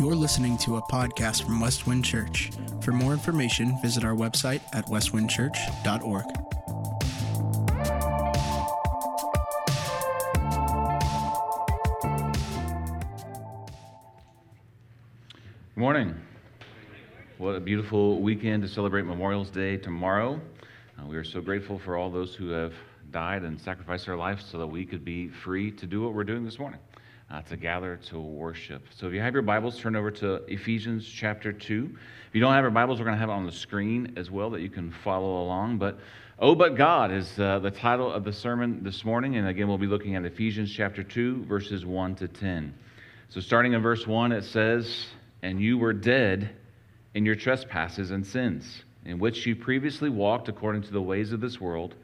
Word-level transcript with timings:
You're 0.00 0.14
listening 0.14 0.56
to 0.60 0.76
a 0.76 0.82
podcast 0.84 1.44
from 1.44 1.60
Westwind 1.60 2.06
Church. 2.06 2.50
For 2.80 2.90
more 2.90 3.12
information, 3.12 3.76
visit 3.82 4.02
our 4.02 4.14
website 4.14 4.62
at 4.72 4.86
westwindchurch.org. 4.86 6.24
Good 15.74 15.76
morning. 15.76 16.14
What 17.36 17.56
a 17.56 17.60
beautiful 17.60 18.22
weekend 18.22 18.62
to 18.62 18.68
celebrate 18.70 19.02
Memorial's 19.02 19.50
Day 19.50 19.76
tomorrow. 19.76 20.40
Uh, 20.98 21.04
we 21.04 21.18
are 21.18 21.24
so 21.24 21.42
grateful 21.42 21.78
for 21.78 21.98
all 21.98 22.08
those 22.08 22.34
who 22.34 22.48
have 22.48 22.72
died 23.10 23.42
and 23.42 23.60
sacrificed 23.60 24.06
their 24.06 24.16
lives 24.16 24.46
so 24.50 24.56
that 24.56 24.66
we 24.66 24.86
could 24.86 25.04
be 25.04 25.28
free 25.28 25.70
to 25.72 25.84
do 25.84 26.00
what 26.00 26.14
we're 26.14 26.24
doing 26.24 26.42
this 26.42 26.58
morning 26.58 26.80
uh, 27.30 27.42
to 27.42 27.56
gather 27.56 27.96
to 27.96 28.18
worship. 28.18 28.82
So 28.96 29.06
if 29.06 29.12
you 29.12 29.20
have 29.20 29.34
your 29.34 29.42
Bibles, 29.42 29.78
turn 29.78 29.94
over 29.94 30.10
to 30.10 30.34
Ephesians 30.46 31.06
chapter 31.06 31.52
2. 31.52 31.90
If 32.28 32.34
you 32.34 32.40
don't 32.40 32.52
have 32.52 32.64
your 32.64 32.70
Bibles, 32.70 32.98
we're 32.98 33.04
going 33.04 33.16
to 33.16 33.20
have 33.20 33.28
it 33.28 33.32
on 33.32 33.46
the 33.46 33.52
screen 33.52 34.14
as 34.16 34.30
well 34.30 34.50
that 34.50 34.60
you 34.60 34.68
can 34.68 34.90
follow 34.90 35.42
along. 35.42 35.78
But 35.78 35.98
Oh, 36.42 36.54
but 36.54 36.74
God 36.74 37.12
is 37.12 37.38
uh, 37.38 37.58
the 37.58 37.70
title 37.70 38.10
of 38.10 38.24
the 38.24 38.32
sermon 38.32 38.82
this 38.82 39.04
morning. 39.04 39.36
And 39.36 39.46
again, 39.46 39.68
we'll 39.68 39.76
be 39.76 39.86
looking 39.86 40.16
at 40.16 40.24
Ephesians 40.24 40.72
chapter 40.72 41.02
2, 41.02 41.44
verses 41.44 41.84
1 41.84 42.14
to 42.14 42.28
10. 42.28 42.72
So 43.28 43.42
starting 43.42 43.74
in 43.74 43.82
verse 43.82 44.06
1, 44.06 44.32
it 44.32 44.44
says, 44.44 45.08
And 45.42 45.60
you 45.60 45.76
were 45.76 45.92
dead 45.92 46.56
in 47.12 47.26
your 47.26 47.34
trespasses 47.34 48.10
and 48.10 48.26
sins, 48.26 48.84
in 49.04 49.18
which 49.18 49.44
you 49.44 49.54
previously 49.54 50.08
walked 50.08 50.48
according 50.48 50.80
to 50.84 50.92
the 50.92 51.02
ways 51.02 51.30
of 51.32 51.42
this 51.42 51.60
world, 51.60 51.94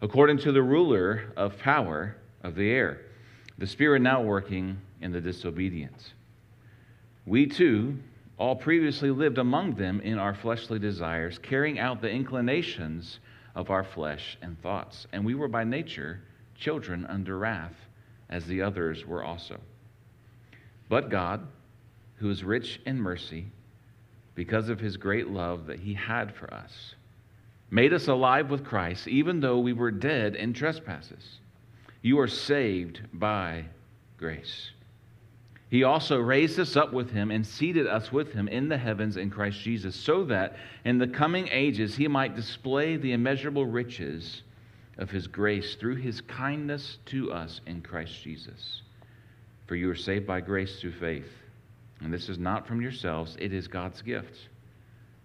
according 0.00 0.38
to 0.38 0.52
the 0.52 0.62
ruler 0.62 1.32
of 1.36 1.58
power 1.58 2.14
of 2.44 2.54
the 2.54 2.70
air 2.70 3.00
the 3.58 3.66
Spirit 3.66 4.02
now 4.02 4.20
working 4.20 4.78
in 5.00 5.12
the 5.12 5.20
disobedience. 5.20 6.12
We 7.26 7.46
too 7.46 7.98
all 8.36 8.56
previously 8.56 9.10
lived 9.10 9.38
among 9.38 9.74
them 9.74 10.00
in 10.00 10.18
our 10.18 10.34
fleshly 10.34 10.78
desires, 10.78 11.38
carrying 11.38 11.78
out 11.78 12.00
the 12.00 12.10
inclinations 12.10 13.20
of 13.54 13.70
our 13.70 13.84
flesh 13.84 14.36
and 14.42 14.60
thoughts. 14.60 15.06
And 15.12 15.24
we 15.24 15.34
were 15.34 15.48
by 15.48 15.64
nature 15.64 16.20
children 16.56 17.06
under 17.06 17.38
wrath, 17.38 17.74
as 18.28 18.46
the 18.46 18.62
others 18.62 19.06
were 19.06 19.22
also. 19.22 19.60
But 20.88 21.10
God, 21.10 21.46
who 22.16 22.30
is 22.30 22.42
rich 22.42 22.80
in 22.84 23.00
mercy, 23.00 23.46
because 24.34 24.68
of 24.68 24.80
his 24.80 24.96
great 24.96 25.28
love 25.28 25.66
that 25.66 25.78
he 25.78 25.94
had 25.94 26.34
for 26.34 26.52
us, 26.52 26.94
made 27.70 27.92
us 27.92 28.08
alive 28.08 28.50
with 28.50 28.64
Christ, 28.64 29.06
even 29.06 29.40
though 29.40 29.58
we 29.58 29.72
were 29.72 29.90
dead 29.90 30.34
in 30.34 30.52
trespasses. 30.52 31.38
You 32.04 32.20
are 32.20 32.28
saved 32.28 33.00
by 33.14 33.64
grace. 34.18 34.72
He 35.70 35.84
also 35.84 36.18
raised 36.18 36.60
us 36.60 36.76
up 36.76 36.92
with 36.92 37.12
him 37.12 37.30
and 37.30 37.46
seated 37.46 37.86
us 37.86 38.12
with 38.12 38.34
him 38.34 38.46
in 38.46 38.68
the 38.68 38.76
heavens 38.76 39.16
in 39.16 39.30
Christ 39.30 39.58
Jesus, 39.62 39.96
so 39.96 40.22
that 40.26 40.54
in 40.84 40.98
the 40.98 41.06
coming 41.06 41.48
ages 41.48 41.96
he 41.96 42.06
might 42.06 42.36
display 42.36 42.98
the 42.98 43.12
immeasurable 43.12 43.64
riches 43.64 44.42
of 44.98 45.10
his 45.10 45.26
grace 45.26 45.76
through 45.76 45.96
his 45.96 46.20
kindness 46.20 46.98
to 47.06 47.32
us 47.32 47.62
in 47.64 47.80
Christ 47.80 48.22
Jesus. 48.22 48.82
For 49.66 49.74
you 49.74 49.88
are 49.88 49.96
saved 49.96 50.26
by 50.26 50.42
grace 50.42 50.78
through 50.78 50.92
faith. 50.92 51.32
And 52.00 52.12
this 52.12 52.28
is 52.28 52.38
not 52.38 52.66
from 52.66 52.82
yourselves, 52.82 53.34
it 53.40 53.54
is 53.54 53.66
God's 53.66 54.02
gift. 54.02 54.50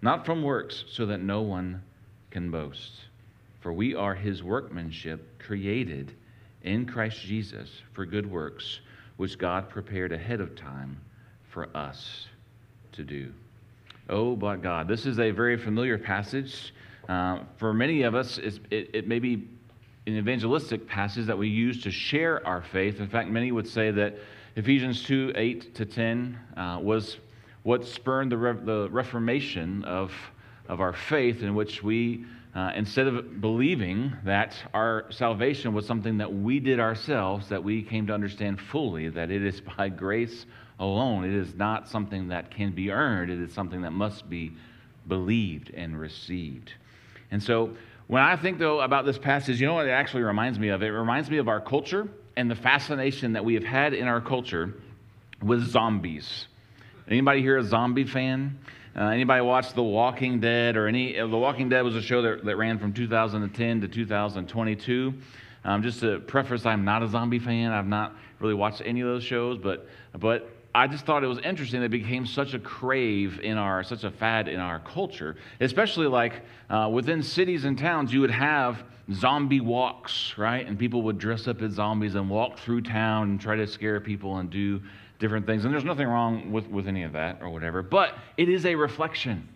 Not 0.01 0.25
from 0.25 0.43
works, 0.43 0.85
so 0.89 1.05
that 1.07 1.19
no 1.19 1.41
one 1.41 1.83
can 2.31 2.49
boast. 2.49 3.01
For 3.59 3.73
we 3.73 3.95
are 3.95 4.15
his 4.15 4.41
workmanship, 4.41 5.39
created 5.39 6.13
in 6.63 6.85
Christ 6.85 7.21
Jesus 7.21 7.69
for 7.93 8.05
good 8.05 8.29
works, 8.29 8.79
which 9.17 9.37
God 9.37 9.69
prepared 9.69 10.11
ahead 10.11 10.41
of 10.41 10.55
time 10.55 10.99
for 11.49 11.69
us 11.75 12.27
to 12.93 13.03
do. 13.03 13.31
Oh, 14.09 14.35
but 14.35 14.61
God. 14.61 14.87
This 14.87 15.05
is 15.05 15.19
a 15.19 15.31
very 15.31 15.57
familiar 15.57 15.97
passage. 15.97 16.73
Uh, 17.07 17.39
for 17.57 17.73
many 17.73 18.03
of 18.03 18.15
us, 18.15 18.37
it, 18.39 18.59
it 18.71 19.07
may 19.07 19.19
be 19.19 19.47
an 20.07 20.17
evangelistic 20.17 20.87
passage 20.87 21.27
that 21.27 21.37
we 21.37 21.47
use 21.47 21.83
to 21.83 21.91
share 21.91 22.45
our 22.45 22.61
faith. 22.61 22.99
In 22.99 23.07
fact, 23.07 23.29
many 23.29 23.51
would 23.51 23.67
say 23.67 23.91
that 23.91 24.15
Ephesians 24.55 25.03
2 25.03 25.33
8 25.35 25.75
to 25.75 25.85
10 25.85 26.39
uh, 26.57 26.79
was 26.81 27.17
what 27.63 27.85
spurned 27.85 28.31
the, 28.31 28.37
re- 28.37 28.59
the 28.63 28.89
reformation 28.89 29.83
of, 29.83 30.11
of 30.67 30.81
our 30.81 30.93
faith, 30.93 31.43
in 31.43 31.53
which 31.53 31.83
we 31.83 32.25
uh, 32.55 32.71
instead 32.75 33.07
of 33.07 33.41
believing 33.41 34.11
that 34.25 34.55
our 34.73 35.05
salvation 35.11 35.73
was 35.73 35.85
something 35.85 36.17
that 36.17 36.33
we 36.33 36.59
did 36.59 36.79
ourselves, 36.79 37.49
that 37.49 37.63
we 37.63 37.83
came 37.83 38.07
to 38.07 38.13
understand 38.13 38.59
fully 38.59 39.09
that 39.09 39.29
it 39.29 39.43
is 39.43 39.61
by 39.77 39.89
grace 39.89 40.45
alone. 40.79 41.25
It 41.25 41.33
is 41.33 41.55
not 41.55 41.87
something 41.87 42.29
that 42.29 42.51
can 42.51 42.71
be 42.71 42.91
earned, 42.91 43.31
it 43.31 43.39
is 43.39 43.53
something 43.53 43.81
that 43.81 43.91
must 43.91 44.29
be 44.29 44.53
believed 45.07 45.71
and 45.73 45.99
received. 45.99 46.73
And 47.31 47.41
so, 47.41 47.75
when 48.07 48.23
I 48.23 48.35
think, 48.35 48.57
though, 48.57 48.81
about 48.81 49.05
this 49.05 49.19
passage, 49.19 49.61
you 49.61 49.67
know 49.67 49.75
what 49.75 49.85
it 49.85 49.91
actually 49.91 50.23
reminds 50.23 50.57
me 50.57 50.69
of? 50.69 50.81
It 50.81 50.87
reminds 50.87 51.29
me 51.29 51.37
of 51.37 51.47
our 51.47 51.61
culture 51.61 52.07
and 52.35 52.49
the 52.49 52.55
fascination 52.55 53.33
that 53.33 53.45
we 53.45 53.53
have 53.53 53.63
had 53.63 53.93
in 53.93 54.07
our 54.07 54.19
culture 54.19 54.73
with 55.43 55.67
zombies. 55.67 56.47
Anybody 57.07 57.41
here 57.41 57.57
a 57.57 57.63
zombie 57.63 58.05
fan? 58.05 58.57
Uh, 58.99 59.11
anybody 59.11 59.41
watch 59.41 59.73
The 59.73 59.81
Walking 59.81 60.41
Dead 60.41 60.75
or 60.75 60.85
any? 60.85 61.17
Uh, 61.17 61.25
the 61.27 61.37
Walking 61.37 61.69
Dead 61.69 61.83
was 61.83 61.95
a 61.95 62.01
show 62.01 62.21
that, 62.21 62.43
that 62.43 62.57
ran 62.57 62.77
from 62.77 62.91
2010 62.91 63.79
to 63.79 63.87
2022. 63.87 65.13
Um, 65.63 65.81
just 65.81 66.01
to 66.01 66.19
preface, 66.19 66.65
I'm 66.65 66.83
not 66.83 67.01
a 67.01 67.07
zombie 67.07 67.39
fan. 67.39 67.71
I've 67.71 67.87
not 67.87 68.17
really 68.39 68.55
watched 68.55 68.81
any 68.83 68.99
of 68.99 69.07
those 69.07 69.23
shows, 69.23 69.57
but 69.57 69.87
but 70.19 70.51
I 70.75 70.87
just 70.87 71.05
thought 71.05 71.23
it 71.23 71.27
was 71.27 71.39
interesting 71.39 71.79
that 71.79 71.85
it 71.85 71.91
became 71.91 72.25
such 72.25 72.53
a 72.53 72.59
crave 72.59 73.39
in 73.39 73.57
our, 73.57 73.85
such 73.85 74.03
a 74.03 74.11
fad 74.11 74.49
in 74.49 74.59
our 74.59 74.79
culture, 74.79 75.37
especially 75.61 76.07
like 76.07 76.41
uh, 76.69 76.89
within 76.91 77.23
cities 77.23 77.63
and 77.63 77.77
towns, 77.77 78.11
you 78.11 78.19
would 78.19 78.31
have 78.31 78.83
zombie 79.13 79.61
walks, 79.61 80.33
right? 80.37 80.67
And 80.67 80.77
people 80.77 81.03
would 81.03 81.17
dress 81.17 81.47
up 81.47 81.61
as 81.61 81.73
zombies 81.73 82.15
and 82.15 82.29
walk 82.29 82.59
through 82.59 82.81
town 82.81 83.29
and 83.29 83.39
try 83.39 83.55
to 83.55 83.65
scare 83.65 84.01
people 84.01 84.37
and 84.37 84.49
do 84.49 84.81
different 85.19 85.45
things. 85.45 85.65
And 85.65 85.73
there's 85.73 85.83
nothing 85.85 86.07
wrong 86.07 86.51
with, 86.51 86.67
with 86.69 86.87
any 86.87 87.03
of 87.03 87.11
that 87.13 87.39
or 87.41 87.49
whatever, 87.49 87.83
but 87.83 88.15
it 88.37 88.49
is 88.49 88.65
a 88.65 88.75
reflection. 88.75 89.47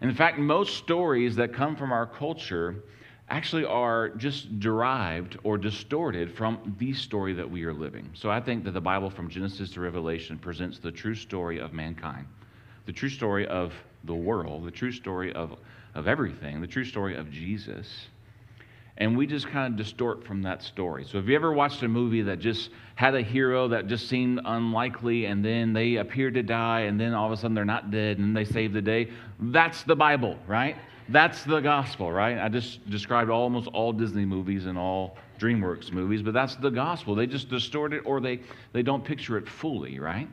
in 0.00 0.14
fact, 0.14 0.38
most 0.38 0.76
stories 0.76 1.36
that 1.36 1.54
come 1.54 1.76
from 1.76 1.92
our 1.92 2.06
culture 2.06 2.82
actually 3.28 3.64
are 3.64 4.10
just 4.10 4.60
derived 4.60 5.38
or 5.44 5.56
distorted 5.56 6.34
from 6.34 6.74
the 6.78 6.92
story 6.92 7.32
that 7.32 7.48
we 7.48 7.64
are 7.64 7.72
living. 7.72 8.10
So 8.12 8.30
I 8.30 8.40
think 8.40 8.64
that 8.64 8.72
the 8.72 8.80
Bible 8.80 9.08
from 9.08 9.30
Genesis 9.30 9.70
to 9.70 9.80
Revelation 9.80 10.36
presents 10.38 10.78
the 10.78 10.92
true 10.92 11.14
story 11.14 11.58
of 11.58 11.72
mankind, 11.72 12.26
the 12.84 12.92
true 12.92 13.08
story 13.08 13.46
of 13.46 13.72
the 14.04 14.14
world, 14.14 14.66
the 14.66 14.70
true 14.70 14.92
story 14.92 15.32
of, 15.32 15.56
of 15.94 16.08
everything, 16.08 16.60
the 16.60 16.66
true 16.66 16.84
story 16.84 17.16
of 17.16 17.30
Jesus 17.30 18.08
and 18.98 19.16
we 19.16 19.26
just 19.26 19.48
kind 19.48 19.72
of 19.72 19.76
distort 19.76 20.24
from 20.24 20.42
that 20.42 20.62
story. 20.62 21.04
So, 21.04 21.18
have 21.18 21.28
you 21.28 21.34
ever 21.34 21.52
watched 21.52 21.82
a 21.82 21.88
movie 21.88 22.22
that 22.22 22.38
just 22.38 22.70
had 22.94 23.14
a 23.14 23.22
hero 23.22 23.68
that 23.68 23.86
just 23.86 24.08
seemed 24.08 24.40
unlikely, 24.44 25.26
and 25.26 25.44
then 25.44 25.72
they 25.72 25.96
appeared 25.96 26.34
to 26.34 26.42
die, 26.42 26.80
and 26.80 27.00
then 27.00 27.14
all 27.14 27.26
of 27.26 27.32
a 27.32 27.36
sudden 27.36 27.54
they're 27.54 27.64
not 27.64 27.90
dead, 27.90 28.18
and 28.18 28.36
they 28.36 28.44
save 28.44 28.72
the 28.72 28.82
day? 28.82 29.08
That's 29.40 29.82
the 29.84 29.96
Bible, 29.96 30.36
right? 30.46 30.76
That's 31.08 31.42
the 31.44 31.60
gospel, 31.60 32.12
right? 32.12 32.38
I 32.38 32.48
just 32.48 32.88
described 32.88 33.30
almost 33.30 33.68
all 33.68 33.92
Disney 33.92 34.24
movies 34.24 34.66
and 34.66 34.78
all 34.78 35.16
DreamWorks 35.38 35.92
movies, 35.92 36.22
but 36.22 36.32
that's 36.32 36.56
the 36.56 36.70
gospel. 36.70 37.14
They 37.14 37.26
just 37.26 37.48
distort 37.48 37.92
it 37.92 38.02
or 38.04 38.20
they, 38.20 38.40
they 38.72 38.82
don't 38.82 39.04
picture 39.04 39.36
it 39.36 39.48
fully, 39.48 39.98
right? 39.98 40.28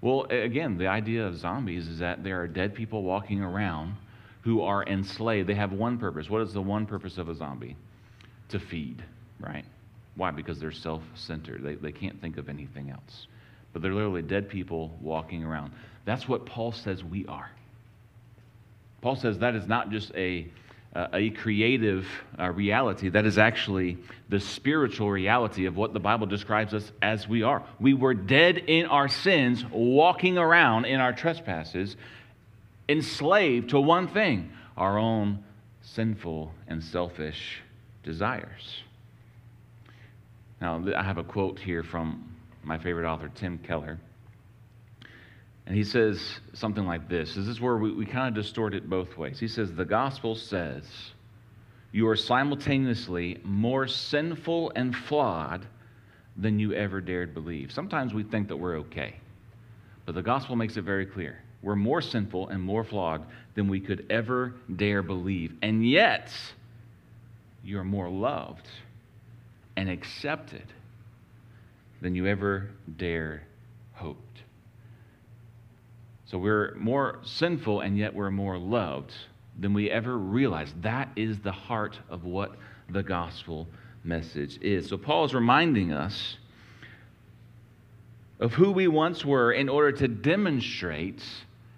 Well, 0.00 0.24
again, 0.30 0.78
the 0.78 0.86
idea 0.86 1.26
of 1.26 1.36
zombies 1.36 1.88
is 1.88 1.98
that 1.98 2.22
there 2.22 2.40
are 2.40 2.46
dead 2.46 2.74
people 2.74 3.02
walking 3.02 3.42
around 3.42 3.96
who 4.42 4.62
are 4.62 4.84
enslaved. 4.84 5.48
They 5.48 5.54
have 5.54 5.72
one 5.72 5.98
purpose. 5.98 6.30
What 6.30 6.42
is 6.42 6.52
the 6.52 6.62
one 6.62 6.86
purpose 6.86 7.18
of 7.18 7.28
a 7.28 7.34
zombie? 7.34 7.76
To 8.50 8.58
feed, 8.58 9.02
right? 9.40 9.64
Why? 10.16 10.30
Because 10.30 10.58
they're 10.58 10.72
self 10.72 11.02
centered. 11.14 11.62
They, 11.62 11.74
they 11.74 11.92
can't 11.92 12.20
think 12.20 12.38
of 12.38 12.48
anything 12.48 12.90
else. 12.90 13.26
But 13.72 13.82
they're 13.82 13.92
literally 13.92 14.22
dead 14.22 14.48
people 14.48 14.96
walking 15.00 15.44
around. 15.44 15.72
That's 16.04 16.28
what 16.28 16.46
Paul 16.46 16.72
says 16.72 17.04
we 17.04 17.26
are. 17.26 17.50
Paul 19.02 19.16
says 19.16 19.38
that 19.40 19.54
is 19.54 19.66
not 19.66 19.90
just 19.90 20.14
a, 20.14 20.46
uh, 20.94 21.08
a 21.12 21.30
creative 21.30 22.08
uh, 22.38 22.50
reality, 22.50 23.10
that 23.10 23.26
is 23.26 23.36
actually 23.36 23.98
the 24.28 24.40
spiritual 24.40 25.10
reality 25.10 25.66
of 25.66 25.76
what 25.76 25.92
the 25.92 26.00
Bible 26.00 26.26
describes 26.26 26.72
us 26.72 26.90
as 27.02 27.28
we 27.28 27.42
are. 27.42 27.62
We 27.78 27.92
were 27.92 28.14
dead 28.14 28.56
in 28.56 28.86
our 28.86 29.08
sins, 29.08 29.64
walking 29.70 30.38
around 30.38 30.86
in 30.86 31.00
our 31.00 31.12
trespasses, 31.12 31.96
enslaved 32.88 33.70
to 33.70 33.80
one 33.80 34.08
thing 34.08 34.50
our 34.76 34.98
own 34.98 35.44
sinful 35.82 36.52
and 36.66 36.82
selfish 36.82 37.60
desires. 38.06 38.82
Now, 40.62 40.82
I 40.96 41.02
have 41.02 41.18
a 41.18 41.24
quote 41.24 41.58
here 41.58 41.82
from 41.82 42.34
my 42.62 42.78
favorite 42.78 43.06
author, 43.06 43.28
Tim 43.34 43.58
Keller. 43.58 43.98
And 45.66 45.76
he 45.76 45.84
says 45.84 46.40
something 46.54 46.86
like 46.86 47.08
this. 47.08 47.34
This 47.34 47.48
is 47.48 47.60
where 47.60 47.76
we, 47.76 47.92
we 47.92 48.06
kind 48.06 48.28
of 48.28 48.42
distort 48.42 48.72
it 48.72 48.88
both 48.88 49.18
ways. 49.18 49.38
He 49.38 49.48
says, 49.48 49.74
The 49.74 49.84
gospel 49.84 50.34
says 50.34 50.84
you 51.92 52.08
are 52.08 52.16
simultaneously 52.16 53.40
more 53.44 53.86
sinful 53.86 54.72
and 54.76 54.94
flawed 54.94 55.66
than 56.36 56.58
you 56.58 56.72
ever 56.72 57.00
dared 57.00 57.34
believe. 57.34 57.72
Sometimes 57.72 58.14
we 58.14 58.22
think 58.22 58.48
that 58.48 58.56
we're 58.56 58.78
okay. 58.78 59.16
But 60.04 60.14
the 60.14 60.22
gospel 60.22 60.56
makes 60.56 60.76
it 60.76 60.82
very 60.82 61.06
clear. 61.06 61.42
We're 61.62 61.76
more 61.76 62.00
sinful 62.00 62.48
and 62.48 62.62
more 62.62 62.84
flawed 62.84 63.26
than 63.54 63.68
we 63.68 63.80
could 63.80 64.06
ever 64.08 64.54
dare 64.76 65.02
believe. 65.02 65.54
And 65.62 65.88
yet, 65.88 66.30
you're 67.66 67.84
more 67.84 68.08
loved 68.08 68.68
and 69.76 69.90
accepted 69.90 70.62
than 72.00 72.14
you 72.14 72.26
ever 72.26 72.70
dared 72.96 73.40
hoped. 73.92 74.42
So 76.26 76.38
we're 76.38 76.74
more 76.76 77.18
sinful 77.24 77.80
and 77.80 77.98
yet 77.98 78.14
we're 78.14 78.30
more 78.30 78.56
loved 78.56 79.12
than 79.58 79.74
we 79.74 79.90
ever 79.90 80.16
realized. 80.16 80.80
That 80.82 81.08
is 81.16 81.40
the 81.40 81.52
heart 81.52 81.98
of 82.08 82.24
what 82.24 82.56
the 82.88 83.02
gospel 83.02 83.66
message 84.04 84.58
is. 84.60 84.88
So 84.88 84.96
Paul 84.96 85.24
is 85.24 85.34
reminding 85.34 85.92
us 85.92 86.36
of 88.38 88.54
who 88.54 88.70
we 88.70 88.86
once 88.86 89.24
were 89.24 89.52
in 89.52 89.68
order 89.68 89.90
to 89.90 90.06
demonstrate 90.06 91.22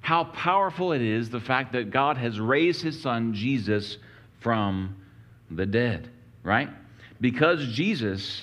how 0.01 0.25
powerful 0.25 0.93
it 0.93 1.03
is 1.03 1.31
the 1.31 1.41
fact 1.41 1.73
that 1.73 1.91
God 1.91 2.19
has 2.19 2.39
raised 2.39 2.83
his 2.83 3.01
son 3.01 3.33
Jesus 3.33 3.97
from 4.41 4.97
the 5.51 5.67
dead, 5.67 6.09
right? 6.43 6.69
Because 7.21 7.67
Jesus 7.73 8.43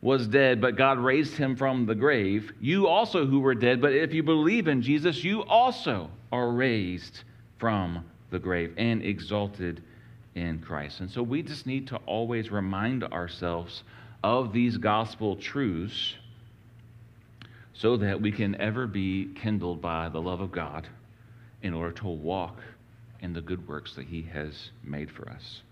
was 0.00 0.26
dead, 0.26 0.60
but 0.60 0.76
God 0.76 0.98
raised 0.98 1.34
him 1.34 1.56
from 1.56 1.86
the 1.86 1.94
grave, 1.94 2.52
you 2.60 2.86
also 2.86 3.26
who 3.26 3.40
were 3.40 3.54
dead, 3.54 3.80
but 3.80 3.92
if 3.92 4.12
you 4.12 4.22
believe 4.22 4.68
in 4.68 4.82
Jesus, 4.82 5.24
you 5.24 5.42
also 5.44 6.10
are 6.30 6.50
raised 6.50 7.20
from 7.58 8.04
the 8.30 8.38
grave 8.38 8.74
and 8.76 9.02
exalted 9.02 9.82
in 10.34 10.58
Christ. 10.58 11.00
And 11.00 11.10
so 11.10 11.22
we 11.22 11.42
just 11.42 11.66
need 11.66 11.86
to 11.88 11.96
always 12.06 12.50
remind 12.50 13.04
ourselves 13.04 13.82
of 14.22 14.52
these 14.52 14.76
gospel 14.76 15.36
truths 15.36 16.14
so 17.72 17.96
that 17.96 18.20
we 18.20 18.30
can 18.30 18.60
ever 18.60 18.86
be 18.86 19.32
kindled 19.34 19.80
by 19.80 20.08
the 20.08 20.20
love 20.20 20.40
of 20.40 20.52
God 20.52 20.86
in 21.62 21.72
order 21.72 21.92
to 21.92 22.08
walk 22.08 22.58
in 23.20 23.32
the 23.32 23.40
good 23.40 23.66
works 23.66 23.94
that 23.94 24.06
He 24.06 24.22
has 24.22 24.70
made 24.82 25.10
for 25.10 25.28
us. 25.28 25.62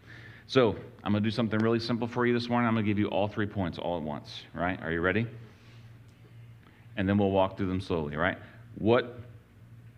So, 0.52 0.76
I'm 1.02 1.12
going 1.12 1.24
to 1.24 1.26
do 1.26 1.34
something 1.34 1.58
really 1.60 1.80
simple 1.80 2.06
for 2.06 2.26
you 2.26 2.34
this 2.34 2.50
morning. 2.50 2.68
I'm 2.68 2.74
going 2.74 2.84
to 2.84 2.90
give 2.90 2.98
you 2.98 3.06
all 3.06 3.26
three 3.26 3.46
points 3.46 3.78
all 3.78 3.96
at 3.96 4.02
once, 4.02 4.42
right? 4.52 4.78
Are 4.82 4.92
you 4.92 5.00
ready? 5.00 5.26
And 6.94 7.08
then 7.08 7.16
we'll 7.16 7.30
walk 7.30 7.56
through 7.56 7.68
them 7.68 7.80
slowly, 7.80 8.16
right? 8.16 8.36
What 8.74 9.18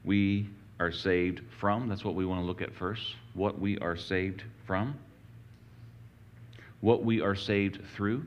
we 0.04 0.48
are 0.78 0.92
saved 0.92 1.40
from, 1.58 1.88
that's 1.88 2.04
what 2.04 2.14
we 2.14 2.24
want 2.24 2.40
to 2.40 2.46
look 2.46 2.62
at 2.62 2.72
first. 2.72 3.16
What 3.32 3.58
we 3.58 3.78
are 3.78 3.96
saved 3.96 4.44
from, 4.64 4.96
what 6.82 7.02
we 7.02 7.20
are 7.20 7.34
saved 7.34 7.80
through, 7.96 8.24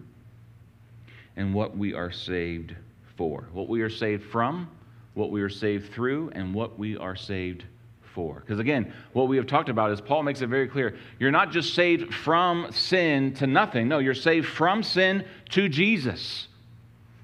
and 1.37 1.53
what 1.53 1.77
we 1.77 1.93
are 1.93 2.11
saved 2.11 2.75
for. 3.15 3.47
What 3.53 3.69
we 3.69 3.79
are 3.83 3.89
saved 3.89 4.25
from, 4.25 4.69
what 5.13 5.31
we 5.31 5.41
are 5.43 5.49
saved 5.49 5.93
through, 5.93 6.31
and 6.35 6.53
what 6.53 6.77
we 6.77 6.97
are 6.97 7.15
saved 7.15 7.63
for. 8.17 8.39
Because 8.39 8.57
again, 8.57 8.91
what 9.13 9.27
we 9.27 9.37
have 9.37 9.45
talked 9.45 9.69
about 9.69 9.91
is 9.91 10.01
Paul 10.01 10.23
makes 10.23 10.41
it 10.41 10.47
very 10.47 10.67
clear 10.67 10.97
you're 11.19 11.29
not 11.29 11.51
just 11.51 11.75
saved 11.75 12.11
from 12.11 12.71
sin 12.71 13.35
to 13.35 13.45
nothing. 13.45 13.87
No, 13.87 13.99
you're 13.99 14.15
saved 14.15 14.47
from 14.47 14.81
sin 14.81 15.23
to 15.51 15.69
Jesus. 15.69 16.47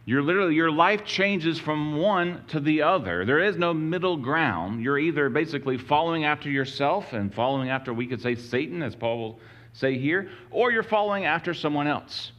You're 0.05 0.21
literally, 0.21 0.53
your 0.53 0.69
life 0.69 1.03
changes 1.03 1.57
from 1.57 1.97
one 1.97 2.43
to 2.49 2.59
the 2.59 2.83
other. 2.83 3.25
There 3.25 3.39
is 3.39 3.57
no 3.57 3.73
middle 3.73 4.17
ground. 4.17 4.83
You're 4.83 4.99
either 4.99 5.29
basically 5.29 5.79
following 5.79 6.25
after 6.25 6.51
yourself 6.51 7.11
and 7.13 7.33
following 7.33 7.71
after, 7.71 7.91
we 7.91 8.05
could 8.05 8.21
say, 8.21 8.35
Satan, 8.35 8.83
as 8.83 8.95
Paul 8.95 9.17
will 9.17 9.39
say 9.73 9.97
here, 9.97 10.29
or 10.51 10.71
you're 10.71 10.83
following 10.83 11.25
after 11.25 11.55
someone 11.55 11.87
else. 11.87 12.33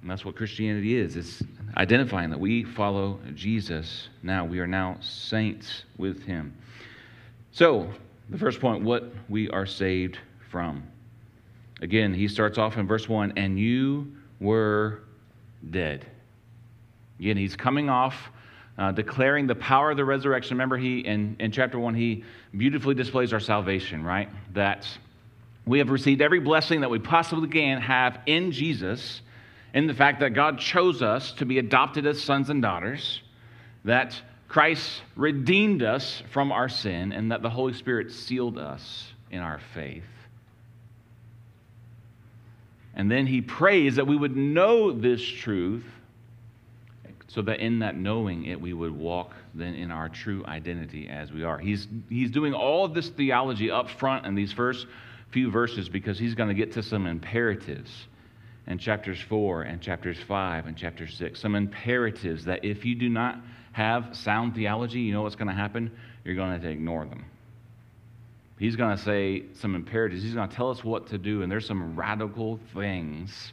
And 0.00 0.08
that's 0.08 0.24
what 0.24 0.36
Christianity 0.36 0.94
is. 0.94 1.16
It's 1.16 1.42
identifying 1.76 2.30
that 2.30 2.38
we 2.38 2.62
follow 2.62 3.18
Jesus 3.34 4.10
now. 4.22 4.44
We 4.44 4.60
are 4.60 4.66
now 4.68 4.98
saints 5.00 5.82
with 5.98 6.22
him. 6.22 6.54
So, 7.54 7.88
the 8.30 8.36
first 8.36 8.60
point 8.60 8.82
what 8.82 9.12
we 9.28 9.48
are 9.48 9.64
saved 9.64 10.18
from. 10.50 10.82
Again, 11.80 12.12
he 12.12 12.26
starts 12.26 12.58
off 12.58 12.78
in 12.78 12.88
verse 12.88 13.08
1 13.08 13.34
and 13.36 13.60
you 13.60 14.12
were 14.40 15.04
dead. 15.70 16.04
Again, 17.20 17.36
he's 17.36 17.54
coming 17.54 17.88
off 17.88 18.16
uh, 18.76 18.90
declaring 18.90 19.46
the 19.46 19.54
power 19.54 19.92
of 19.92 19.96
the 19.96 20.04
resurrection. 20.04 20.56
Remember, 20.56 20.76
he 20.76 20.98
in, 20.98 21.36
in 21.38 21.52
chapter 21.52 21.78
1, 21.78 21.94
he 21.94 22.24
beautifully 22.56 22.96
displays 22.96 23.32
our 23.32 23.38
salvation, 23.38 24.02
right? 24.02 24.28
That 24.54 24.88
we 25.64 25.78
have 25.78 25.90
received 25.90 26.22
every 26.22 26.40
blessing 26.40 26.80
that 26.80 26.90
we 26.90 26.98
possibly 26.98 27.46
can 27.46 27.80
have 27.80 28.18
in 28.26 28.50
Jesus 28.50 29.22
in 29.72 29.86
the 29.86 29.94
fact 29.94 30.18
that 30.20 30.30
God 30.30 30.58
chose 30.58 31.02
us 31.02 31.30
to 31.34 31.46
be 31.46 31.60
adopted 31.60 32.04
as 32.04 32.20
sons 32.20 32.50
and 32.50 32.60
daughters, 32.60 33.20
that 33.84 34.20
Christ 34.54 35.02
redeemed 35.16 35.82
us 35.82 36.22
from 36.30 36.52
our 36.52 36.68
sin, 36.68 37.10
and 37.10 37.32
that 37.32 37.42
the 37.42 37.50
Holy 37.50 37.72
Spirit 37.72 38.12
sealed 38.12 38.56
us 38.56 39.12
in 39.32 39.40
our 39.40 39.58
faith. 39.74 40.04
And 42.94 43.10
then 43.10 43.26
he 43.26 43.40
prays 43.40 43.96
that 43.96 44.06
we 44.06 44.16
would 44.16 44.36
know 44.36 44.92
this 44.92 45.20
truth 45.20 45.84
so 47.26 47.42
that 47.42 47.58
in 47.58 47.80
that 47.80 47.96
knowing 47.96 48.44
it, 48.44 48.60
we 48.60 48.72
would 48.72 48.96
walk 48.96 49.34
then 49.54 49.74
in 49.74 49.90
our 49.90 50.08
true 50.08 50.44
identity 50.46 51.08
as 51.08 51.32
we 51.32 51.42
are. 51.42 51.58
He's, 51.58 51.88
he's 52.08 52.30
doing 52.30 52.54
all 52.54 52.84
of 52.84 52.94
this 52.94 53.08
theology 53.08 53.72
up 53.72 53.90
front 53.90 54.24
in 54.24 54.36
these 54.36 54.52
first 54.52 54.86
few 55.32 55.50
verses 55.50 55.88
because 55.88 56.16
he's 56.16 56.36
going 56.36 56.48
to 56.48 56.54
get 56.54 56.70
to 56.74 56.82
some 56.84 57.08
imperatives 57.08 58.06
in 58.66 58.78
chapters 58.78 59.20
4 59.20 59.62
and 59.62 59.80
chapters 59.80 60.18
5 60.26 60.66
and 60.66 60.76
chapter 60.76 61.06
6. 61.06 61.38
Some 61.40 61.54
imperatives 61.54 62.44
that 62.44 62.64
if 62.64 62.84
you 62.84 62.94
do 62.94 63.08
not 63.08 63.38
have 63.72 64.16
sound 64.16 64.54
theology, 64.54 65.00
you 65.00 65.12
know 65.12 65.22
what's 65.22 65.36
going 65.36 65.48
to 65.48 65.54
happen? 65.54 65.90
You're 66.24 66.34
going 66.34 66.48
to 66.48 66.54
have 66.54 66.62
to 66.62 66.70
ignore 66.70 67.04
them. 67.04 67.24
He's 68.58 68.76
going 68.76 68.96
to 68.96 69.02
say 69.02 69.44
some 69.54 69.74
imperatives. 69.74 70.22
He's 70.22 70.34
going 70.34 70.48
to 70.48 70.54
tell 70.54 70.70
us 70.70 70.84
what 70.84 71.08
to 71.08 71.18
do, 71.18 71.42
and 71.42 71.50
there's 71.50 71.66
some 71.66 71.96
radical 71.96 72.60
things 72.72 73.52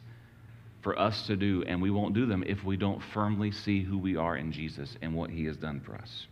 for 0.80 0.98
us 0.98 1.26
to 1.26 1.36
do, 1.36 1.64
and 1.66 1.80
we 1.80 1.90
won't 1.90 2.14
do 2.14 2.26
them 2.26 2.44
if 2.46 2.64
we 2.64 2.76
don't 2.76 3.02
firmly 3.02 3.50
see 3.50 3.82
who 3.82 3.98
we 3.98 4.16
are 4.16 4.36
in 4.36 4.52
Jesus 4.52 4.96
and 5.02 5.14
what 5.14 5.30
he 5.30 5.44
has 5.44 5.56
done 5.56 5.80
for 5.80 5.94
us. 5.94 6.26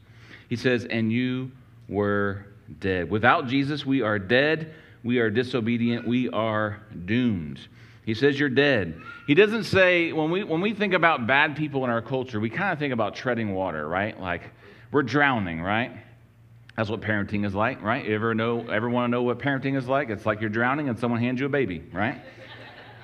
He 0.49 0.56
says, 0.56 0.85
And 0.85 1.12
you 1.12 1.50
were 1.88 2.47
dead. 2.79 3.11
Without 3.11 3.47
Jesus, 3.47 3.85
we 3.85 4.03
are 4.03 4.19
dead, 4.19 4.73
we 5.03 5.19
are 5.19 5.31
disobedient, 5.31 6.06
we 6.06 6.29
are 6.31 6.81
doomed. 7.05 7.61
He 8.11 8.15
says 8.15 8.41
you're 8.41 8.49
dead. 8.49 9.01
He 9.29 9.35
doesn't 9.35 9.62
say, 9.62 10.11
when 10.11 10.33
we, 10.33 10.43
when 10.43 10.61
we 10.61 10.75
think 10.75 10.95
about 10.95 11.29
bad 11.29 11.57
people 11.57 11.85
in 11.85 11.91
our 11.91 12.03
culture, 12.03 12.41
we 12.41 12.51
kind 12.51 12.73
of 12.73 12.79
think 12.81 12.93
about 12.93 13.15
treading 13.15 13.55
water, 13.55 13.89
right? 13.89 14.21
Like 14.21 14.50
we're 14.90 15.05
drowning, 15.05 15.62
right? 15.62 15.93
That's 16.76 16.90
what 16.90 17.02
parenting 17.02 17.47
is 17.47 17.55
like, 17.55 17.81
right? 17.83 18.05
You 18.05 18.17
ever 18.17 18.35
know, 18.35 18.67
ever 18.69 18.90
want 18.90 19.07
to 19.07 19.12
know 19.12 19.23
what 19.23 19.38
parenting 19.38 19.76
is 19.76 19.87
like? 19.87 20.11
It's 20.11 20.26
like 20.26 20.40
you're 20.40 20.50
drowning 20.50 20.88
and 20.88 20.99
someone 20.99 21.21
hands 21.21 21.38
you 21.38 21.47
a 21.47 21.49
baby, 21.49 21.85
right? 21.93 22.21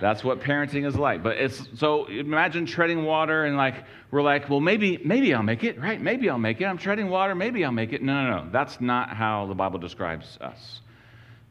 That's 0.01 0.25
what 0.25 0.41
parenting 0.41 0.85
is 0.85 0.97
like. 0.97 1.23
But 1.23 1.37
it's 1.37 1.69
so 1.79 2.07
imagine 2.07 2.67
treading 2.67 3.05
water 3.05 3.45
and 3.45 3.57
like 3.57 3.85
we're 4.11 4.23
like, 4.23 4.51
well, 4.51 4.59
maybe 4.59 5.01
maybe 5.05 5.33
I'll 5.33 5.45
make 5.45 5.63
it, 5.63 5.81
right? 5.81 6.03
Maybe 6.03 6.29
I'll 6.29 6.37
make 6.37 6.61
it. 6.61 6.65
I'm 6.65 6.79
treading 6.79 7.11
water, 7.11 7.37
maybe 7.37 7.65
I'll 7.65 7.71
make 7.71 7.93
it. 7.93 8.03
No, 8.03 8.25
no, 8.25 8.43
no. 8.43 8.51
That's 8.51 8.81
not 8.81 9.11
how 9.11 9.47
the 9.47 9.55
Bible 9.55 9.79
describes 9.79 10.37
us. 10.41 10.81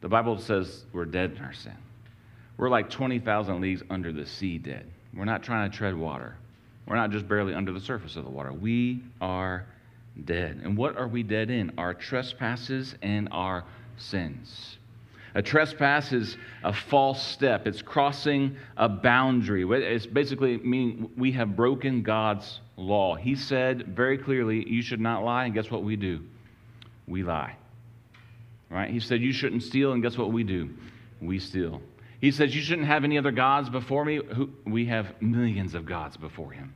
The 0.02 0.08
Bible 0.08 0.36
says 0.38 0.84
we're 0.92 1.06
dead 1.06 1.32
in 1.38 1.42
our 1.42 1.54
sin. 1.54 1.72
We're 2.56 2.68
like 2.68 2.90
20,000 2.90 3.60
leagues 3.60 3.82
under 3.90 4.12
the 4.12 4.26
sea 4.26 4.58
dead. 4.58 4.86
We're 5.14 5.24
not 5.24 5.42
trying 5.42 5.70
to 5.70 5.76
tread 5.76 5.96
water. 5.96 6.36
We're 6.86 6.96
not 6.96 7.10
just 7.10 7.28
barely 7.28 7.54
under 7.54 7.72
the 7.72 7.80
surface 7.80 8.16
of 8.16 8.24
the 8.24 8.30
water. 8.30 8.52
We 8.52 9.02
are 9.20 9.66
dead. 10.24 10.60
And 10.62 10.76
what 10.76 10.96
are 10.96 11.08
we 11.08 11.22
dead 11.22 11.50
in? 11.50 11.72
Our 11.76 11.94
trespasses 11.94 12.94
and 13.02 13.28
our 13.32 13.64
sins. 13.96 14.78
A 15.34 15.42
trespass 15.42 16.12
is 16.12 16.38
a 16.64 16.72
false 16.72 17.22
step. 17.22 17.66
It's 17.66 17.82
crossing 17.82 18.56
a 18.78 18.88
boundary. 18.88 19.66
It's 19.84 20.06
basically 20.06 20.56
meaning 20.58 21.10
we 21.16 21.32
have 21.32 21.54
broken 21.54 22.02
God's 22.02 22.60
law. 22.78 23.16
He 23.16 23.34
said 23.34 23.88
very 23.88 24.16
clearly, 24.16 24.66
you 24.66 24.80
should 24.80 25.00
not 25.00 25.24
lie, 25.24 25.44
and 25.44 25.52
guess 25.52 25.70
what 25.70 25.82
we 25.82 25.96
do? 25.96 26.20
We 27.06 27.22
lie. 27.22 27.56
Right? 28.70 28.90
He 28.90 28.98
said 28.98 29.20
you 29.20 29.32
shouldn't 29.32 29.62
steal, 29.62 29.92
and 29.92 30.02
guess 30.02 30.16
what 30.16 30.32
we 30.32 30.42
do? 30.42 30.70
We 31.20 31.38
steal. 31.38 31.82
He 32.20 32.30
says, 32.30 32.54
You 32.54 32.62
shouldn't 32.62 32.86
have 32.86 33.04
any 33.04 33.18
other 33.18 33.30
gods 33.30 33.68
before 33.68 34.04
me. 34.04 34.20
We 34.64 34.86
have 34.86 35.20
millions 35.20 35.74
of 35.74 35.86
gods 35.86 36.16
before 36.16 36.52
him. 36.52 36.74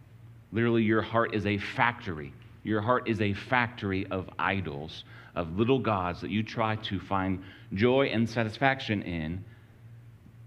Literally, 0.53 0.83
your 0.83 1.03
heart 1.03 1.35
is 1.35 1.47
a 1.47 1.59
factory. 1.59 2.33
Your 2.63 2.81
heart 2.81 3.09
is 3.09 3.21
a 3.21 3.33
factory 3.33 4.07
of 4.11 4.29
idols, 4.39 5.05
of 5.35 5.57
little 5.57 5.79
gods 5.79 6.21
that 6.21 6.31
you 6.31 6.43
try 6.43 6.77
to 6.77 7.01
find 7.01 7.43
joy 7.73 8.07
and 8.07 8.29
satisfaction 8.29 9.03
in 9.03 9.45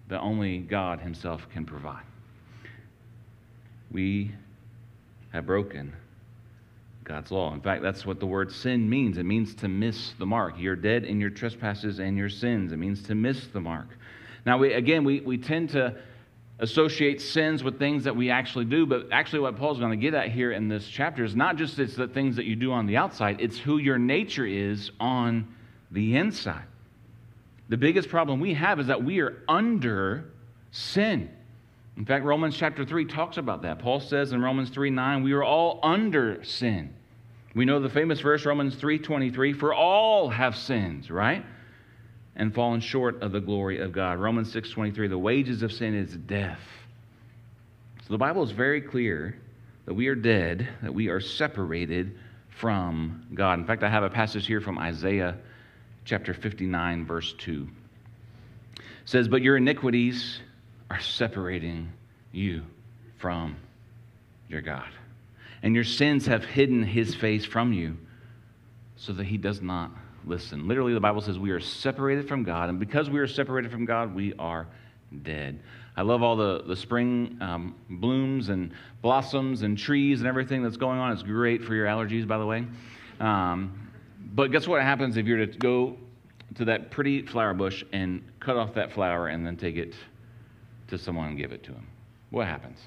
that 0.10 0.20
only 0.20 0.60
God 0.60 1.00
Himself 1.00 1.48
can 1.52 1.66
provide. 1.66 2.04
We 3.92 4.32
have 5.32 5.46
broken 5.46 5.94
God's 7.04 7.32
law. 7.32 7.54
In 7.54 7.62
fact, 7.62 7.82
that's 7.82 8.06
what 8.06 8.20
the 8.20 8.26
word 8.26 8.52
sin 8.52 8.90
means. 8.90 9.18
It 9.18 9.24
means 9.24 9.56
to 9.56 9.68
miss 9.68 10.14
the 10.20 10.26
mark. 10.26 10.56
You're 10.58 10.76
dead 10.76 11.04
in 11.04 11.20
your 11.20 11.30
trespasses 11.30 12.00
and 12.00 12.18
your 12.18 12.30
sins. 12.30 12.72
It 12.72 12.78
means 12.78 13.04
to 13.04 13.16
miss 13.16 13.48
the 13.48 13.62
mark. 13.62 13.88
Now, 14.46 14.58
we, 14.58 14.74
again, 14.74 15.04
we, 15.04 15.22
we 15.22 15.38
tend 15.38 15.70
to 15.72 15.96
associate 16.60 17.22
sins 17.22 17.64
with 17.64 17.80
things 17.80 18.04
that 18.04 18.16
we 18.16 18.30
actually 18.30 18.66
do, 18.66 18.86
but 18.86 19.08
actually, 19.12 19.40
what 19.40 19.58
Paul's 19.58 19.80
going 19.80 19.92
to 19.92 19.98
get 19.98 20.14
at 20.14 20.32
here 20.32 20.52
in 20.52 20.68
this 20.68 20.88
chapter 20.88 21.24
is 21.24 21.36
not 21.36 21.56
just 21.56 21.80
it's 21.80 21.96
the 21.96 22.08
things 22.08 22.36
that 22.36 22.46
you 22.46 22.56
do 22.56 22.72
on 22.72 22.86
the 22.86 22.98
outside, 22.98 23.40
it's 23.40 23.58
who 23.58 23.78
your 23.78 23.98
nature 23.98 24.46
is 24.46 24.92
on 25.00 25.48
the 25.92 26.16
inside. 26.16 26.66
The 27.70 27.78
biggest 27.78 28.10
problem 28.10 28.40
we 28.40 28.54
have 28.54 28.80
is 28.80 28.88
that 28.88 29.04
we 29.04 29.20
are 29.22 29.42
under 29.48 30.26
sin. 30.72 31.30
In 31.98 32.06
fact, 32.06 32.26
Romans 32.26 32.58
chapter 32.58 32.84
3 32.84 33.06
talks 33.06 33.38
about 33.38 33.62
that. 33.62 33.80
Paul 33.80 34.00
says 34.00 34.32
in 34.32 34.42
Romans 34.42 34.70
3 34.70 34.90
9, 34.90 35.24
we 35.24 35.34
are 35.34 35.44
all 35.44 35.80
under 35.84 36.44
sin. 36.44 36.94
We 37.56 37.66
know 37.66 37.80
the 37.80 37.90
famous 37.90 38.20
verse, 38.20 38.46
Romans 38.46 38.76
3 38.76 39.00
23, 39.00 39.54
for 39.54 39.74
all 39.74 40.30
have 40.30 40.56
sins, 40.56 41.12
right? 41.12 41.46
And 42.36 42.54
fallen 42.54 42.80
short 42.80 43.22
of 43.22 43.32
the 43.32 43.40
glory 43.40 43.80
of 43.80 43.92
God. 43.92 44.20
Romans 44.20 44.52
6 44.52 44.72
23, 44.72 45.08
the 45.08 45.18
wages 45.18 45.62
of 45.62 45.72
sin 45.72 45.94
is 45.94 46.16
death. 46.16 46.60
So 48.02 48.14
the 48.14 48.18
Bible 48.18 48.44
is 48.44 48.52
very 48.52 48.82
clear 48.82 49.38
that 49.86 49.94
we 49.94 50.08
are 50.08 50.16
dead, 50.16 50.68
that 50.82 50.94
we 50.94 51.10
are 51.10 51.20
separated 51.20 52.18
from 52.50 53.28
God. 53.34 53.60
In 53.60 53.66
fact, 53.66 53.84
I 53.84 53.90
have 53.90 54.04
a 54.04 54.10
passage 54.10 54.48
here 54.48 54.62
from 54.62 54.78
Isaiah 54.78 55.38
chapter 56.06 56.34
59, 56.34 57.06
verse 57.06 57.34
2. 57.38 57.68
It 58.76 58.82
says, 59.06 59.28
But 59.28 59.42
your 59.42 59.58
iniquities 59.58 60.40
are 60.90 61.00
separating 61.00 61.92
you 62.32 62.64
from 63.18 63.56
your 64.48 64.62
God. 64.62 64.90
And 65.62 65.74
your 65.76 65.84
sins 65.84 66.26
have 66.26 66.44
hidden 66.44 66.84
his 66.84 67.16
face 67.16 67.46
from 67.46 67.74
you 67.74 67.98
so 68.96 69.14
that 69.14 69.26
he 69.26 69.38
does 69.38 69.62
not 69.62 69.92
listen. 70.26 70.68
Literally, 70.68 70.94
the 70.94 71.00
Bible 71.00 71.22
says 71.22 71.38
we 71.38 71.52
are 71.52 71.60
separated 71.60 72.28
from 72.28 72.44
God, 72.44 72.70
and 72.70 72.80
because 72.80 73.10
we 73.10 73.20
are 73.20 73.28
separated 73.28 73.72
from 73.72 73.86
God, 73.86 74.14
we 74.14 74.34
are 74.34 74.68
dead. 75.22 75.60
I 75.96 76.02
love 76.02 76.24
all 76.24 76.36
the, 76.36 76.64
the 76.64 76.76
spring 76.76 77.38
um, 77.40 77.76
blooms 77.90 78.50
and 78.50 78.72
blossoms 79.02 79.62
and 79.62 79.78
trees 79.78 80.20
and 80.20 80.28
everything 80.28 80.64
that's 80.64 80.78
going 80.78 80.98
on. 80.98 81.12
It's 81.12 81.22
great 81.22 81.64
for 81.64 81.76
your 81.76 81.86
allergies, 81.86 82.28
by 82.28 82.38
the 82.40 82.46
way. 82.46 82.66
Um, 83.20 83.90
but 84.34 84.52
guess 84.52 84.68
what 84.68 84.82
happens 84.82 85.18
if 85.18 85.28
you're 85.28 85.46
to 85.46 85.58
go 85.58 85.98
to 86.56 86.66
that 86.66 86.90
pretty 86.92 87.26
flower 87.26 87.54
bush 87.54 87.84
and 87.94 88.24
cut 88.40 88.58
off 88.58 88.74
that 88.74 88.92
flower 88.92 89.28
and 89.28 89.46
then 89.46 89.56
take 89.56 89.76
it 89.76 89.94
to 90.88 90.98
someone 90.98 91.30
and 91.30 91.38
give 91.38 91.52
it 91.52 91.64
to 91.64 91.72
him. 91.72 91.88
What 92.32 92.48
happens? 92.48 92.80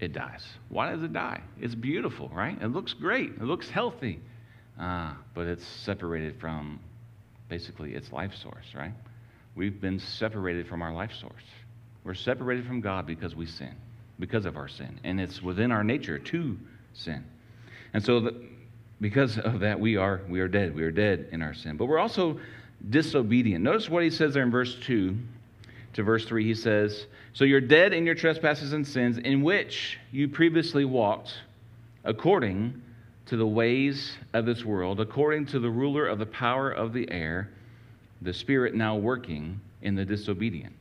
It 0.00 0.12
dies. 0.12 0.46
Why 0.68 0.92
does 0.92 1.02
it 1.02 1.12
die? 1.12 1.40
It's 1.60 1.74
beautiful, 1.74 2.30
right? 2.32 2.56
It 2.60 2.68
looks 2.68 2.92
great. 2.92 3.30
It 3.30 3.42
looks 3.42 3.68
healthy. 3.68 4.20
Ah, 4.78 5.16
but 5.34 5.46
it's 5.46 5.66
separated 5.66 6.38
from 6.40 6.78
basically 7.48 7.94
its 7.94 8.12
life 8.12 8.34
source, 8.34 8.66
right? 8.74 8.92
We've 9.54 9.80
been 9.80 9.98
separated 9.98 10.68
from 10.68 10.82
our 10.82 10.92
life 10.92 11.12
source. 11.12 11.42
We're 12.04 12.14
separated 12.14 12.66
from 12.66 12.80
God 12.80 13.06
because 13.06 13.34
we 13.34 13.46
sin, 13.46 13.74
because 14.18 14.46
of 14.46 14.56
our 14.56 14.68
sin. 14.68 15.00
And 15.02 15.20
it's 15.20 15.42
within 15.42 15.72
our 15.72 15.82
nature 15.82 16.18
to 16.18 16.56
sin. 16.94 17.24
And 17.92 18.04
so, 18.04 18.20
the, 18.20 18.34
because 19.00 19.38
of 19.38 19.60
that, 19.60 19.80
we 19.80 19.96
are, 19.96 20.20
we 20.28 20.40
are 20.40 20.48
dead. 20.48 20.74
We 20.74 20.82
are 20.82 20.92
dead 20.92 21.28
in 21.32 21.42
our 21.42 21.54
sin. 21.54 21.76
But 21.76 21.86
we're 21.86 21.98
also 21.98 22.38
disobedient. 22.88 23.64
Notice 23.64 23.88
what 23.88 24.04
he 24.04 24.10
says 24.10 24.34
there 24.34 24.42
in 24.42 24.50
verse 24.50 24.76
2 24.82 25.16
to 25.94 26.02
verse 26.02 26.24
3, 26.24 26.44
he 26.44 26.54
says, 26.54 27.06
So 27.32 27.44
you're 27.44 27.60
dead 27.60 27.92
in 27.92 28.06
your 28.06 28.14
trespasses 28.14 28.72
and 28.72 28.86
sins, 28.86 29.18
in 29.18 29.42
which 29.42 29.98
you 30.12 30.28
previously 30.28 30.84
walked 30.84 31.34
according 32.04 32.80
to 33.28 33.36
the 33.36 33.46
ways 33.46 34.16
of 34.32 34.46
this 34.46 34.64
world, 34.64 35.00
according 35.00 35.46
to 35.46 35.58
the 35.58 35.70
ruler 35.70 36.06
of 36.06 36.18
the 36.18 36.26
power 36.26 36.70
of 36.70 36.92
the 36.92 37.10
air, 37.10 37.50
the 38.22 38.32
Spirit 38.32 38.74
now 38.74 38.96
working 38.96 39.60
in 39.82 39.94
the 39.94 40.04
disobedient. 40.04 40.74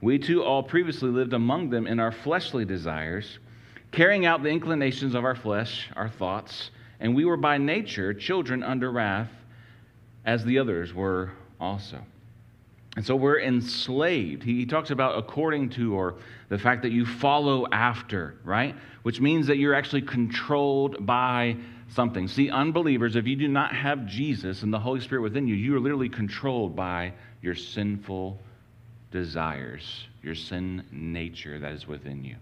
We 0.00 0.18
too 0.18 0.42
all 0.42 0.62
previously 0.62 1.10
lived 1.10 1.32
among 1.32 1.70
them 1.70 1.86
in 1.86 2.00
our 2.00 2.12
fleshly 2.12 2.64
desires, 2.64 3.38
carrying 3.90 4.24
out 4.24 4.42
the 4.42 4.48
inclinations 4.48 5.14
of 5.14 5.24
our 5.24 5.34
flesh, 5.34 5.90
our 5.96 6.08
thoughts, 6.08 6.70
and 7.00 7.14
we 7.14 7.24
were 7.24 7.36
by 7.36 7.58
nature 7.58 8.14
children 8.14 8.62
under 8.62 8.90
wrath, 8.90 9.30
as 10.24 10.44
the 10.44 10.58
others 10.58 10.94
were 10.94 11.32
also. 11.60 11.98
And 12.96 13.04
so 13.04 13.14
we're 13.16 13.40
enslaved. 13.40 14.42
He, 14.42 14.66
talks 14.66 14.90
about 14.90 15.18
according 15.18 15.70
to, 15.70 15.94
or 15.94 16.16
the 16.48 16.58
fact 16.58 16.82
that 16.82 16.92
you 16.92 17.06
follow 17.06 17.66
after, 17.70 18.34
right? 18.44 18.74
Which 19.02 19.20
means 19.20 19.46
that 19.46 19.58
you're 19.58 19.74
actually 19.74 20.02
controlled 20.02 21.04
by 21.06 21.56
something. 21.90 22.28
See, 22.28 22.50
unbelievers, 22.50 23.16
if 23.16 23.26
you 23.26 23.36
do 23.36 23.48
not 23.48 23.74
have 23.74 24.06
Jesus 24.06 24.62
and 24.62 24.72
the 24.72 24.78
Holy 24.78 25.00
Spirit 25.00 25.22
within 25.22 25.46
you, 25.46 25.54
you 25.54 25.76
are 25.76 25.80
literally 25.80 26.08
controlled 26.08 26.76
by 26.76 27.12
your 27.42 27.54
sinful 27.54 28.38
desires, 29.10 30.06
your 30.22 30.34
sin 30.34 30.84
nature 30.92 31.58
that 31.58 31.72
is 31.72 31.86
within 31.86 32.24
you. 32.24 32.36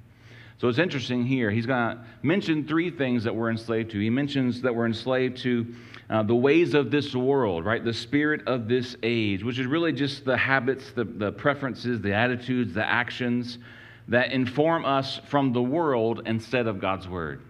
So 0.59 0.69
it's 0.69 0.79
interesting 0.79 1.25
here. 1.25 1.51
He's 1.51 1.67
going 1.67 1.97
to 1.97 2.05
mention 2.23 2.67
three 2.67 2.91
things 2.91 3.25
that 3.25 3.35
we're 3.35 3.51
enslaved 3.51 3.93
to. 3.93 4.01
He 4.01 4.11
mentions 4.11 4.63
that 4.63 4.75
we're 4.75 4.87
enslaved 4.87 5.39
to 5.39 5.75
uh, 6.11 6.25
the 6.25 6.35
ways 6.35 6.75
of 6.75 6.91
this 6.91 7.15
world, 7.15 7.65
right? 7.65 7.85
The 7.85 7.93
spirit 7.93 8.49
of 8.49 8.67
this 8.67 8.97
age, 9.05 9.45
which 9.45 9.59
is 9.61 9.67
really 9.67 9.93
just 9.93 10.25
the 10.25 10.37
habits, 10.37 10.91
the, 10.93 11.05
the 11.05 11.31
preferences, 11.31 12.01
the 12.01 12.13
attitudes, 12.13 12.75
the 12.75 12.85
actions 12.85 13.59
that 14.09 14.33
inform 14.33 14.85
us 14.85 15.21
from 15.29 15.53
the 15.53 15.63
world 15.63 16.23
instead 16.27 16.67
of 16.67 16.81
God's 16.81 17.07
word. 17.07 17.43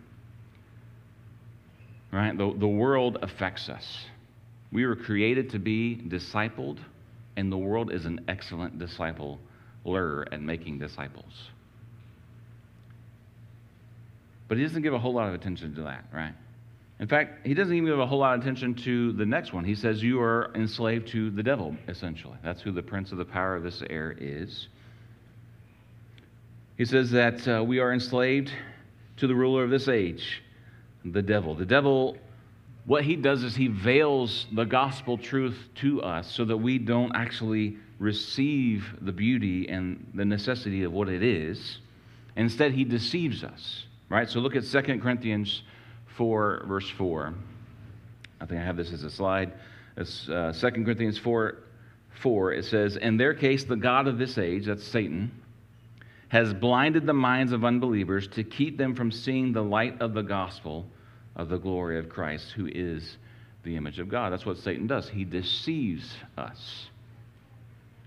Right? 2.10 2.36
The, 2.36 2.54
the 2.56 2.68
world 2.68 3.18
affects 3.22 3.68
us. 3.68 4.06
We 4.72 4.86
were 4.86 4.96
created 4.96 5.50
to 5.50 5.58
be 5.58 5.96
discipled, 6.08 6.78
and 7.36 7.52
the 7.52 7.58
world 7.58 7.92
is 7.92 8.06
an 8.06 8.24
excellent 8.28 8.78
disciple 8.78 9.38
discipler 9.88 10.24
at 10.32 10.40
making 10.40 10.78
disciples. 10.78 11.50
But 14.48 14.56
he 14.56 14.64
doesn't 14.64 14.82
give 14.82 14.94
a 14.94 14.98
whole 14.98 15.12
lot 15.12 15.28
of 15.28 15.34
attention 15.34 15.74
to 15.74 15.82
that, 15.82 16.04
right? 16.12 16.32
In 17.00 17.06
fact, 17.06 17.46
he 17.46 17.54
doesn't 17.54 17.72
even 17.72 17.88
give 17.88 17.98
a 17.98 18.06
whole 18.06 18.18
lot 18.18 18.34
of 18.34 18.40
attention 18.40 18.74
to 18.84 19.12
the 19.12 19.26
next 19.26 19.52
one. 19.52 19.64
He 19.64 19.74
says, 19.74 20.02
You 20.02 20.20
are 20.20 20.50
enslaved 20.54 21.08
to 21.08 21.30
the 21.30 21.42
devil, 21.42 21.76
essentially. 21.86 22.36
That's 22.42 22.62
who 22.62 22.72
the 22.72 22.82
prince 22.82 23.12
of 23.12 23.18
the 23.18 23.24
power 23.24 23.54
of 23.54 23.62
this 23.62 23.82
air 23.88 24.16
is. 24.18 24.68
He 26.76 26.84
says 26.84 27.10
that 27.10 27.46
uh, 27.46 27.62
we 27.62 27.78
are 27.78 27.92
enslaved 27.92 28.50
to 29.18 29.26
the 29.26 29.34
ruler 29.34 29.64
of 29.64 29.70
this 29.70 29.88
age, 29.88 30.42
the 31.04 31.22
devil. 31.22 31.54
The 31.54 31.66
devil, 31.66 32.16
what 32.84 33.04
he 33.04 33.16
does 33.16 33.42
is 33.44 33.54
he 33.56 33.68
veils 33.68 34.46
the 34.52 34.64
gospel 34.64 35.18
truth 35.18 35.58
to 35.76 36.02
us 36.02 36.30
so 36.30 36.44
that 36.44 36.56
we 36.56 36.78
don't 36.78 37.14
actually 37.14 37.76
receive 37.98 38.86
the 39.00 39.12
beauty 39.12 39.68
and 39.68 40.10
the 40.14 40.24
necessity 40.24 40.84
of 40.84 40.92
what 40.92 41.08
it 41.08 41.22
is. 41.22 41.78
Instead, 42.36 42.72
he 42.72 42.84
deceives 42.84 43.42
us. 43.42 43.84
Right? 44.08 44.28
So 44.28 44.40
look 44.40 44.56
at 44.56 44.64
2 44.64 44.80
Corinthians 45.00 45.62
4, 46.16 46.64
verse 46.66 46.88
4. 46.90 47.34
I 48.40 48.46
think 48.46 48.60
I 48.60 48.64
have 48.64 48.76
this 48.76 48.92
as 48.92 49.04
a 49.04 49.10
slide. 49.10 49.52
It's 49.96 50.28
uh, 50.28 50.54
2 50.58 50.70
Corinthians 50.84 51.18
4, 51.18 51.58
4. 52.22 52.52
It 52.52 52.64
says, 52.64 52.96
In 52.96 53.16
their 53.16 53.34
case, 53.34 53.64
the 53.64 53.76
God 53.76 54.06
of 54.06 54.16
this 54.16 54.38
age, 54.38 54.66
that's 54.66 54.86
Satan, 54.86 55.30
has 56.28 56.52
blinded 56.52 57.06
the 57.06 57.14
minds 57.14 57.52
of 57.52 57.64
unbelievers 57.64 58.28
to 58.28 58.44
keep 58.44 58.76
them 58.76 58.94
from 58.94 59.10
seeing 59.10 59.52
the 59.52 59.62
light 59.62 60.00
of 60.00 60.14
the 60.14 60.22
gospel 60.22 60.86
of 61.36 61.48
the 61.48 61.58
glory 61.58 61.98
of 61.98 62.08
Christ, 62.08 62.52
who 62.52 62.66
is 62.66 63.16
the 63.62 63.76
image 63.76 63.98
of 63.98 64.08
God. 64.08 64.32
That's 64.32 64.46
what 64.46 64.58
Satan 64.58 64.86
does. 64.86 65.08
He 65.08 65.24
deceives 65.24 66.14
us. 66.36 66.86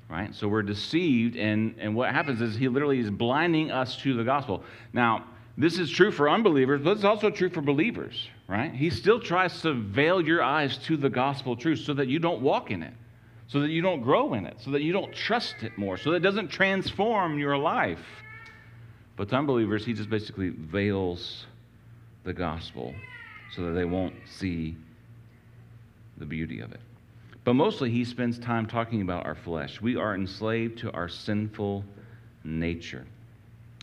Right? 0.09 0.35
So 0.35 0.47
we're 0.47 0.61
deceived, 0.61 1.37
and, 1.37 1.75
and 1.79 1.95
what 1.95 2.11
happens 2.11 2.41
is 2.41 2.55
he 2.55 2.67
literally 2.67 2.99
is 2.99 3.09
blinding 3.09 3.71
us 3.71 3.95
to 3.97 4.13
the 4.13 4.23
gospel. 4.23 4.63
Now, 4.91 5.25
this 5.57 5.79
is 5.79 5.89
true 5.89 6.11
for 6.11 6.29
unbelievers, 6.29 6.81
but 6.83 6.91
it's 6.91 7.03
also 7.03 7.29
true 7.29 7.49
for 7.49 7.61
believers, 7.61 8.29
right? 8.47 8.73
He 8.73 8.89
still 8.89 9.19
tries 9.19 9.61
to 9.61 9.73
veil 9.73 10.21
your 10.21 10.41
eyes 10.41 10.77
to 10.79 10.97
the 10.97 11.09
gospel 11.09 11.55
truth 11.55 11.79
so 11.79 11.93
that 11.93 12.07
you 12.07 12.19
don't 12.19 12.41
walk 12.41 12.71
in 12.71 12.83
it, 12.83 12.93
so 13.51 13.60
that 13.60 13.70
you 13.70 13.81
don't 13.81 14.01
grow 14.01 14.34
in 14.34 14.46
it, 14.46 14.55
so 14.62 14.72
that 14.72 14.81
you 14.81 14.93
don't 14.93 15.13
trust 15.13 15.55
it 15.62 15.77
more, 15.77 15.98
so 15.98 16.12
that 16.12 16.17
it 16.17 16.22
doesn't 16.22 16.48
transform 16.48 17.38
your 17.38 17.58
life. 17.58 18.00
But 19.17 19.27
to 19.29 19.36
unbelievers, 19.36 19.86
he 19.86 19.91
just 19.91 20.10
basically 20.10 20.50
veils 20.50 21.48
the 22.24 22.31
gospel 22.31 22.96
so 23.53 23.63
that 23.63 23.72
they 23.72 23.84
won't 23.84 24.13
see 24.25 24.77
the 26.17 26.25
beauty 26.25 26.62
of 26.62 26.72
it. 26.72 26.79
But 27.43 27.55
mostly, 27.55 27.91
he 27.91 28.05
spends 28.05 28.39
time 28.39 28.67
talking 28.67 29.01
about 29.01 29.25
our 29.25 29.36
flesh. 29.36 29.81
We 29.81 29.98
are 29.98 30.15
enslaved 30.15 30.79
to 30.79 30.91
our 30.93 31.10
sinful 31.10 31.84
nature. 32.46 33.05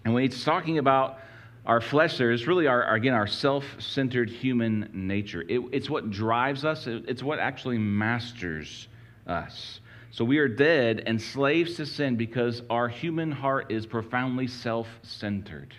And 0.06 0.14
when 0.14 0.22
he's 0.22 0.44
talking 0.44 0.78
about 0.78 1.18
our 1.66 1.82
flesh 1.82 2.16
there 2.16 2.30
is 2.30 2.46
really 2.46 2.66
our, 2.66 2.94
again 2.94 3.12
our 3.12 3.26
self-centered 3.26 4.30
human 4.30 4.88
nature 4.94 5.44
it, 5.48 5.60
it's 5.70 5.90
what 5.90 6.10
drives 6.10 6.64
us 6.64 6.86
it's 6.86 7.22
what 7.22 7.38
actually 7.38 7.76
masters 7.76 8.88
us 9.28 9.80
so 10.10 10.24
we 10.24 10.38
are 10.38 10.48
dead 10.48 11.02
and 11.06 11.20
slaves 11.20 11.76
to 11.76 11.86
sin 11.86 12.16
because 12.16 12.62
our 12.70 12.88
human 12.88 13.30
heart 13.30 13.70
is 13.70 13.86
profoundly 13.86 14.46
self-centered 14.46 15.74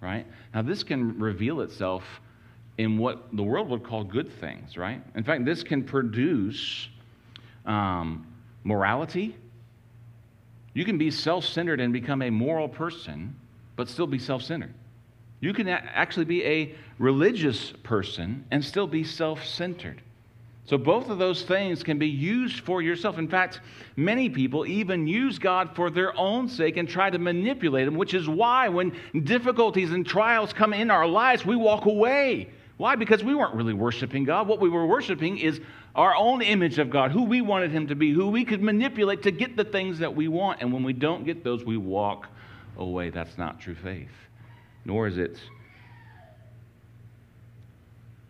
right 0.00 0.26
now 0.54 0.62
this 0.62 0.82
can 0.82 1.18
reveal 1.18 1.60
itself 1.60 2.04
in 2.78 2.98
what 2.98 3.34
the 3.36 3.42
world 3.42 3.68
would 3.68 3.84
call 3.84 4.04
good 4.04 4.32
things 4.40 4.76
right 4.76 5.02
in 5.14 5.24
fact 5.24 5.44
this 5.44 5.62
can 5.62 5.82
produce 5.84 6.88
um, 7.66 8.26
morality 8.64 9.36
You 10.72 10.84
can 10.84 10.98
be 10.98 11.10
self 11.10 11.44
centered 11.44 11.80
and 11.80 11.92
become 11.92 12.22
a 12.22 12.30
moral 12.30 12.68
person, 12.68 13.34
but 13.76 13.88
still 13.88 14.06
be 14.06 14.18
self 14.18 14.42
centered. 14.42 14.74
You 15.40 15.52
can 15.52 15.68
actually 15.68 16.26
be 16.26 16.44
a 16.44 16.74
religious 16.98 17.72
person 17.82 18.44
and 18.50 18.64
still 18.64 18.86
be 18.86 19.04
self 19.04 19.44
centered. 19.44 20.02
So, 20.70 20.78
both 20.78 21.10
of 21.10 21.18
those 21.18 21.42
things 21.42 21.82
can 21.82 21.98
be 21.98 22.06
used 22.06 22.60
for 22.60 22.80
yourself. 22.80 23.18
In 23.18 23.26
fact, 23.26 23.60
many 23.96 24.30
people 24.30 24.64
even 24.64 25.08
use 25.08 25.36
God 25.36 25.74
for 25.74 25.90
their 25.90 26.16
own 26.16 26.48
sake 26.48 26.76
and 26.76 26.88
try 26.88 27.10
to 27.10 27.18
manipulate 27.18 27.88
Him, 27.88 27.96
which 27.96 28.14
is 28.14 28.28
why 28.28 28.68
when 28.68 28.92
difficulties 29.24 29.90
and 29.90 30.06
trials 30.06 30.52
come 30.52 30.72
in 30.72 30.88
our 30.92 31.08
lives, 31.08 31.44
we 31.44 31.56
walk 31.56 31.86
away. 31.86 32.50
Why? 32.76 32.94
Because 32.94 33.24
we 33.24 33.34
weren't 33.34 33.56
really 33.56 33.74
worshiping 33.74 34.22
God. 34.22 34.46
What 34.46 34.60
we 34.60 34.68
were 34.68 34.86
worshiping 34.86 35.38
is 35.38 35.60
our 35.96 36.14
own 36.14 36.40
image 36.40 36.78
of 36.78 36.88
God, 36.88 37.10
who 37.10 37.24
we 37.24 37.40
wanted 37.40 37.72
Him 37.72 37.88
to 37.88 37.96
be, 37.96 38.12
who 38.12 38.28
we 38.28 38.44
could 38.44 38.62
manipulate 38.62 39.24
to 39.24 39.32
get 39.32 39.56
the 39.56 39.64
things 39.64 39.98
that 39.98 40.14
we 40.14 40.28
want. 40.28 40.60
And 40.60 40.72
when 40.72 40.84
we 40.84 40.92
don't 40.92 41.24
get 41.24 41.42
those, 41.42 41.64
we 41.64 41.78
walk 41.78 42.28
away. 42.78 43.10
That's 43.10 43.36
not 43.36 43.58
true 43.58 43.74
faith, 43.74 44.06
nor 44.84 45.08
is 45.08 45.18
it 45.18 45.36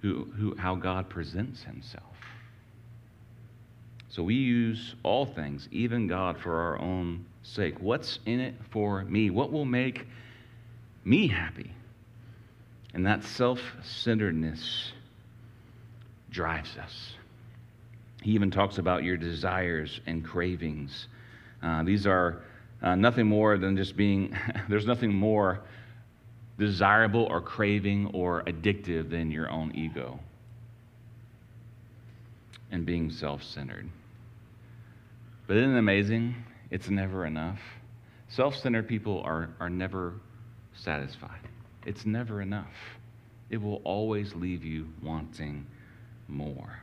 who, 0.01 0.25
who, 0.39 0.57
how 0.57 0.75
God 0.75 1.11
presents 1.11 1.63
Himself. 1.65 2.10
So 4.11 4.25
we 4.25 4.35
use 4.35 4.97
all 5.05 5.25
things, 5.25 5.69
even 5.71 6.09
God, 6.09 6.37
for 6.39 6.55
our 6.61 6.81
own 6.81 7.25
sake. 7.43 7.81
What's 7.81 8.19
in 8.27 8.41
it 8.41 8.55
for 8.71 9.05
me? 9.05 9.31
What 9.31 9.53
will 9.53 9.65
make 9.65 10.07
me 11.05 11.29
happy? 11.29 11.71
And 12.93 13.07
that 13.07 13.23
self 13.23 13.61
centeredness 13.85 14.93
drives 16.31 16.77
us. 16.77 17.13
He 18.23 18.33
even 18.33 18.51
talks 18.51 18.79
about 18.79 19.05
your 19.05 19.17
desires 19.17 20.01
and 20.07 20.25
cravings. 20.25 21.07
Uh, 21.63 21.85
these 21.85 22.05
are 22.07 22.43
uh, 22.83 22.97
nothing 22.97 23.27
more 23.27 23.59
than 23.59 23.77
just 23.77 23.97
being, 23.97 24.37
there's 24.69 24.87
nothing 24.87 25.15
more 25.15 25.61
desirable 26.59 27.27
or 27.31 27.41
craving 27.41 28.11
or 28.13 28.43
addictive 28.43 29.09
than 29.09 29.31
your 29.31 29.49
own 29.51 29.73
ego 29.75 30.19
and 32.73 32.85
being 32.85 33.11
self 33.11 33.43
centered. 33.43 33.89
But 35.51 35.57
isn't 35.57 35.75
it 35.75 35.79
amazing? 35.81 36.37
It's 36.71 36.89
never 36.89 37.27
enough. 37.27 37.59
Self 38.29 38.55
centered 38.55 38.87
people 38.87 39.21
are, 39.25 39.49
are 39.59 39.69
never 39.69 40.15
satisfied. 40.75 41.41
It's 41.85 42.07
never 42.07 42.41
enough. 42.41 42.73
It 43.51 43.61
will 43.61 43.81
always 43.83 44.33
leave 44.37 44.65
you 44.65 44.87
wanting 45.03 45.67
more. 46.29 46.79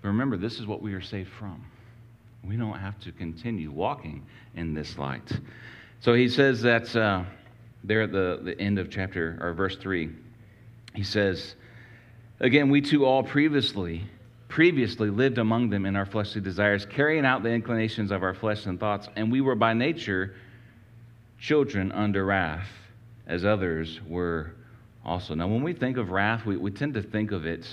But 0.00 0.08
remember, 0.10 0.36
this 0.36 0.60
is 0.60 0.66
what 0.68 0.80
we 0.80 0.94
are 0.94 1.00
saved 1.00 1.32
from. 1.32 1.64
We 2.44 2.56
don't 2.56 2.78
have 2.78 3.00
to 3.00 3.10
continue 3.10 3.72
walking 3.72 4.24
in 4.54 4.72
this 4.72 4.96
light. 4.96 5.40
So 5.98 6.14
he 6.14 6.28
says 6.28 6.62
that 6.62 6.94
uh, 6.94 7.24
there 7.82 8.02
at 8.02 8.12
the, 8.12 8.38
the 8.44 8.60
end 8.60 8.78
of 8.78 8.90
chapter, 8.90 9.40
or 9.40 9.54
verse 9.54 9.74
3, 9.74 10.08
he 10.94 11.02
says, 11.02 11.56
Again, 12.38 12.70
we 12.70 12.80
too 12.80 13.04
all 13.04 13.24
previously 13.24 14.04
previously 14.48 15.10
lived 15.10 15.38
among 15.38 15.70
them 15.70 15.86
in 15.86 15.94
our 15.94 16.06
fleshly 16.06 16.40
desires, 16.40 16.86
carrying 16.86 17.24
out 17.24 17.42
the 17.42 17.50
inclinations 17.50 18.10
of 18.10 18.22
our 18.22 18.34
flesh 18.34 18.66
and 18.66 18.80
thoughts, 18.80 19.08
and 19.14 19.30
we 19.30 19.40
were 19.40 19.54
by 19.54 19.74
nature 19.74 20.34
children 21.38 21.92
under 21.92 22.24
wrath, 22.24 22.68
as 23.26 23.44
others 23.44 24.00
were 24.06 24.54
also. 25.04 25.34
Now, 25.34 25.48
when 25.48 25.62
we 25.62 25.72
think 25.72 25.96
of 25.96 26.10
wrath, 26.10 26.44
we, 26.46 26.56
we 26.56 26.70
tend 26.70 26.94
to 26.94 27.02
think 27.02 27.30
of 27.30 27.46
it 27.46 27.66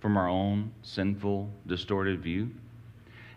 from 0.00 0.16
our 0.16 0.28
own 0.28 0.70
sinful, 0.82 1.50
distorted 1.66 2.22
view. 2.22 2.50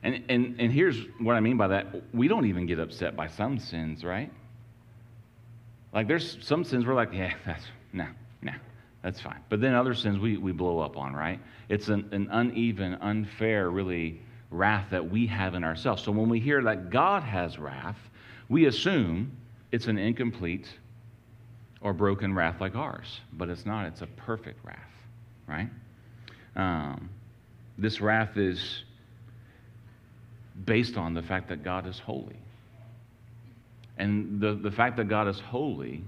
And, 0.03 0.23
and, 0.29 0.55
and 0.59 0.71
here's 0.71 0.97
what 1.19 1.35
I 1.35 1.39
mean 1.39 1.57
by 1.57 1.69
that 1.69 1.87
we 2.13 2.27
don't 2.27 2.45
even 2.45 2.65
get 2.65 2.79
upset 2.79 3.15
by 3.15 3.27
some 3.27 3.57
sins, 3.59 4.03
right? 4.03 4.31
Like, 5.93 6.07
there's 6.07 6.37
some 6.41 6.63
sins 6.63 6.85
we're 6.85 6.93
like, 6.93 7.13
yeah, 7.13 7.33
that's, 7.45 7.63
no, 7.93 8.07
no, 8.41 8.53
that's 9.01 9.21
fine. 9.21 9.39
But 9.49 9.61
then 9.61 9.73
other 9.73 9.93
sins 9.93 10.19
we, 10.19 10.37
we 10.37 10.51
blow 10.51 10.79
up 10.79 10.97
on, 10.97 11.13
right? 11.13 11.39
It's 11.69 11.87
an, 11.87 12.09
an 12.11 12.27
uneven, 12.31 12.95
unfair, 12.95 13.69
really, 13.69 14.21
wrath 14.51 14.87
that 14.91 15.09
we 15.09 15.27
have 15.27 15.53
in 15.53 15.63
ourselves. 15.63 16.03
So 16.03 16.11
when 16.11 16.29
we 16.29 16.39
hear 16.39 16.61
that 16.63 16.89
God 16.89 17.23
has 17.23 17.57
wrath, 17.57 17.97
we 18.49 18.65
assume 18.65 19.31
it's 19.71 19.87
an 19.87 19.97
incomplete 19.97 20.67
or 21.81 21.93
broken 21.93 22.33
wrath 22.33 22.59
like 22.59 22.75
ours. 22.75 23.21
But 23.33 23.49
it's 23.49 23.65
not, 23.65 23.85
it's 23.85 24.01
a 24.01 24.07
perfect 24.07 24.65
wrath, 24.65 24.91
right? 25.47 25.69
Um, 26.55 27.09
this 27.77 28.01
wrath 28.01 28.37
is 28.37 28.83
based 30.65 30.97
on 30.97 31.13
the 31.13 31.21
fact 31.21 31.47
that 31.49 31.63
God 31.63 31.87
is 31.87 31.99
holy. 31.99 32.39
And 33.97 34.41
the, 34.41 34.55
the 34.55 34.71
fact 34.71 34.97
that 34.97 35.07
God 35.07 35.27
is 35.27 35.39
holy 35.39 36.03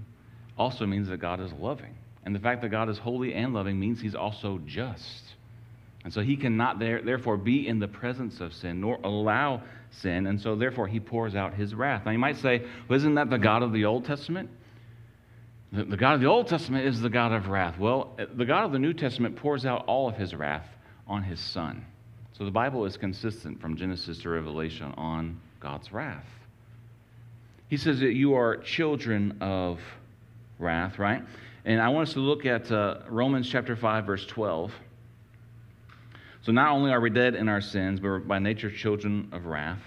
also 0.58 0.86
means 0.86 1.08
that 1.10 1.18
God 1.18 1.40
is 1.40 1.52
loving. 1.54 1.96
And 2.26 2.36
the 2.36 2.40
fact 2.40 2.62
that 2.62 2.70
God 2.70 2.90
is 2.90 2.98
holy 2.98 3.34
and 3.34 3.54
loving 3.54 3.80
means 3.80 4.00
he's 4.00 4.16
also 4.16 4.60
just. 4.66 5.24
And 6.04 6.14
so 6.14 6.22
he 6.22 6.36
cannot 6.36 6.80
there, 6.80 7.02
therefore 7.02 7.38
be 7.38 7.68
in 7.68 7.80
the 7.80 7.88
presence 7.88 8.42
of 8.42 8.54
sin 8.54 8.82
nor 8.82 9.00
allow 9.04 9.62
sin. 9.92 10.28
And 10.28 10.40
so 10.40 10.56
therefore 10.56 10.88
he 10.88 11.00
pours 11.00 11.36
out 11.36 11.54
his 11.54 11.76
wrath. 11.76 12.06
Now 12.06 12.12
you 12.12 12.20
might 12.20 12.38
say, 12.38 12.66
well, 12.88 12.98
isn't 12.98 13.16
that 13.16 13.30
the 13.30 13.38
God 13.38 13.64
of 13.64 13.72
the 13.72 13.86
Old 13.86 14.06
Testament? 14.06 14.50
The, 15.72 15.84
the 15.86 15.98
God 15.98 16.16
of 16.16 16.22
the 16.22 16.28
Old 16.28 16.48
Testament 16.48 16.86
is 16.86 17.02
the 17.02 17.10
God 17.10 17.32
of 17.32 17.48
wrath. 17.48 17.78
Well, 17.78 18.14
eh, 18.20 18.26
the 18.34 18.46
God 18.46 18.66
of 18.66 18.72
the 18.72 18.80
New 18.80 18.94
Testament 18.94 19.36
pours 19.36 19.66
out 19.66 19.86
all 19.86 20.10
of 20.10 20.16
his 20.16 20.34
wrath 20.34 20.68
on 21.08 21.24
his 21.24 21.40
son. 21.40 21.86
So 22.34 22.46
the 22.46 22.52
Bible 22.52 22.86
is 22.86 22.98
consistent 22.98 23.62
from 23.62 23.78
Genesis 23.78 24.20
to 24.20 24.30
Revelation 24.30 24.94
on 24.98 25.40
God's 25.60 25.92
wrath. 25.94 26.26
He 27.68 27.78
says 27.78 28.00
that 28.00 28.14
you 28.14 28.34
are 28.34 28.58
children 28.58 29.38
of 29.40 29.80
wrath, 30.60 31.00
right? 31.00 31.24
And 31.64 31.80
I 31.80 31.90
want 31.90 32.08
us 32.08 32.14
to 32.14 32.20
look 32.20 32.46
at 32.46 32.72
uh, 32.72 33.00
Romans 33.08 33.48
chapter 33.48 33.76
5, 33.76 34.06
verse 34.06 34.26
12. 34.26 34.74
So 36.44 36.52
not 36.52 36.72
only 36.72 36.92
are 36.92 37.00
we 37.00 37.12
dead 37.12 37.36
in 37.36 37.48
our 37.48 37.62
sins, 37.62 38.00
but 38.00 38.08
we're 38.08 38.20
by 38.20 38.40
nature 38.40 38.72
children 38.72 39.30
of 39.32 39.46
wrath. 39.46 39.82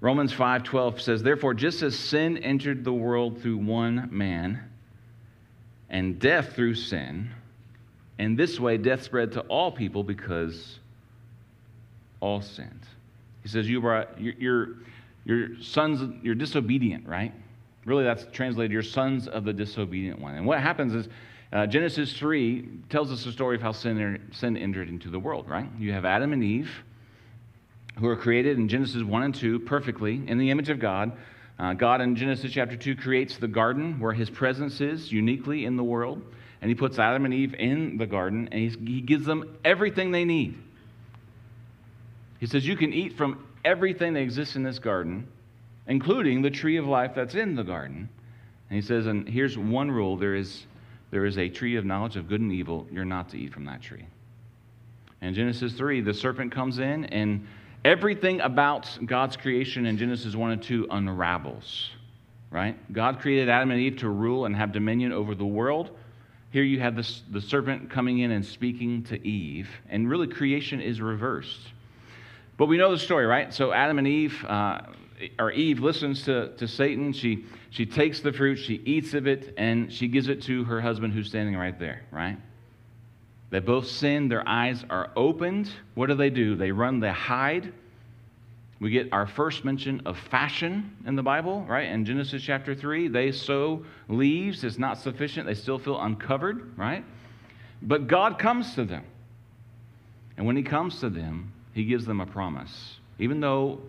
Romans 0.00 0.32
5:12 0.32 1.00
says, 1.00 1.22
"Therefore 1.22 1.54
just 1.54 1.82
as 1.82 1.98
sin 1.98 2.38
entered 2.38 2.84
the 2.84 2.92
world 2.92 3.40
through 3.42 3.58
one 3.58 4.08
man, 4.10 4.60
and 5.90 6.18
death 6.18 6.54
through 6.54 6.74
sin, 6.74 7.30
and 8.18 8.38
this 8.38 8.60
way 8.60 8.78
death 8.78 9.02
spread 9.02 9.32
to 9.32 9.40
all 9.42 9.72
people 9.72 10.04
because 10.04 10.78
all 12.20 12.40
sinned." 12.40 12.86
He 13.42 13.48
says, 13.48 13.68
"You 13.68 13.84
are 13.86 14.06
your 14.16 14.68
your 15.24 15.60
sons, 15.60 16.14
you're 16.22 16.36
disobedient, 16.36 17.06
right? 17.06 17.34
Really, 17.84 18.04
that's 18.04 18.26
translated, 18.32 18.72
you're 18.72 18.82
sons 18.82 19.28
of 19.28 19.44
the 19.44 19.52
disobedient 19.52 20.20
one. 20.20 20.34
And 20.34 20.46
what 20.46 20.60
happens 20.60 20.94
is, 20.94 21.08
uh, 21.52 21.66
Genesis 21.66 22.12
3 22.12 22.68
tells 22.90 23.10
us 23.10 23.24
the 23.24 23.32
story 23.32 23.56
of 23.56 23.62
how 23.62 23.72
sin, 23.72 24.28
sin 24.32 24.56
entered 24.56 24.88
into 24.88 25.08
the 25.08 25.18
world, 25.18 25.48
right? 25.48 25.68
You 25.78 25.92
have 25.92 26.04
Adam 26.04 26.32
and 26.32 26.44
Eve, 26.44 26.70
who 27.98 28.06
are 28.06 28.16
created 28.16 28.58
in 28.58 28.68
Genesis 28.68 29.02
1 29.02 29.22
and 29.22 29.34
2 29.34 29.60
perfectly 29.60 30.22
in 30.26 30.38
the 30.38 30.50
image 30.50 30.68
of 30.68 30.78
God. 30.78 31.12
Uh, 31.58 31.72
God 31.72 32.00
in 32.00 32.16
Genesis 32.16 32.52
chapter 32.52 32.76
2 32.76 32.96
creates 32.96 33.38
the 33.38 33.48
garden 33.48 33.98
where 33.98 34.12
his 34.12 34.28
presence 34.28 34.80
is 34.80 35.10
uniquely 35.10 35.64
in 35.64 35.76
the 35.76 35.84
world. 35.84 36.22
And 36.60 36.68
he 36.68 36.74
puts 36.74 36.98
Adam 36.98 37.24
and 37.24 37.32
Eve 37.32 37.54
in 37.54 37.98
the 37.98 38.06
garden 38.06 38.48
and 38.50 38.88
he 38.88 39.00
gives 39.00 39.24
them 39.24 39.56
everything 39.64 40.10
they 40.10 40.24
need. 40.24 40.58
He 42.40 42.46
says, 42.46 42.66
You 42.66 42.76
can 42.76 42.92
eat 42.92 43.16
from 43.16 43.46
everything 43.64 44.14
that 44.14 44.20
exists 44.20 44.56
in 44.56 44.62
this 44.62 44.78
garden 44.78 45.28
including 45.88 46.42
the 46.42 46.50
tree 46.50 46.76
of 46.76 46.86
life 46.86 47.12
that's 47.14 47.34
in 47.34 47.56
the 47.56 47.64
garden. 47.64 48.08
And 48.70 48.76
he 48.76 48.82
says, 48.82 49.06
and 49.06 49.28
here's 49.28 49.56
one 49.58 49.90
rule 49.90 50.16
there 50.16 50.34
is, 50.34 50.66
there 51.10 51.24
is 51.24 51.38
a 51.38 51.48
tree 51.48 51.76
of 51.76 51.84
knowledge 51.84 52.16
of 52.16 52.28
good 52.28 52.40
and 52.40 52.52
evil. 52.52 52.86
You're 52.92 53.06
not 53.06 53.30
to 53.30 53.38
eat 53.38 53.52
from 53.52 53.64
that 53.64 53.80
tree. 53.80 54.06
In 55.20 55.34
Genesis 55.34 55.72
3, 55.72 56.02
the 56.02 56.14
serpent 56.14 56.52
comes 56.52 56.78
in, 56.78 57.06
and 57.06 57.46
everything 57.84 58.40
about 58.40 58.98
God's 59.04 59.36
creation 59.36 59.86
in 59.86 59.96
Genesis 59.96 60.36
1 60.36 60.50
and 60.52 60.62
2 60.62 60.86
unravels, 60.90 61.90
right? 62.50 62.76
God 62.92 63.18
created 63.18 63.48
Adam 63.48 63.70
and 63.70 63.80
Eve 63.80 63.96
to 63.98 64.08
rule 64.10 64.44
and 64.44 64.54
have 64.54 64.72
dominion 64.72 65.12
over 65.12 65.34
the 65.34 65.46
world. 65.46 65.90
Here 66.50 66.62
you 66.62 66.78
have 66.80 66.94
this, 66.94 67.22
the 67.30 67.40
serpent 67.40 67.90
coming 67.90 68.20
in 68.20 68.30
and 68.30 68.44
speaking 68.44 69.02
to 69.04 69.26
Eve, 69.26 69.68
and 69.88 70.08
really 70.08 70.28
creation 70.28 70.80
is 70.80 71.00
reversed. 71.00 71.72
But 72.56 72.66
we 72.66 72.76
know 72.76 72.92
the 72.92 72.98
story, 72.98 73.26
right? 73.26 73.52
So 73.52 73.72
Adam 73.72 73.98
and 73.98 74.06
Eve, 74.06 74.44
uh, 74.44 74.80
or 75.38 75.50
Eve 75.50 75.80
listens 75.80 76.22
to, 76.24 76.54
to 76.56 76.68
Satan. 76.68 77.12
She, 77.12 77.44
she 77.70 77.86
takes 77.86 78.20
the 78.20 78.32
fruit, 78.32 78.56
she 78.56 78.74
eats 78.74 79.14
of 79.14 79.26
it, 79.26 79.54
and 79.56 79.92
she 79.92 80.08
gives 80.08 80.28
it 80.28 80.42
to 80.42 80.64
her 80.64 80.80
husband 80.80 81.12
who's 81.12 81.28
standing 81.28 81.56
right 81.56 81.78
there, 81.78 82.02
right? 82.10 82.36
They 83.50 83.60
both 83.60 83.88
sin, 83.88 84.28
their 84.28 84.46
eyes 84.46 84.84
are 84.90 85.10
opened. 85.16 85.70
What 85.94 86.06
do 86.06 86.14
they 86.14 86.30
do? 86.30 86.54
They 86.54 86.70
run, 86.70 87.00
they 87.00 87.10
hide. 87.10 87.72
We 88.80 88.90
get 88.90 89.12
our 89.12 89.26
first 89.26 89.64
mention 89.64 90.02
of 90.06 90.16
fashion 90.16 90.96
in 91.04 91.16
the 91.16 91.22
Bible, 91.22 91.62
right? 91.62 91.88
In 91.88 92.04
Genesis 92.04 92.42
chapter 92.42 92.74
3, 92.74 93.08
they 93.08 93.32
sew 93.32 93.84
leaves. 94.08 94.62
It's 94.62 94.78
not 94.78 94.98
sufficient. 94.98 95.46
They 95.46 95.54
still 95.54 95.78
feel 95.78 96.00
uncovered, 96.00 96.78
right? 96.78 97.04
But 97.82 98.06
God 98.06 98.38
comes 98.38 98.74
to 98.74 98.84
them. 98.84 99.04
And 100.36 100.46
when 100.46 100.56
He 100.56 100.62
comes 100.62 101.00
to 101.00 101.10
them, 101.10 101.52
He 101.72 101.84
gives 101.84 102.04
them 102.04 102.20
a 102.20 102.26
promise. 102.26 102.98
Even 103.18 103.40
though 103.40 103.80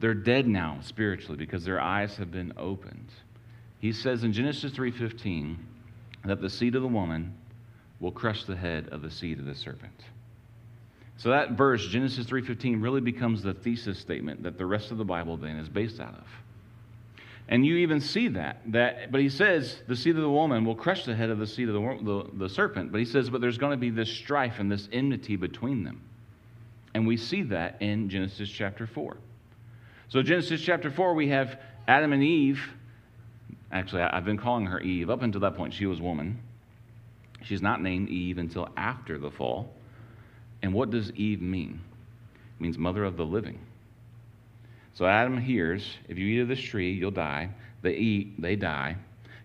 they're 0.00 0.14
dead 0.14 0.46
now 0.46 0.78
spiritually 0.82 1.36
because 1.36 1.64
their 1.64 1.80
eyes 1.80 2.16
have 2.16 2.30
been 2.30 2.52
opened. 2.56 3.08
He 3.78 3.92
says 3.92 4.24
in 4.24 4.32
Genesis 4.32 4.72
3:15 4.72 5.56
that 6.24 6.40
the 6.40 6.50
seed 6.50 6.74
of 6.74 6.82
the 6.82 6.88
woman 6.88 7.34
will 8.00 8.12
crush 8.12 8.44
the 8.44 8.56
head 8.56 8.88
of 8.88 9.02
the 9.02 9.10
seed 9.10 9.38
of 9.38 9.44
the 9.44 9.54
serpent. 9.54 10.04
So 11.16 11.30
that 11.30 11.52
verse 11.52 11.86
Genesis 11.86 12.26
3:15 12.26 12.82
really 12.82 13.00
becomes 13.00 13.42
the 13.42 13.54
thesis 13.54 13.98
statement 13.98 14.42
that 14.42 14.58
the 14.58 14.66
rest 14.66 14.90
of 14.90 14.98
the 14.98 15.04
Bible 15.04 15.36
then 15.36 15.56
is 15.56 15.68
based 15.68 16.00
out 16.00 16.14
of. 16.14 16.26
And 17.46 17.66
you 17.66 17.76
even 17.76 18.00
see 18.00 18.28
that. 18.28 18.62
That, 18.72 19.12
but 19.12 19.20
he 19.20 19.28
says 19.28 19.82
the 19.86 19.96
seed 19.96 20.16
of 20.16 20.22
the 20.22 20.30
woman 20.30 20.64
will 20.64 20.74
crush 20.74 21.04
the 21.04 21.14
head 21.14 21.30
of 21.30 21.38
the 21.38 21.46
seed 21.46 21.68
of 21.68 21.74
the, 21.74 21.98
the, 22.02 22.38
the 22.46 22.48
serpent. 22.48 22.90
But 22.90 22.98
he 22.98 23.04
says, 23.04 23.28
but 23.28 23.40
there's 23.40 23.58
going 23.58 23.72
to 23.72 23.76
be 23.76 23.90
this 23.90 24.10
strife 24.10 24.60
and 24.60 24.72
this 24.72 24.88
enmity 24.92 25.36
between 25.36 25.84
them. 25.84 26.00
And 26.94 27.06
we 27.06 27.16
see 27.16 27.42
that 27.42 27.82
in 27.82 28.08
Genesis 28.08 28.48
chapter 28.48 28.86
4. 28.86 29.16
So, 30.14 30.22
Genesis 30.22 30.60
chapter 30.60 30.92
4, 30.92 31.14
we 31.14 31.30
have 31.30 31.58
Adam 31.88 32.12
and 32.12 32.22
Eve. 32.22 32.62
Actually, 33.72 34.02
I've 34.02 34.24
been 34.24 34.38
calling 34.38 34.66
her 34.66 34.78
Eve. 34.78 35.10
Up 35.10 35.22
until 35.22 35.40
that 35.40 35.56
point, 35.56 35.74
she 35.74 35.86
was 35.86 36.00
woman. 36.00 36.38
She's 37.42 37.60
not 37.60 37.82
named 37.82 38.08
Eve 38.08 38.38
until 38.38 38.68
after 38.76 39.18
the 39.18 39.32
fall. 39.32 39.72
And 40.62 40.72
what 40.72 40.90
does 40.90 41.10
Eve 41.16 41.42
mean? 41.42 41.80
It 42.36 42.62
means 42.62 42.78
mother 42.78 43.02
of 43.02 43.16
the 43.16 43.24
living. 43.24 43.58
So 44.92 45.04
Adam 45.04 45.36
hears, 45.36 45.84
if 46.08 46.16
you 46.16 46.28
eat 46.28 46.42
of 46.42 46.46
this 46.46 46.60
tree, 46.60 46.92
you'll 46.92 47.10
die. 47.10 47.50
They 47.82 47.96
eat, 47.96 48.40
they 48.40 48.54
die. 48.54 48.94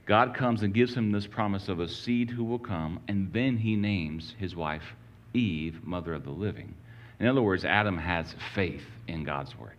God 0.05 0.35
comes 0.35 0.61
and 0.61 0.71
gives 0.71 0.93
him 0.93 1.11
this 1.11 1.25
promise 1.25 1.67
of 1.67 1.79
a 1.79 1.89
seed 1.89 2.29
who 2.29 2.43
will 2.43 2.59
come, 2.59 2.99
and 3.07 3.33
then 3.33 3.57
he 3.57 3.75
names 3.75 4.35
his 4.37 4.55
wife 4.55 4.93
Eve, 5.33 5.83
mother 5.83 6.13
of 6.13 6.25
the 6.25 6.29
living. 6.29 6.75
In 7.19 7.25
other 7.25 7.41
words, 7.41 7.65
Adam 7.65 7.97
has 7.97 8.35
faith 8.53 8.85
in 9.07 9.23
God's 9.23 9.57
word. 9.57 9.73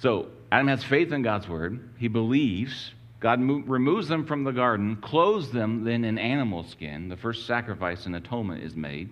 So 0.00 0.28
Adam 0.50 0.68
has 0.68 0.82
faith 0.82 1.12
in 1.12 1.22
God's 1.22 1.48
word. 1.48 1.90
He 1.98 2.08
believes. 2.08 2.92
God 3.20 3.38
mo- 3.38 3.62
removes 3.66 4.08
them 4.08 4.24
from 4.24 4.44
the 4.44 4.50
garden, 4.50 4.96
clothes 4.96 5.50
them 5.50 5.84
then 5.84 6.04
in 6.04 6.18
animal 6.18 6.64
skin. 6.64 7.08
The 7.08 7.16
first 7.16 7.46
sacrifice 7.46 8.06
and 8.06 8.16
atonement 8.16 8.62
is 8.64 8.74
made. 8.74 9.10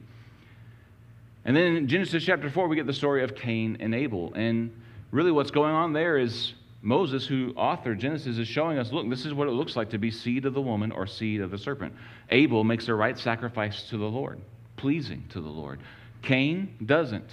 And 1.44 1.55
then 1.57 1.77
in 1.77 1.88
Genesis 1.88 2.24
chapter 2.24 2.48
4, 2.51 2.68
we 2.68 2.77
get 2.77 2.87
the 2.87 2.92
story 2.92 3.22
of 3.22 3.35
Cain 3.35 3.77
and 3.81 3.94
Abel. 3.94 4.33
And 4.35 4.70
really 5.11 5.31
what's 5.31 5.51
going 5.51 5.74
on 5.74 5.92
there 5.92 6.16
is 6.16 6.55
Moses, 6.81 7.27
who 7.27 7.53
authored 7.53 7.98
Genesis, 7.98 8.38
is 8.38 8.48
showing 8.48 8.79
us 8.79 8.90
look, 8.90 9.09
this 9.11 9.27
is 9.27 9.35
what 9.35 9.46
it 9.48 9.53
looks 9.53 9.77
like 9.77 9.90
to 9.90 9.98
be 9.98 10.11
seed 10.11 10.46
of 10.46 10.55
the 10.55 10.62
woman 10.62 10.90
or 10.90 11.07
seed 11.07 11.42
of 11.42 11.51
the 11.51 11.59
serpent. 11.59 11.94
Abel 12.31 12.64
makes 12.64 12.88
a 12.88 12.94
right 12.94 13.18
sacrifice 13.18 13.83
to 13.90 13.98
the 13.98 14.07
Lord, 14.07 14.40
pleasing 14.77 15.24
to 15.31 15.40
the 15.40 15.48
Lord. 15.48 15.81
Cain 16.22 16.74
doesn't. 16.85 17.31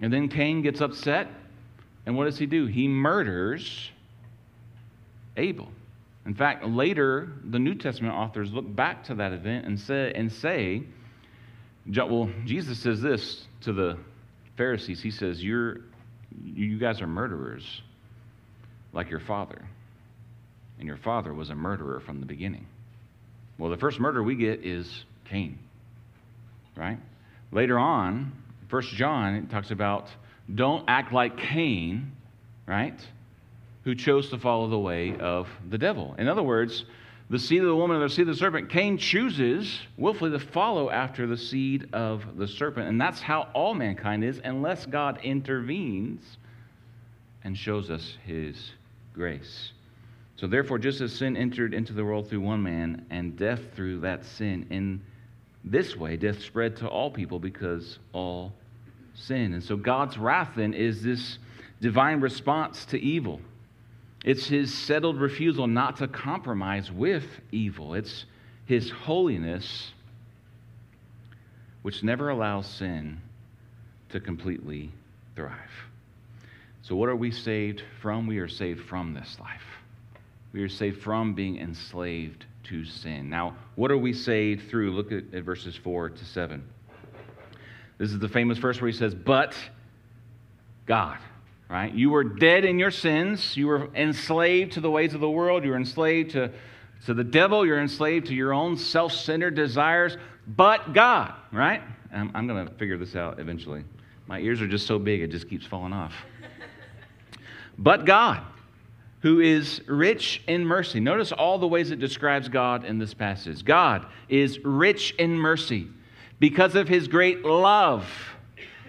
And 0.00 0.12
then 0.12 0.28
Cain 0.28 0.62
gets 0.62 0.80
upset, 0.80 1.28
and 2.06 2.16
what 2.16 2.24
does 2.24 2.38
he 2.38 2.46
do? 2.46 2.66
He 2.66 2.88
murders 2.88 3.90
Abel. 5.36 5.68
In 6.26 6.34
fact, 6.34 6.64
later, 6.64 7.32
the 7.44 7.58
New 7.58 7.74
Testament 7.74 8.14
authors 8.14 8.52
look 8.52 8.74
back 8.74 9.04
to 9.04 9.14
that 9.16 9.32
event 9.32 9.66
and 9.66 9.78
say, 9.78 10.12
and 10.14 10.32
say 10.32 10.84
well, 11.86 12.30
Jesus 12.46 12.78
says 12.78 13.00
this 13.00 13.46
to 13.62 13.72
the 13.72 13.98
Pharisees. 14.56 15.02
He 15.02 15.10
says, 15.10 15.42
You're 15.42 15.80
you 16.44 16.78
guys 16.78 17.00
are 17.00 17.06
murderers 17.06 17.82
like 18.92 19.10
your 19.10 19.20
father. 19.20 19.62
And 20.78 20.88
your 20.88 20.96
father 20.96 21.32
was 21.32 21.50
a 21.50 21.54
murderer 21.54 22.00
from 22.00 22.20
the 22.20 22.26
beginning. 22.26 22.66
Well, 23.58 23.70
the 23.70 23.76
first 23.76 24.00
murder 24.00 24.22
we 24.22 24.34
get 24.34 24.64
is 24.64 25.04
Cain, 25.26 25.58
right? 26.76 26.98
Later 27.52 27.78
on, 27.78 28.32
First 28.68 28.90
John, 28.94 29.46
talks 29.46 29.70
about 29.70 30.08
don't 30.52 30.84
act 30.88 31.12
like 31.12 31.36
Cain, 31.36 32.12
right? 32.66 32.98
Who 33.84 33.94
chose 33.94 34.30
to 34.30 34.38
follow 34.38 34.68
the 34.68 34.78
way 34.78 35.16
of 35.18 35.48
the 35.68 35.78
devil. 35.78 36.14
In 36.18 36.28
other 36.28 36.42
words, 36.42 36.84
the 37.30 37.38
seed 37.38 37.60
of 37.60 37.66
the 37.66 37.76
woman 37.76 37.96
and 38.00 38.10
the 38.10 38.14
seed 38.14 38.28
of 38.28 38.34
the 38.34 38.38
serpent, 38.38 38.68
Cain 38.68 38.98
chooses 38.98 39.80
willfully 39.96 40.30
to 40.30 40.38
follow 40.38 40.90
after 40.90 41.26
the 41.26 41.36
seed 41.36 41.88
of 41.94 42.36
the 42.36 42.46
serpent. 42.46 42.88
And 42.88 43.00
that's 43.00 43.20
how 43.20 43.48
all 43.54 43.74
mankind 43.74 44.24
is, 44.24 44.40
unless 44.44 44.84
God 44.84 45.20
intervenes 45.22 46.36
and 47.42 47.56
shows 47.56 47.90
us 47.90 48.16
his 48.24 48.72
grace. 49.14 49.72
So, 50.36 50.46
therefore, 50.46 50.78
just 50.78 51.00
as 51.00 51.12
sin 51.12 51.36
entered 51.36 51.72
into 51.72 51.92
the 51.92 52.04
world 52.04 52.28
through 52.28 52.40
one 52.40 52.62
man, 52.62 53.06
and 53.10 53.36
death 53.36 53.60
through 53.74 54.00
that 54.00 54.24
sin, 54.24 54.66
in 54.68 55.00
this 55.62 55.96
way, 55.96 56.16
death 56.16 56.42
spread 56.42 56.76
to 56.78 56.88
all 56.88 57.10
people 57.10 57.38
because 57.38 57.98
all 58.12 58.52
sin. 59.14 59.54
And 59.54 59.62
so, 59.62 59.76
God's 59.76 60.18
wrath 60.18 60.50
then 60.56 60.74
is 60.74 61.02
this 61.02 61.38
divine 61.80 62.20
response 62.20 62.84
to 62.86 63.00
evil. 63.00 63.40
It's 64.24 64.46
his 64.46 64.72
settled 64.72 65.20
refusal 65.20 65.66
not 65.66 65.98
to 65.98 66.08
compromise 66.08 66.90
with 66.90 67.24
evil. 67.52 67.94
It's 67.94 68.24
his 68.64 68.90
holiness, 68.90 69.92
which 71.82 72.02
never 72.02 72.30
allows 72.30 72.66
sin 72.66 73.20
to 74.08 74.20
completely 74.20 74.90
thrive. 75.36 75.52
So, 76.82 76.96
what 76.96 77.08
are 77.08 77.16
we 77.16 77.30
saved 77.30 77.82
from? 78.00 78.26
We 78.26 78.38
are 78.38 78.48
saved 78.48 78.86
from 78.86 79.14
this 79.14 79.38
life. 79.40 79.62
We 80.52 80.62
are 80.62 80.68
saved 80.68 81.02
from 81.02 81.34
being 81.34 81.58
enslaved 81.58 82.44
to 82.64 82.84
sin. 82.84 83.28
Now, 83.28 83.56
what 83.74 83.90
are 83.90 83.98
we 83.98 84.12
saved 84.12 84.70
through? 84.70 84.92
Look 84.92 85.12
at, 85.12 85.24
at 85.34 85.44
verses 85.44 85.76
4 85.76 86.10
to 86.10 86.24
7. 86.24 86.62
This 87.98 88.10
is 88.10 88.18
the 88.18 88.28
famous 88.28 88.58
verse 88.58 88.80
where 88.80 88.90
he 88.90 88.96
says, 88.96 89.14
But 89.14 89.54
God 90.86 91.18
right? 91.68 91.92
You 91.92 92.10
were 92.10 92.24
dead 92.24 92.64
in 92.64 92.78
your 92.78 92.90
sins. 92.90 93.56
You 93.56 93.66
were 93.66 93.88
enslaved 93.94 94.72
to 94.72 94.80
the 94.80 94.90
ways 94.90 95.14
of 95.14 95.20
the 95.20 95.30
world. 95.30 95.64
You 95.64 95.70
were 95.70 95.76
enslaved 95.76 96.30
to, 96.32 96.50
to 97.06 97.14
the 97.14 97.24
devil. 97.24 97.66
You're 97.66 97.80
enslaved 97.80 98.26
to 98.26 98.34
your 98.34 98.52
own 98.52 98.76
self 98.76 99.12
centered 99.12 99.54
desires. 99.54 100.16
But 100.46 100.92
God, 100.92 101.34
right? 101.52 101.82
I'm, 102.12 102.30
I'm 102.34 102.46
going 102.46 102.66
to 102.66 102.72
figure 102.74 102.98
this 102.98 103.16
out 103.16 103.40
eventually. 103.40 103.84
My 104.26 104.38
ears 104.38 104.60
are 104.62 104.68
just 104.68 104.86
so 104.86 104.98
big, 104.98 105.20
it 105.20 105.32
just 105.32 105.48
keeps 105.48 105.66
falling 105.66 105.92
off. 105.92 106.14
but 107.78 108.04
God, 108.06 108.42
who 109.20 109.40
is 109.40 109.82
rich 109.86 110.42
in 110.46 110.64
mercy. 110.64 111.00
Notice 111.00 111.32
all 111.32 111.58
the 111.58 111.66
ways 111.66 111.90
it 111.90 111.98
describes 111.98 112.48
God 112.48 112.84
in 112.84 112.98
this 112.98 113.14
passage. 113.14 113.64
God 113.64 114.06
is 114.28 114.60
rich 114.64 115.14
in 115.18 115.32
mercy 115.32 115.88
because 116.38 116.74
of 116.74 116.88
his 116.88 117.08
great 117.08 117.44
love 117.44 118.06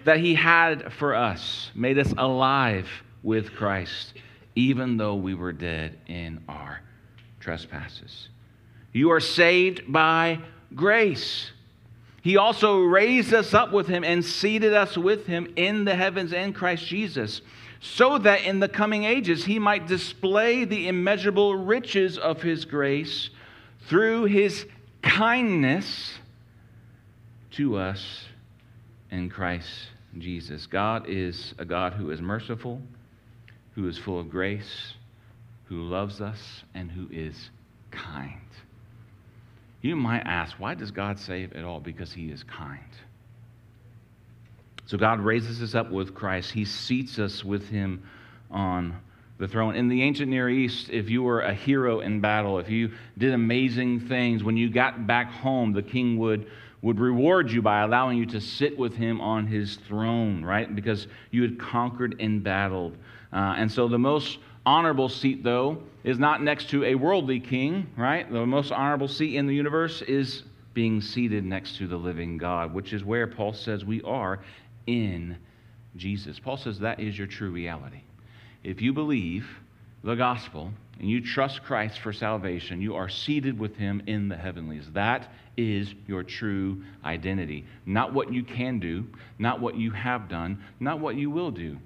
that 0.03 0.19
he 0.19 0.36
had 0.36 0.93
for 0.93 1.15
us, 1.15 1.71
made 1.75 1.97
us 1.97 2.13
alive 2.17 2.88
with 3.23 3.53
Christ, 3.53 4.13
even 4.55 4.97
though 4.97 5.15
we 5.15 5.34
were 5.34 5.51
dead 5.51 5.97
in 6.08 6.43
our 6.47 6.81
trespasses. 7.39 8.29
You 8.93 9.12
are 9.12 9.19
saved 9.19 9.91
by 9.91 10.39
grace. 10.73 11.51
He 12.21 12.38
also 12.38 12.81
raised 12.81 13.34
us 13.34 13.53
up 13.53 13.71
with 13.71 13.88
him 13.88 14.03
and 14.03 14.23
seated 14.23 14.73
us 14.73 14.97
with 14.97 15.27
him 15.27 15.51
in 15.55 15.86
the 15.86 15.95
heavens 15.95 16.34
in 16.34 16.53
Christ 16.53 16.86
Jesus, 16.86 17.41
so 17.81 18.17
that 18.19 18.43
in 18.45 18.60
the 18.60 18.69
coming 18.69 19.03
ages 19.03 19.45
he 19.45 19.60
might 19.60 19.88
display 19.88 20.65
the 20.65 20.88
immeasurable 20.88 21.55
riches 21.55 22.17
of 22.17 22.41
his 22.41 22.65
grace 22.65 23.29
through 23.88 24.25
his 24.25 24.65
kindness 25.01 26.13
to 27.56 27.78
us 27.78 28.26
in 29.12 29.30
Christ 29.30 29.70
Jesus. 30.18 30.68
God 30.68 31.06
is 31.08 31.54
a 31.58 31.65
God 31.65 31.94
who 31.94 32.12
is 32.12 32.22
merciful, 32.22 32.82
who 33.76 33.88
is 33.88 33.98
full 33.98 34.20
of 34.20 34.30
grace, 34.30 34.94
who 35.65 35.84
loves 35.84 36.22
us, 36.22 36.63
and 36.74 36.91
who 36.91 37.08
is 37.12 37.50
kind. 37.91 38.39
You 39.82 39.96
might 39.96 40.22
ask, 40.22 40.60
why 40.60 40.74
does 40.74 40.91
God 40.91 41.20
save 41.20 41.54
at 41.54 41.63
all? 41.63 41.80
Because 41.80 42.12
he 42.12 42.30
is 42.30 42.44
kind. 42.44 42.80
So 44.88 44.98
God 44.98 45.20
raises 45.20 45.62
us 45.62 45.76
up 45.76 45.91
with 45.91 46.13
Christ. 46.13 46.52
He 46.52 46.65
seats 46.65 47.20
us 47.20 47.44
with 47.44 47.70
him 47.70 48.04
on 48.52 49.00
the 49.38 49.48
throne. 49.48 49.76
In 49.76 49.88
the 49.88 50.02
ancient 50.04 50.30
Near 50.30 50.50
East, 50.50 50.89
if 50.89 51.10
you 51.10 51.24
were 51.24 51.41
a 51.41 51.54
hero 51.54 52.02
in 52.02 52.22
battle, 52.22 52.60
if 52.60 52.70
you 52.70 52.91
did 53.18 53.34
amazing 53.34 54.08
things, 54.08 54.44
when 54.44 54.58
you 54.58 54.70
got 54.70 55.08
back 55.08 55.32
home, 55.32 55.74
the 55.74 55.84
king 55.84 56.18
would 56.20 56.50
would 56.86 57.00
reward 57.00 57.52
you 57.52 57.63
by 57.63 57.82
allowing 57.82 58.15
you 58.15 58.28
to 58.28 58.39
sit 58.39 58.78
with 58.78 58.93
him 58.93 59.19
on 59.19 59.48
his 59.48 59.78
throne, 59.88 60.45
right? 60.45 60.76
Because 60.76 61.08
you 61.32 61.41
had 61.41 61.58
conquered 61.58 62.15
and 62.19 62.43
battled. 62.43 62.95
Uh, 63.34 63.56
and 63.58 63.71
so 63.71 63.88
the 63.88 63.98
most 63.98 64.38
honorable 64.67 65.10
seat, 65.10 65.43
though, 65.43 65.82
is 66.04 66.19
not 66.19 66.43
next 66.43 66.69
to 66.69 66.84
a 66.84 66.93
worldly 66.93 67.39
king, 67.39 67.89
right? 67.98 68.32
The 68.32 68.45
most 68.45 68.71
honorable 68.71 69.08
seat 69.08 69.36
in 69.36 69.48
the 69.48 69.56
universe 69.56 70.04
is 70.04 70.43
being 70.76 71.02
seated 71.02 71.43
next 71.43 71.76
to 71.78 71.88
the 71.88 71.98
living 71.98 72.38
God, 72.38 72.71
which 72.71 72.93
is 72.93 73.04
where 73.04 73.26
Paul 73.26 73.54
says 73.54 73.84
we 73.84 74.04
are 74.04 74.41
in 74.86 75.38
Jesus. 75.95 76.38
Paul 76.38 76.58
says 76.58 76.78
that 76.82 77.00
is 77.00 77.17
your 77.17 77.26
true 77.26 77.50
reality. 77.50 78.02
If 78.63 78.80
you 78.80 78.93
believe 78.93 79.50
the 80.04 80.13
gospel 80.13 80.71
and 80.99 81.10
you 81.10 81.21
trust 81.21 81.63
Christ 81.63 81.99
for 81.99 82.13
salvation, 82.13 82.81
you 82.81 82.95
are 82.95 83.10
seated 83.10 83.60
with 83.60 83.75
him 83.75 84.01
in 84.08 84.29
the 84.29 84.38
heavenlies. 84.38 84.89
That 84.93 85.31
is 85.58 85.93
your 86.08 86.23
true 86.23 86.84
identity. 87.03 87.65
Not 87.86 88.13
what 88.13 88.31
you 88.31 88.43
can 88.43 88.79
do, 88.79 89.05
not 89.38 89.60
what 89.60 89.75
you 89.75 89.91
have 89.91 90.29
done, 90.29 90.63
not 90.79 90.99
what 90.99 91.15
you 91.15 91.29
will 91.29 91.51
do. 91.51 91.77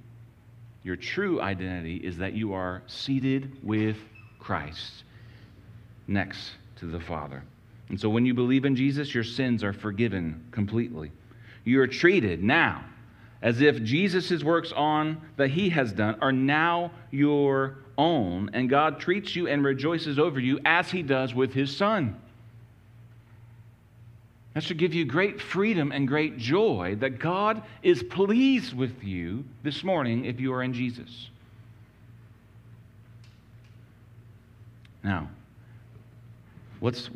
Your 0.83 0.95
true 0.95 1.41
identity 1.41 1.97
is 1.97 2.17
that 2.17 2.33
you 2.33 2.53
are 2.53 2.83
seated 2.87 3.57
with 3.63 3.97
Christ 4.37 5.03
next 6.07 6.51
to 6.77 6.85
the 6.85 6.99
Father. 6.99 7.43
And 7.89 7.99
so 7.99 8.09
when 8.09 8.25
you 8.25 8.33
believe 8.33 8.65
in 8.65 8.75
Jesus, 8.75 9.13
your 9.13 9.23
sins 9.23 9.63
are 9.63 9.73
forgiven 9.73 10.45
completely. 10.51 11.11
You 11.65 11.81
are 11.81 11.87
treated 11.87 12.43
now 12.43 12.85
as 13.41 13.61
if 13.61 13.81
Jesus' 13.83 14.43
works 14.43 14.71
on 14.71 15.21
that 15.37 15.49
he 15.49 15.69
has 15.69 15.91
done 15.91 16.17
are 16.21 16.31
now 16.31 16.91
your 17.11 17.77
own, 17.99 18.49
and 18.53 18.69
God 18.69 18.99
treats 18.99 19.35
you 19.35 19.47
and 19.47 19.63
rejoices 19.63 20.17
over 20.17 20.39
you 20.39 20.59
as 20.63 20.89
he 20.89 21.03
does 21.03 21.35
with 21.35 21.53
his 21.53 21.75
son. 21.75 22.19
That 24.53 24.63
should 24.63 24.77
give 24.77 24.93
you 24.93 25.05
great 25.05 25.39
freedom 25.41 25.91
and 25.91 26.07
great 26.07 26.37
joy 26.37 26.95
that 27.01 27.19
God 27.19 27.61
is 27.83 28.01
pleased 28.01 28.73
with 28.73 29.03
you 29.03 29.43
this 29.61 29.83
morning 29.83 30.25
if 30.25 30.39
you 30.39 30.53
are 30.53 30.63
in 30.63 30.73
Jesus. 30.73 31.29
Now, 35.03 35.29
what's 36.79 37.09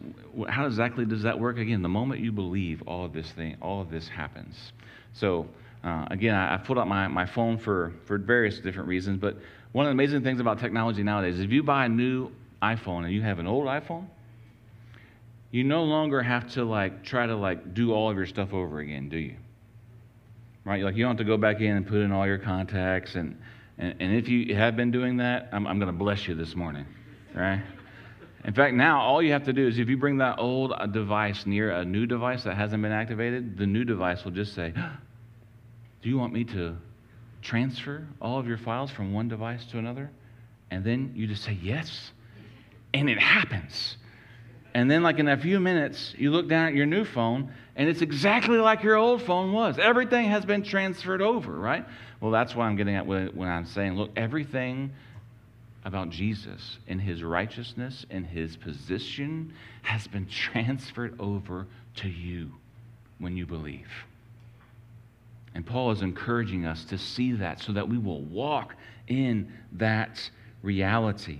how 0.47 0.65
exactly 0.65 1.05
does 1.05 1.23
that 1.23 1.39
work? 1.39 1.57
Again, 1.57 1.81
the 1.81 1.89
moment 1.89 2.21
you 2.21 2.31
believe, 2.31 2.83
all 2.87 3.05
of 3.05 3.13
this 3.13 3.31
thing, 3.31 3.55
all 3.61 3.81
of 3.81 3.89
this 3.89 4.07
happens. 4.07 4.73
So 5.13 5.47
uh, 5.83 6.05
again, 6.11 6.33
I, 6.33 6.55
I 6.55 6.57
pulled 6.57 6.79
out 6.79 6.87
my, 6.87 7.07
my 7.07 7.25
phone 7.25 7.57
for, 7.57 7.93
for 8.05 8.17
various 8.17 8.59
different 8.59 8.87
reasons, 8.87 9.19
but 9.19 9.37
one 9.73 9.85
of 9.85 9.89
the 9.89 9.91
amazing 9.91 10.23
things 10.23 10.39
about 10.39 10.59
technology 10.59 11.03
nowadays 11.03 11.35
is 11.35 11.41
if 11.41 11.51
you 11.51 11.63
buy 11.63 11.85
a 11.85 11.89
new 11.89 12.31
iPhone 12.61 13.03
and 13.03 13.13
you 13.13 13.21
have 13.21 13.39
an 13.39 13.47
old 13.47 13.65
iPhone, 13.65 14.05
you 15.51 15.63
no 15.63 15.83
longer 15.83 16.23
have 16.23 16.51
to 16.53 16.63
like 16.63 17.03
try 17.03 17.27
to 17.27 17.35
like 17.35 17.73
do 17.73 17.93
all 17.93 18.09
of 18.09 18.15
your 18.15 18.25
stuff 18.25 18.53
over 18.53 18.79
again, 18.79 19.09
do 19.09 19.17
you? 19.17 19.35
Right? 20.63 20.81
Like 20.81 20.95
you 20.95 21.03
don't 21.03 21.17
have 21.17 21.25
to 21.25 21.29
go 21.29 21.37
back 21.37 21.59
in 21.59 21.75
and 21.75 21.85
put 21.85 21.97
in 21.97 22.11
all 22.11 22.25
your 22.25 22.37
contacts 22.37 23.15
and 23.15 23.37
and, 23.77 23.95
and 23.99 24.15
if 24.15 24.27
you 24.27 24.55
have 24.55 24.75
been 24.75 24.91
doing 24.91 25.17
that, 25.17 25.49
I'm, 25.51 25.65
I'm 25.67 25.79
going 25.79 25.91
to 25.91 25.97
bless 25.97 26.27
you 26.27 26.35
this 26.35 26.55
morning, 26.55 26.85
right? 27.33 27.61
In 28.45 28.53
fact, 28.53 28.75
now 28.75 29.01
all 29.01 29.21
you 29.21 29.31
have 29.31 29.45
to 29.45 29.53
do 29.53 29.67
is 29.67 29.79
if 29.79 29.87
you 29.87 29.97
bring 29.97 30.17
that 30.17 30.37
old 30.37 30.73
uh, 30.73 30.85
device 30.85 31.45
near 31.45 31.71
a 31.71 31.85
new 31.85 32.05
device 32.05 32.43
that 32.43 32.55
hasn't 32.55 32.81
been 32.83 32.91
activated, 32.91 33.57
the 33.57 33.65
new 33.65 33.83
device 33.83 34.23
will 34.23 34.31
just 34.31 34.53
say, 34.53 34.73
do 36.01 36.09
you 36.09 36.17
want 36.17 36.33
me 36.33 36.43
to 36.43 36.75
transfer 37.43 38.07
all 38.21 38.39
of 38.39 38.47
your 38.47 38.57
files 38.57 38.91
from 38.91 39.13
one 39.13 39.27
device 39.27 39.65
to 39.65 39.77
another? 39.77 40.09
And 40.71 40.83
then 40.83 41.11
you 41.15 41.27
just 41.27 41.43
say 41.43 41.57
yes. 41.61 42.11
And 42.93 43.09
it 43.09 43.19
happens. 43.19 43.97
And 44.73 44.89
then, 44.89 45.03
like 45.03 45.19
in 45.19 45.27
a 45.27 45.37
few 45.37 45.59
minutes, 45.59 46.15
you 46.17 46.31
look 46.31 46.47
down 46.47 46.67
at 46.67 46.73
your 46.73 46.87
new 46.87 47.05
phone 47.05 47.53
and 47.75 47.89
it's 47.89 48.01
exactly 48.01 48.57
like 48.57 48.83
your 48.83 48.95
old 48.95 49.21
phone 49.21 49.51
was. 49.51 49.77
Everything 49.77 50.29
has 50.29 50.45
been 50.45 50.63
transferred 50.63 51.21
over, 51.21 51.51
right? 51.51 51.85
Well, 52.19 52.31
that's 52.31 52.55
what 52.55 52.65
I'm 52.65 52.75
getting 52.75 52.95
at 52.95 53.05
when 53.05 53.47
I'm 53.47 53.65
saying, 53.65 53.95
look, 53.95 54.11
everything 54.15 54.91
about 55.85 56.09
Jesus 56.09 56.77
and 56.87 57.01
his 57.01 57.23
righteousness 57.23 58.05
and 58.09 58.25
his 58.25 58.55
position 58.55 59.53
has 59.81 60.07
been 60.07 60.27
transferred 60.29 61.19
over 61.19 61.67
to 61.97 62.09
you 62.09 62.51
when 63.19 63.35
you 63.35 63.45
believe. 63.45 63.89
And 65.55 65.65
Paul 65.65 65.91
is 65.91 66.01
encouraging 66.01 66.65
us 66.65 66.83
to 66.85 66.97
see 66.97 67.33
that 67.33 67.59
so 67.59 67.73
that 67.73 67.87
we 67.87 67.97
will 67.97 68.21
walk 68.23 68.75
in 69.07 69.51
that 69.73 70.29
reality. 70.61 71.39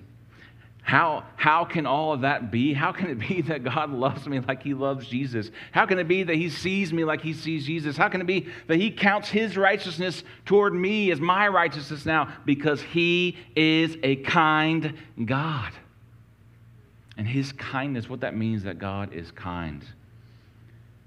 How, 0.84 1.24
how 1.38 1.64
can 1.64 1.86
all 1.86 2.12
of 2.12 2.22
that 2.22 2.52
be? 2.52 2.74
How 2.74 2.92
can 2.92 3.10
it 3.10 3.16
be 3.16 3.42
that 3.48 3.64
God 3.64 3.90
loves 3.90 4.28
me 4.28 4.42
like 4.42 4.62
he 4.62 4.74
loves 4.74 5.08
Jesus? 5.08 5.50
How 5.72 5.86
can 5.86 5.98
it 5.98 6.08
be 6.08 6.24
that 6.24 6.36
he 6.36 6.50
sees 6.50 6.92
me 6.92 7.06
like 7.06 7.22
he 7.22 7.34
sees 7.34 7.66
Jesus? 7.66 7.96
How 7.96 8.10
can 8.10 8.20
it 8.20 8.28
be 8.28 8.48
that 8.68 8.78
he 8.78 8.92
counts 8.92 9.30
his 9.30 9.58
righteousness 9.58 10.24
toward 10.46 10.74
me 10.74 11.10
as 11.12 11.22
my 11.22 11.48
righteousness 11.48 12.06
now? 12.06 12.34
Because 12.46 12.82
he 12.82 13.38
is 13.56 13.98
a 14.04 14.18
kind 14.18 14.94
God. 15.24 15.72
And 17.16 17.28
his 17.28 17.54
kindness, 17.54 18.10
what 18.10 18.20
that 18.22 18.36
means 18.36 18.64
that 18.64 18.78
God 18.78 19.14
is 19.14 19.32
kind, 19.32 19.86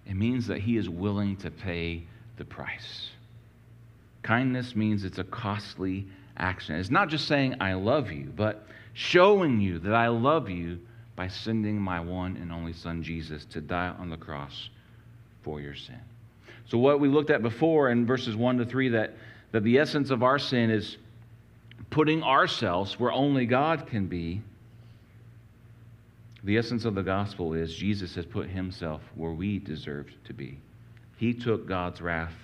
it 0.06 0.14
means 0.14 0.46
that 0.46 0.60
he 0.60 0.76
is 0.78 0.88
willing 0.88 1.36
to 1.38 1.50
pay 1.50 2.06
the 2.36 2.44
price. 2.44 3.10
Kindness 4.22 4.74
means 4.74 5.04
it's 5.04 5.18
a 5.18 5.24
costly 5.24 6.06
action. 6.36 6.76
It's 6.76 6.90
not 6.90 7.08
just 7.08 7.28
saying, 7.28 7.56
I 7.60 7.74
love 7.74 8.10
you, 8.10 8.32
but 8.34 8.66
showing 8.92 9.60
you 9.60 9.78
that 9.80 9.94
I 9.94 10.08
love 10.08 10.50
you 10.50 10.80
by 11.14 11.28
sending 11.28 11.80
my 11.80 12.00
one 12.00 12.36
and 12.36 12.52
only 12.52 12.72
Son, 12.72 13.02
Jesus, 13.02 13.44
to 13.46 13.60
die 13.60 13.94
on 13.98 14.10
the 14.10 14.16
cross 14.16 14.68
for 15.42 15.60
your 15.60 15.74
sin. 15.74 16.00
So, 16.66 16.78
what 16.78 17.00
we 17.00 17.08
looked 17.08 17.30
at 17.30 17.42
before 17.42 17.90
in 17.90 18.04
verses 18.04 18.36
1 18.36 18.58
to 18.58 18.64
3, 18.64 18.90
that, 18.90 19.14
that 19.52 19.62
the 19.62 19.78
essence 19.78 20.10
of 20.10 20.22
our 20.22 20.38
sin 20.38 20.70
is 20.70 20.96
putting 21.90 22.22
ourselves 22.22 22.98
where 22.98 23.12
only 23.12 23.46
God 23.46 23.86
can 23.86 24.06
be. 24.06 24.42
The 26.44 26.58
essence 26.58 26.84
of 26.84 26.94
the 26.94 27.02
gospel 27.02 27.54
is 27.54 27.74
Jesus 27.74 28.14
has 28.16 28.26
put 28.26 28.48
himself 28.48 29.02
where 29.14 29.32
we 29.32 29.58
deserved 29.58 30.14
to 30.24 30.32
be. 30.32 30.58
He 31.16 31.32
took 31.32 31.66
God's 31.66 32.00
wrath 32.00 32.34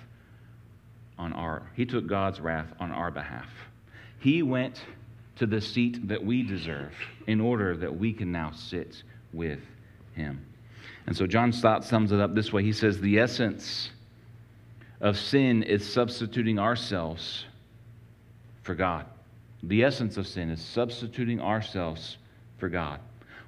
on 1.17 1.33
our 1.33 1.61
he 1.75 1.85
took 1.85 2.07
God's 2.07 2.39
wrath 2.39 2.73
on 2.79 2.91
our 2.91 3.11
behalf. 3.11 3.49
He 4.19 4.41
went 4.41 4.83
to 5.35 5.45
the 5.45 5.61
seat 5.61 6.07
that 6.07 6.23
we 6.23 6.43
deserve 6.43 6.93
in 7.27 7.41
order 7.41 7.75
that 7.77 7.97
we 7.97 8.13
can 8.13 8.31
now 8.31 8.51
sit 8.51 9.03
with 9.31 9.59
him. 10.15 10.45
And 11.05 11.15
so 11.15 11.25
John 11.27 11.51
Stott 11.51 11.83
sums 11.83 12.11
it 12.11 12.19
up 12.19 12.33
this 12.33 12.53
way. 12.53 12.63
He 12.63 12.71
says 12.71 12.99
the 12.99 13.19
essence 13.19 13.89
of 15.01 15.17
sin 15.17 15.63
is 15.63 15.91
substituting 15.91 16.59
ourselves 16.59 17.45
for 18.61 18.75
God. 18.75 19.05
The 19.63 19.83
essence 19.83 20.17
of 20.17 20.27
sin 20.27 20.49
is 20.49 20.61
substituting 20.61 21.41
ourselves 21.41 22.17
for 22.57 22.69
God. 22.69 22.99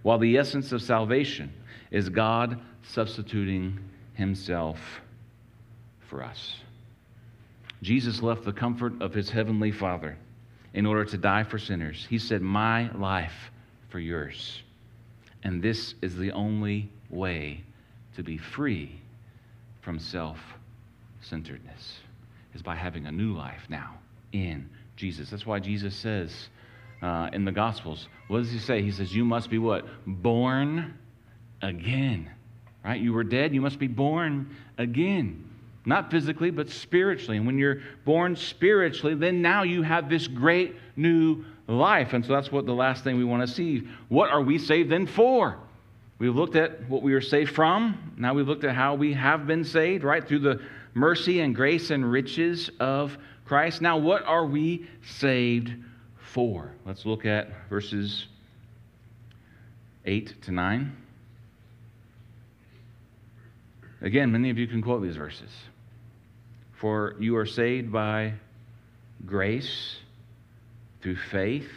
While 0.01 0.17
the 0.17 0.37
essence 0.37 0.71
of 0.71 0.81
salvation 0.81 1.53
is 1.91 2.09
God 2.09 2.59
substituting 2.83 3.79
himself 4.13 5.01
for 6.15 6.23
us. 6.23 6.55
Jesus 7.81 8.21
left 8.21 8.45
the 8.45 8.53
comfort 8.53 9.01
of 9.01 9.13
his 9.13 9.29
heavenly 9.29 9.71
Father 9.71 10.17
in 10.73 10.85
order 10.85 11.03
to 11.03 11.17
die 11.17 11.43
for 11.43 11.59
sinners. 11.59 12.07
He 12.09 12.19
said, 12.19 12.41
My 12.41 12.89
life 12.93 13.51
for 13.89 13.99
yours. 13.99 14.61
And 15.43 15.61
this 15.61 15.93
is 16.01 16.15
the 16.15 16.31
only 16.31 16.89
way 17.09 17.63
to 18.15 18.23
be 18.23 18.37
free 18.37 18.97
from 19.81 19.99
self 19.99 20.39
centeredness, 21.19 21.99
is 22.53 22.61
by 22.61 22.75
having 22.75 23.07
a 23.07 23.11
new 23.11 23.35
life 23.35 23.63
now 23.67 23.95
in 24.31 24.69
Jesus. 24.95 25.29
That's 25.29 25.45
why 25.45 25.59
Jesus 25.59 25.93
says 25.95 26.47
uh, 27.01 27.29
in 27.33 27.43
the 27.43 27.51
Gospels, 27.51 28.07
what 28.29 28.37
does 28.37 28.51
he 28.51 28.59
say? 28.59 28.81
He 28.81 28.91
says, 28.91 29.13
You 29.13 29.25
must 29.25 29.49
be 29.49 29.57
what? 29.57 29.85
Born 30.07 30.97
again. 31.61 32.31
Right? 32.85 33.01
You 33.01 33.11
were 33.11 33.25
dead, 33.25 33.53
you 33.53 33.61
must 33.61 33.79
be 33.79 33.87
born 33.87 34.55
again 34.77 35.51
not 35.85 36.11
physically, 36.11 36.49
but 36.49 36.69
spiritually. 36.69 37.37
And 37.37 37.45
when 37.45 37.57
you're 37.57 37.81
born 38.05 38.35
spiritually, 38.35 39.15
then 39.15 39.41
now 39.41 39.63
you 39.63 39.83
have 39.83 40.09
this 40.09 40.27
great 40.27 40.75
new 40.95 41.45
life. 41.67 42.13
And 42.13 42.25
so 42.25 42.33
that's 42.33 42.51
what 42.51 42.65
the 42.65 42.73
last 42.73 43.03
thing 43.03 43.17
we 43.17 43.23
want 43.23 43.47
to 43.47 43.53
see. 43.53 43.87
What 44.09 44.29
are 44.29 44.41
we 44.41 44.57
saved 44.57 44.89
then 44.89 45.07
for? 45.07 45.57
We've 46.17 46.35
looked 46.35 46.55
at 46.55 46.87
what 46.89 47.01
we 47.01 47.13
were 47.13 47.21
saved 47.21 47.53
from. 47.53 48.13
Now 48.17 48.33
we've 48.33 48.47
looked 48.47 48.63
at 48.63 48.75
how 48.75 48.95
we 48.95 49.13
have 49.13 49.45
been 49.45 49.63
saved, 49.63 50.03
right? 50.03 50.25
Through 50.25 50.39
the 50.39 50.61
mercy 50.93 51.41
and 51.41 51.53
grace 51.53 51.91
and 51.91 52.09
riches 52.09 52.69
of 52.79 53.17
Christ. 53.45 53.81
Now, 53.81 53.97
what 53.97 54.23
are 54.23 54.45
we 54.45 54.87
saved 55.05 55.73
for? 56.17 56.71
Let's 56.85 57.05
look 57.05 57.25
at 57.25 57.49
verses 57.69 58.27
8 60.05 60.41
to 60.43 60.51
9. 60.51 60.97
Again, 64.01 64.31
many 64.31 64.49
of 64.49 64.57
you 64.57 64.67
can 64.67 64.81
quote 64.81 65.01
these 65.01 65.17
verses. 65.17 65.49
For 66.85 67.15
you 67.17 67.35
are 67.37 67.47
saved 67.47 67.91
by 67.91 68.35
grace 69.25 69.95
through 71.01 71.15
faith. 71.15 71.67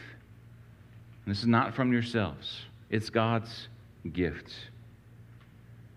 And 1.24 1.34
this 1.34 1.38
is 1.38 1.46
not 1.46 1.74
from 1.74 1.94
yourselves, 1.94 2.60
it's 2.90 3.08
God's 3.08 3.68
gift. 4.12 4.52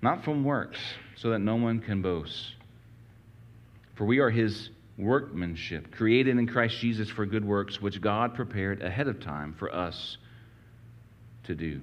Not 0.02 0.24
from 0.24 0.46
works, 0.46 0.80
so 1.18 1.32
that 1.32 1.40
no 1.40 1.58
one 1.58 1.82
can 1.82 2.02
boast. 2.02 2.56
For 3.96 4.06
we 4.06 4.20
are 4.20 4.30
his 4.30 4.70
workmanship, 4.98 5.92
created 5.92 6.38
in 6.38 6.48
Christ 6.48 6.78
Jesus 6.80 7.10
for 7.10 7.26
good 7.26 7.44
works, 7.44 7.82
which 7.82 8.00
God 8.00 8.34
prepared 8.34 8.82
ahead 8.82 9.10
of 9.10 9.20
time 9.20 9.54
for 9.60 9.76
us 9.76 10.20
to 11.44 11.54
do. 11.54 11.82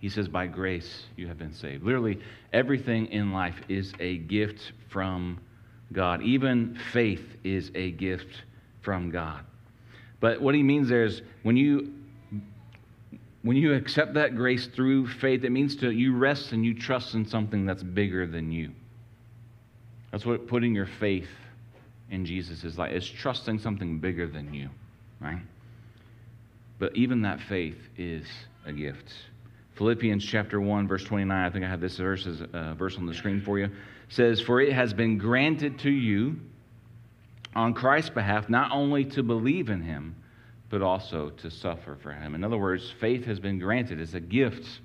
He 0.00 0.10
says, 0.10 0.28
By 0.28 0.48
grace 0.48 1.04
you 1.16 1.28
have 1.28 1.38
been 1.38 1.54
saved. 1.54 1.82
Literally, 1.82 2.20
everything 2.52 3.06
in 3.06 3.32
life 3.32 3.56
is 3.70 3.94
a 3.98 4.18
gift 4.18 4.72
from 4.90 5.40
God. 5.92 6.22
Even 6.22 6.78
faith 6.92 7.24
is 7.44 7.70
a 7.74 7.90
gift 7.90 8.42
from 8.82 9.10
God. 9.10 9.44
But 10.20 10.40
what 10.40 10.54
he 10.54 10.62
means 10.62 10.88
there 10.88 11.04
is 11.04 11.22
when 11.42 11.56
you 11.56 11.92
when 13.42 13.56
you 13.56 13.72
accept 13.72 14.14
that 14.14 14.36
grace 14.36 14.66
through 14.66 15.06
faith, 15.06 15.44
it 15.44 15.50
means 15.50 15.74
to 15.76 15.90
you 15.90 16.14
rest 16.14 16.52
and 16.52 16.62
you 16.62 16.74
trust 16.74 17.14
in 17.14 17.24
something 17.24 17.64
that's 17.64 17.82
bigger 17.82 18.26
than 18.26 18.52
you. 18.52 18.70
That's 20.12 20.26
what 20.26 20.46
putting 20.46 20.74
your 20.74 20.86
faith 20.86 21.28
in 22.10 22.26
Jesus 22.26 22.64
is 22.64 22.76
like, 22.76 22.92
it's 22.92 23.06
trusting 23.06 23.58
something 23.60 23.98
bigger 23.98 24.26
than 24.26 24.52
you, 24.52 24.68
right? 25.20 25.40
But 26.78 26.94
even 26.96 27.22
that 27.22 27.40
faith 27.40 27.78
is 27.96 28.26
a 28.66 28.72
gift. 28.72 29.14
Philippians 29.76 30.24
chapter 30.24 30.60
1, 30.60 30.88
verse 30.88 31.04
29, 31.04 31.46
I 31.46 31.48
think 31.48 31.64
I 31.64 31.68
have 31.68 31.80
this 31.80 31.96
verse, 31.96 32.26
as, 32.26 32.42
uh, 32.42 32.74
verse 32.74 32.98
on 32.98 33.06
the 33.06 33.14
screen 33.14 33.40
for 33.40 33.58
you, 33.58 33.70
says, 34.10 34.40
For 34.40 34.60
it 34.60 34.72
has 34.72 34.92
been 34.92 35.16
granted 35.16 35.78
to 35.80 35.90
you 35.90 36.36
on 37.54 37.72
Christ's 37.72 38.10
behalf 38.10 38.50
not 38.50 38.70
only 38.72 39.04
to 39.06 39.22
believe 39.22 39.70
in 39.70 39.80
him, 39.80 40.14
but 40.68 40.82
also 40.82 41.30
to 41.30 41.50
suffer 41.50 41.96
for 42.00 42.12
him. 42.12 42.34
In 42.34 42.44
other 42.44 42.58
words, 42.58 42.92
faith 43.00 43.24
has 43.24 43.40
been 43.40 43.58
granted. 43.58 44.00
It's 44.00 44.14
a 44.14 44.20
gift. 44.20 44.80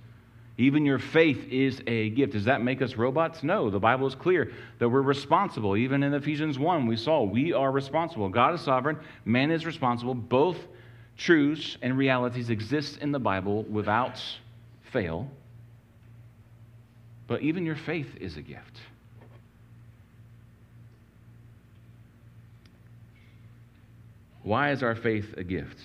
Even 0.57 0.85
your 0.85 0.99
faith 0.99 1.47
is 1.49 1.81
a 1.85 2.09
gift. 2.11 2.33
Does 2.33 2.45
that 2.45 2.61
make 2.61 2.81
us 2.81 2.95
robots? 2.95 3.43
No. 3.43 3.69
The 3.69 3.79
Bible 3.79 4.07
is 4.07 4.15
clear 4.15 4.51
that 4.79 4.87
we're 4.87 5.01
responsible. 5.01 5.75
Even 5.75 6.01
in 6.01 6.13
Ephesians 6.13 6.57
1, 6.57 6.87
we 6.87 6.95
saw 6.95 7.23
we 7.23 7.51
are 7.51 7.71
responsible. 7.71 8.29
God 8.29 8.53
is 8.53 8.61
sovereign, 8.61 8.97
man 9.25 9.51
is 9.51 9.65
responsible. 9.65 10.15
Both 10.15 10.57
truths 11.17 11.77
and 11.81 11.97
realities 11.97 12.49
exist 12.49 12.99
in 12.99 13.11
the 13.11 13.19
Bible 13.19 13.63
without 13.63 14.21
fail. 14.91 15.29
But 17.27 17.41
even 17.41 17.65
your 17.65 17.75
faith 17.75 18.15
is 18.19 18.37
a 18.37 18.41
gift. 18.41 18.79
Why 24.45 24.69
is 24.69 24.83
our 24.83 24.93
faith 24.93 25.33
a 25.37 25.43
gift? 25.43 25.79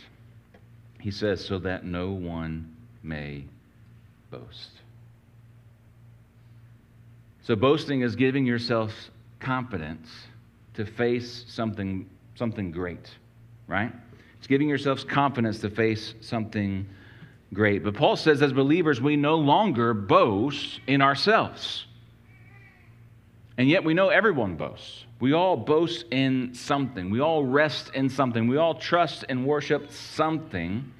He 1.00 1.10
says, 1.10 1.42
so 1.42 1.58
that 1.60 1.82
no 1.82 2.10
one 2.10 2.76
may 3.02 3.44
boast. 4.30 4.68
So, 7.40 7.56
boasting 7.56 8.02
is 8.02 8.16
giving 8.16 8.44
yourself 8.44 8.92
confidence 9.38 10.10
to 10.74 10.84
face 10.84 11.46
something, 11.48 12.06
something 12.34 12.70
great, 12.70 13.10
right? 13.66 13.92
It's 14.36 14.46
giving 14.46 14.68
yourselves 14.68 15.04
confidence 15.04 15.60
to 15.60 15.70
face 15.70 16.12
something 16.20 16.86
great. 17.54 17.82
But 17.82 17.94
Paul 17.94 18.16
says, 18.16 18.42
as 18.42 18.52
believers, 18.52 19.00
we 19.00 19.16
no 19.16 19.36
longer 19.36 19.94
boast 19.94 20.80
in 20.86 21.00
ourselves. 21.00 21.86
And 23.56 23.70
yet 23.70 23.84
we 23.84 23.94
know 23.94 24.10
everyone 24.10 24.56
boasts. 24.56 25.06
We 25.20 25.34
all 25.34 25.56
boast 25.56 26.06
in 26.10 26.54
something. 26.54 27.10
We 27.10 27.20
all 27.20 27.44
rest 27.44 27.90
in 27.94 28.08
something. 28.08 28.48
We 28.48 28.56
all 28.56 28.74
trust 28.74 29.26
and 29.28 29.46
worship 29.46 29.92
something. 29.92 30.90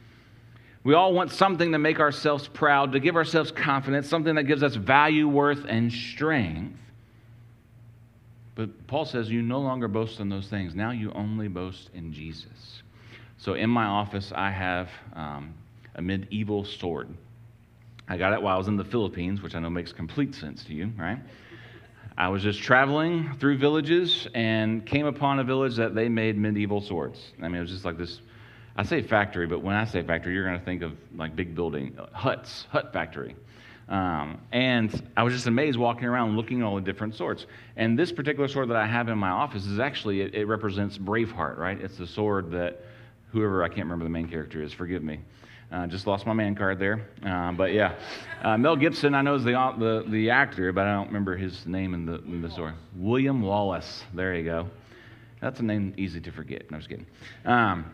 We 0.85 0.95
all 0.95 1.13
want 1.15 1.33
something 1.33 1.73
to 1.73 1.79
make 1.79 2.01
ourselves 2.01 2.47
proud, 2.47 2.93
to 2.93 3.01
give 3.01 3.17
ourselves 3.17 3.51
confidence, 3.51 4.09
something 4.09 4.35
that 4.35 4.45
gives 4.45 4.63
us 4.63 4.75
value, 4.75 5.27
worth, 5.27 5.65
and 5.67 5.91
strength. 5.91 6.79
But 8.55 8.87
Paul 8.87 9.07
says 9.07 9.31
you 9.31 9.41
no 9.41 9.61
longer 9.61 9.89
boast 9.89 10.21
in 10.21 10.29
those 10.29 10.49
things. 10.49 10.75
Now 10.75 10.91
you 10.91 11.13
only 11.13 11.49
boast 11.49 11.89
in 11.95 12.13
Jesus. 12.13 12.83
So 13.39 13.55
in 13.55 13.71
my 13.71 13.87
office, 13.87 14.33
I 14.35 14.51
have 14.51 14.91
um, 15.15 15.55
a 15.95 16.03
medieval 16.03 16.65
sword. 16.65 17.09
I 18.07 18.19
got 18.19 18.35
it 18.35 18.43
while 18.43 18.55
I 18.55 18.59
was 18.59 18.69
in 18.69 18.77
the 18.77 18.85
Philippines, 18.85 19.41
which 19.41 19.55
I 19.55 19.61
know 19.61 19.71
makes 19.71 19.93
complete 19.93 20.35
sense 20.35 20.63
to 20.65 20.75
you, 20.75 20.93
right? 20.99 21.19
I 22.21 22.29
was 22.29 22.43
just 22.43 22.61
traveling 22.61 23.35
through 23.41 23.57
villages 23.57 24.29
and 24.35 24.85
came 24.85 25.07
upon 25.07 25.39
a 25.39 25.45
village 25.45 25.77
that 25.77 25.95
they 25.95 26.11
made 26.11 26.37
medieval 26.37 26.83
swords. 26.83 27.19
I 27.39 27.49
mean, 27.49 27.55
it 27.55 27.61
was 27.61 27.71
just 27.71 27.87
like 27.87 27.97
this 27.97 28.21
I 28.77 28.83
say 28.83 29.01
factory, 29.01 29.47
but 29.47 29.63
when 29.63 29.75
I 29.75 29.87
say 29.87 30.03
factory, 30.03 30.35
you're 30.35 30.45
going 30.45 30.59
to 30.59 30.65
think 30.65 30.83
of 30.83 30.93
like 31.17 31.35
big 31.35 31.55
building, 31.55 31.97
huts, 32.13 32.67
hut 32.71 32.93
factory. 32.93 33.37
Um, 33.89 34.39
and 34.53 35.03
I 35.17 35.23
was 35.23 35.33
just 35.33 35.47
amazed 35.47 35.79
walking 35.79 36.05
around 36.05 36.37
looking 36.37 36.61
at 36.61 36.67
all 36.67 36.75
the 36.75 36.83
different 36.83 37.15
swords. 37.15 37.47
And 37.77 37.99
this 37.99 38.13
particular 38.13 38.49
sword 38.49 38.69
that 38.69 38.77
I 38.77 38.87
have 38.87 39.09
in 39.09 39.17
my 39.17 39.31
office 39.31 39.65
is 39.65 39.79
actually, 39.79 40.21
it, 40.21 40.35
it 40.35 40.45
represents 40.45 40.99
Braveheart, 40.99 41.57
right? 41.57 41.81
It's 41.81 41.97
the 41.97 42.07
sword 42.07 42.51
that 42.51 42.83
whoever, 43.33 43.65
I 43.65 43.69
can't 43.69 43.87
remember 43.87 44.05
the 44.05 44.11
main 44.11 44.29
character 44.29 44.63
is, 44.63 44.75
forgive 44.75 45.03
me. 45.03 45.21
Uh, 45.73 45.87
just 45.87 46.07
lost 46.07 46.27
my 46.27 46.33
man 46.33 46.55
card 46.55 46.81
there. 46.81 47.07
Uh, 47.25 47.53
but 47.53 47.73
yeah, 47.73 47.95
uh, 48.43 48.59
Mel 48.59 48.75
Gibson, 48.75 49.15
I 49.15 49.23
know 49.23 49.37
is 49.37 49.45
the, 49.45 49.53
the, 49.79 50.05
the 50.09 50.31
actor, 50.31 50.73
but 50.73 50.87
I 50.87 50.95
don't 50.95 51.07
remember 51.07 51.37
his 51.37 51.65
name 51.65 51.95
in 51.95 52.07
the, 52.07 52.15
in 52.25 52.43
the 52.43 52.51
story. 52.51 52.73
William 52.97 53.41
Wallace. 53.41 54.03
There 54.13 54.35
you 54.35 54.45
go. 54.45 54.69
That's 55.41 55.61
a 55.61 55.63
name 55.63 55.95
easy 55.97 56.21
to 56.21 56.33
forget. 56.33 56.71
No, 56.71 56.77
I'm 56.77 56.81
just 56.81 56.91
kidding. 56.91 57.07
Um, 57.45 57.87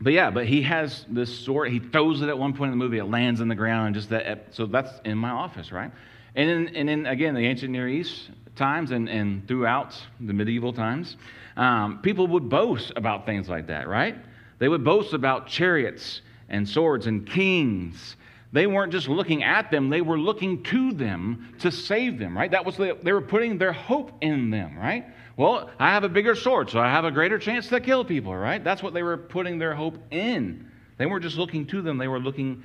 but 0.00 0.12
yeah, 0.12 0.30
but 0.30 0.46
he 0.46 0.62
has 0.62 1.04
this 1.08 1.36
sword. 1.38 1.70
He 1.70 1.78
throws 1.78 2.22
it 2.22 2.28
at 2.28 2.38
one 2.38 2.54
point 2.54 2.72
in 2.72 2.78
the 2.78 2.82
movie. 2.82 2.98
It 2.98 3.04
lands 3.04 3.40
in 3.40 3.48
the 3.48 3.54
ground, 3.54 3.88
and 3.88 3.94
just 3.94 4.08
that. 4.08 4.48
So 4.50 4.66
that's 4.66 4.90
in 5.04 5.18
my 5.18 5.30
office, 5.30 5.70
right? 5.70 5.90
And 6.34 6.50
in, 6.50 6.76
and 6.76 6.90
in 6.90 7.06
again, 7.06 7.34
the 7.34 7.46
ancient 7.46 7.70
Near 7.70 7.88
East 7.88 8.30
times 8.56 8.90
and, 8.90 9.08
and 9.08 9.46
throughout 9.46 10.00
the 10.20 10.32
medieval 10.32 10.72
times, 10.72 11.16
um, 11.56 12.00
people 12.02 12.26
would 12.28 12.48
boast 12.48 12.92
about 12.96 13.26
things 13.26 13.48
like 13.48 13.66
that, 13.68 13.88
right? 13.88 14.16
They 14.58 14.68
would 14.68 14.84
boast 14.84 15.12
about 15.12 15.46
chariots 15.46 16.22
and 16.48 16.68
swords 16.68 17.06
and 17.06 17.26
kings. 17.26 18.16
They 18.52 18.68
weren't 18.68 18.92
just 18.92 19.08
looking 19.08 19.42
at 19.42 19.72
them, 19.72 19.90
they 19.90 20.00
were 20.00 20.18
looking 20.18 20.62
to 20.64 20.92
them 20.92 21.54
to 21.58 21.72
save 21.72 22.20
them, 22.20 22.36
right? 22.36 22.50
That 22.50 22.64
was 22.64 22.76
the, 22.76 22.96
they 23.02 23.12
were 23.12 23.20
putting 23.20 23.58
their 23.58 23.72
hope 23.72 24.12
in 24.20 24.50
them, 24.50 24.78
right? 24.78 25.06
Well, 25.36 25.70
I 25.80 25.90
have 25.90 26.04
a 26.04 26.08
bigger 26.08 26.36
sword, 26.36 26.70
so 26.70 26.78
I 26.78 26.88
have 26.88 27.04
a 27.04 27.10
greater 27.10 27.38
chance 27.38 27.68
to 27.70 27.80
kill 27.80 28.04
people, 28.04 28.34
right? 28.36 28.62
That's 28.62 28.80
what 28.80 28.94
they 28.94 29.02
were 29.02 29.16
putting 29.16 29.58
their 29.58 29.74
hope 29.74 29.98
in. 30.12 30.70
They 30.98 31.06
weren't 31.06 31.24
just 31.24 31.36
looking 31.36 31.66
to 31.66 31.82
them, 31.82 31.98
they 31.98 32.06
were 32.06 32.20
looking, 32.20 32.62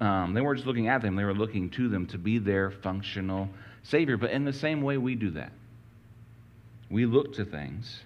um, 0.00 0.34
they 0.34 0.40
weren't 0.40 0.58
just 0.58 0.66
looking 0.66 0.88
at 0.88 1.00
them, 1.00 1.14
they 1.14 1.24
were 1.24 1.34
looking 1.34 1.70
to 1.70 1.88
them 1.88 2.06
to 2.06 2.18
be 2.18 2.38
their 2.38 2.72
functional 2.72 3.48
Savior. 3.84 4.16
But 4.16 4.30
in 4.30 4.44
the 4.44 4.52
same 4.52 4.82
way, 4.82 4.98
we 4.98 5.14
do 5.14 5.30
that. 5.30 5.52
We 6.90 7.06
look 7.06 7.34
to 7.34 7.44
things 7.44 8.00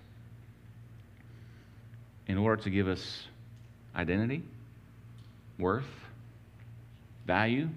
in 2.27 2.37
order 2.37 2.63
to 2.63 2.71
give 2.71 2.87
us 2.87 3.27
identity, 3.97 4.43
worth, 5.59 5.85
value, 7.27 7.69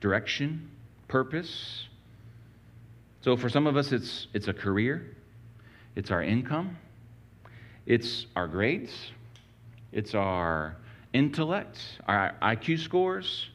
direction, 0.00 0.70
purpose 1.08 1.86
so 3.24 3.38
for 3.38 3.48
some 3.48 3.66
of 3.66 3.78
us, 3.78 3.90
it's, 3.90 4.26
it's 4.34 4.48
a 4.48 4.52
career, 4.52 5.16
it's 5.96 6.10
our 6.10 6.22
income, 6.22 6.76
it's 7.86 8.26
our 8.36 8.46
grades, 8.46 8.92
it's 9.92 10.14
our 10.14 10.76
intellect, 11.14 11.78
our 12.06 12.34
IQ 12.42 12.80
scores. 12.80 13.48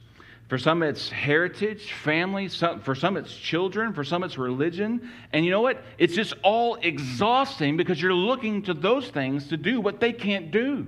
For 0.48 0.58
some, 0.58 0.82
it's 0.82 1.12
heritage, 1.12 1.94
family. 1.94 2.48
Some, 2.48 2.82
for 2.82 2.96
some, 2.96 3.15
it's 3.15 3.32
children. 3.32 3.94
For 3.94 4.04
some, 4.04 4.24
it's 4.24 4.39
religion. 4.39 5.08
And 5.34 5.46
you 5.46 5.52
know 5.52 5.62
what? 5.62 5.84
It's 6.00 6.15
just 6.15 6.34
all 6.42 6.74
exhausting 6.82 7.78
because 7.78 8.02
you're 8.02 8.12
looking 8.12 8.63
to 8.63 8.74
those 8.74 9.10
things 9.10 9.50
to 9.50 9.58
do 9.58 9.80
what 9.80 10.00
they 10.00 10.13
can't 10.13 10.50
do. 10.50 10.88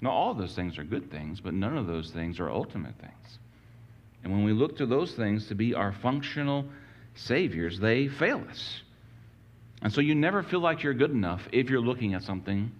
Now, 0.00 0.10
all 0.10 0.34
those 0.34 0.54
things 0.54 0.78
are 0.78 0.84
good 0.84 1.10
things, 1.10 1.40
but 1.40 1.52
none 1.52 1.76
of 1.76 1.86
those 1.86 2.10
things 2.10 2.40
are 2.40 2.50
ultimate 2.50 2.94
things. 3.00 3.38
And 4.22 4.32
when 4.32 4.44
we 4.44 4.52
look 4.52 4.76
to 4.78 4.86
those 4.86 5.12
things 5.12 5.48
to 5.48 5.54
be 5.54 5.74
our 5.74 5.92
functional 5.92 6.66
saviors, 7.14 7.78
they 7.78 8.08
fail 8.08 8.42
us. 8.48 8.82
And 9.82 9.92
so 9.92 10.00
you 10.00 10.14
never 10.14 10.42
feel 10.42 10.60
like 10.60 10.82
you're 10.82 10.94
good 10.94 11.10
enough 11.10 11.46
if 11.52 11.70
you're 11.70 11.80
looking 11.80 12.14
at 12.14 12.22
something 12.22 12.70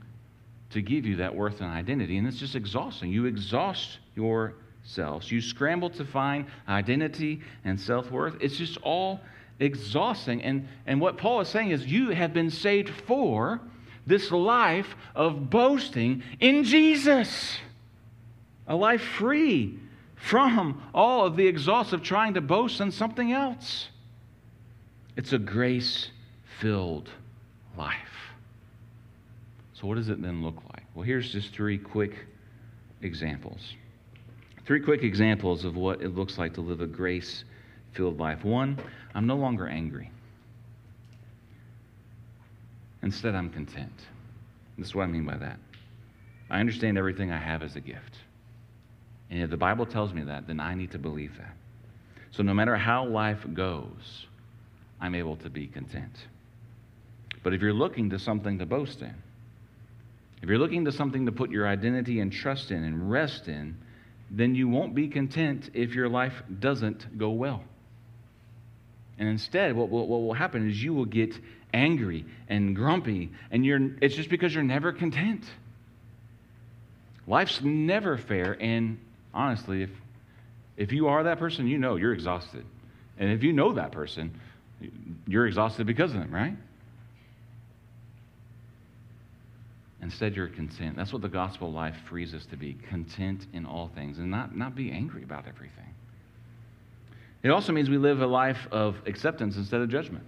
to 0.71 0.83
give 0.83 1.07
you 1.07 1.17
that 1.17 1.35
worth 1.35 1.61
and 1.61 1.71
identity. 1.71 2.19
And 2.19 2.27
it's 2.27 2.39
just 2.39 2.55
exhausting. 2.55 3.11
You 3.11 3.27
exhaust 3.27 3.99
yourselves. 4.15 5.31
You 5.31 5.41
scramble 5.41 5.91
to 5.91 6.05
find 6.05 6.47
identity 6.69 7.41
and 7.65 7.81
self 7.81 8.11
worth. 8.11 8.37
It's 8.41 8.57
just 8.57 8.77
all 8.79 9.21
exhausting. 9.59 10.43
And, 10.43 10.69
and 10.87 11.01
what 11.01 11.17
Paul 11.17 11.41
is 11.41 11.49
saying 11.49 11.71
is 11.71 11.87
you 11.87 12.11
have 12.11 12.33
been 12.33 12.51
saved 12.51 12.91
for 13.07 13.61
this 14.07 14.31
life 14.31 14.95
of 15.15 15.51
boasting 15.51 16.23
in 16.39 16.65
Jesus, 16.65 17.59
a 18.67 18.77
life 18.77 19.03
free 19.03 19.79
from 20.17 20.83
all 20.95 21.27
of 21.27 21.37
the 21.37 21.47
exhaust 21.47 21.93
of 21.93 22.03
trying 22.03 22.35
to 22.35 22.41
boast 22.41 22.81
in 22.81 22.91
something 22.91 23.33
else. 23.33 23.89
It's 25.17 25.33
a 25.33 25.39
grace 25.39 26.09
filled 26.61 27.09
life. 27.77 27.97
So, 29.75 29.87
what 29.87 29.97
does 29.97 30.09
it 30.11 30.21
then 30.21 30.43
look 30.43 30.57
like? 30.73 30.85
Well, 30.95 31.05
here's 31.05 31.33
just 31.33 31.53
three 31.53 31.79
quick 31.79 32.15
examples. 33.03 33.75
Three 34.67 34.81
quick 34.81 35.03
examples 35.03 35.65
of 35.65 35.77
what 35.77 36.03
it 36.03 36.15
looks 36.15 36.39
like 36.39 36.55
to 36.55 36.61
live 36.61 36.81
a 36.81 36.87
grace 36.87 37.45
filled 37.93 38.21
life. 38.21 38.45
One, 38.45 38.79
I'm 39.15 39.27
no 39.27 39.37
longer 39.37 39.67
angry. 39.67 40.11
Instead, 43.03 43.35
I'm 43.35 43.51
content. 43.51 43.93
This 44.77 44.89
is 44.89 44.95
what 44.95 45.05
I 45.05 45.07
mean 45.07 45.25
by 45.25 45.37
that. 45.37 45.59
I 46.51 46.61
understand 46.61 46.99
everything 46.99 47.31
I 47.31 47.39
have 47.39 47.63
as 47.63 47.77
a 47.77 47.81
gift. 47.81 48.19
And 49.31 49.43
if 49.43 49.51
the 49.51 49.57
Bible 49.57 49.87
tells 49.87 50.13
me 50.13 50.23
that, 50.25 50.47
then 50.47 50.59
I 50.61 50.75
need 50.75 50.91
to 50.93 50.99
believe 50.99 51.37
that. 51.39 51.55
So 52.33 52.43
no 52.43 52.53
matter 52.53 52.77
how 52.77 53.07
life 53.07 53.45
goes, 53.55 54.27
I'm 55.01 55.15
able 55.15 55.37
to 55.37 55.51
be 55.51 55.67
content. 55.67 56.13
But 57.43 57.55
if 57.55 57.63
you're 57.63 57.73
looking 57.73 58.11
to 58.11 58.19
something 58.19 58.59
to 58.59 58.67
boast 58.67 59.01
in, 59.01 59.15
if 60.43 60.49
you're 60.49 60.59
looking 60.59 60.85
to 60.87 60.93
something 60.93 61.27
to 61.27 61.33
put 61.33 61.51
your 61.51 61.69
identity 61.69 62.21
and 62.21 62.33
trust 62.33 62.71
in 62.71 62.83
and 62.83 63.11
rest 63.11 63.49
in, 63.49 63.77
then 64.31 64.55
you 64.55 64.69
won't 64.69 64.95
be 64.95 65.09
content 65.09 65.71
if 65.75 65.95
your 65.95 66.09
life 66.09 66.43
doesn't 66.59 67.19
go 67.19 67.31
well. 67.31 67.63
And 69.21 69.29
instead, 69.29 69.77
what 69.77 69.91
will, 69.91 70.09
what 70.09 70.23
will 70.23 70.33
happen 70.33 70.69
is 70.69 70.83
you 70.83 70.95
will 70.95 71.05
get 71.05 71.39
angry 71.75 72.25
and 72.49 72.75
grumpy, 72.75 73.31
and 73.51 73.65
you're, 73.67 73.91
it's 74.01 74.17
just 74.17 74.31
because 74.31 74.55
you're 74.55 74.65
never 74.65 74.93
content. 74.93 75.45
Life's 77.27 77.61
never 77.61 78.17
fair, 78.17 78.57
and 78.59 78.99
honestly, 79.35 79.83
if, 79.83 79.91
if 80.79 80.91
you 80.91 81.09
are 81.09 81.25
that 81.25 81.39
person, 81.39 81.67
you 81.67 81.77
know 81.77 81.97
you're 81.97 82.15
exhausted. 82.15 82.65
And 83.19 83.31
if 83.31 83.43
you 83.43 83.53
know 83.53 83.75
that 83.75 83.93
person, 83.93 84.41
you're 85.27 85.47
exhausted 85.47 85.87
because 85.87 86.13
of 86.13 86.21
them, 86.21 86.33
right? 86.33 86.57
Instead, 90.01 90.35
you're 90.35 90.49
content. 90.49 90.97
That's 90.97 91.13
what 91.13 91.21
the 91.21 91.29
gospel 91.29 91.71
life 91.71 91.95
frees 92.09 92.33
us 92.33 92.47
to 92.47 92.57
be 92.57 92.73
content 92.89 93.47
in 93.53 93.67
all 93.67 93.91
things 93.95 94.19
and 94.19 94.31
not, 94.31 94.57
not 94.57 94.75
be 94.75 94.91
angry 94.91 95.23
about 95.23 95.45
everything. 95.47 95.95
It 97.43 97.51
also 97.51 97.73
means 97.73 97.89
we 97.89 97.99
live 97.99 98.21
a 98.21 98.27
life 98.27 98.69
of 98.71 98.97
acceptance 99.07 99.57
instead 99.57 99.81
of 99.81 99.89
judgment. 99.89 100.25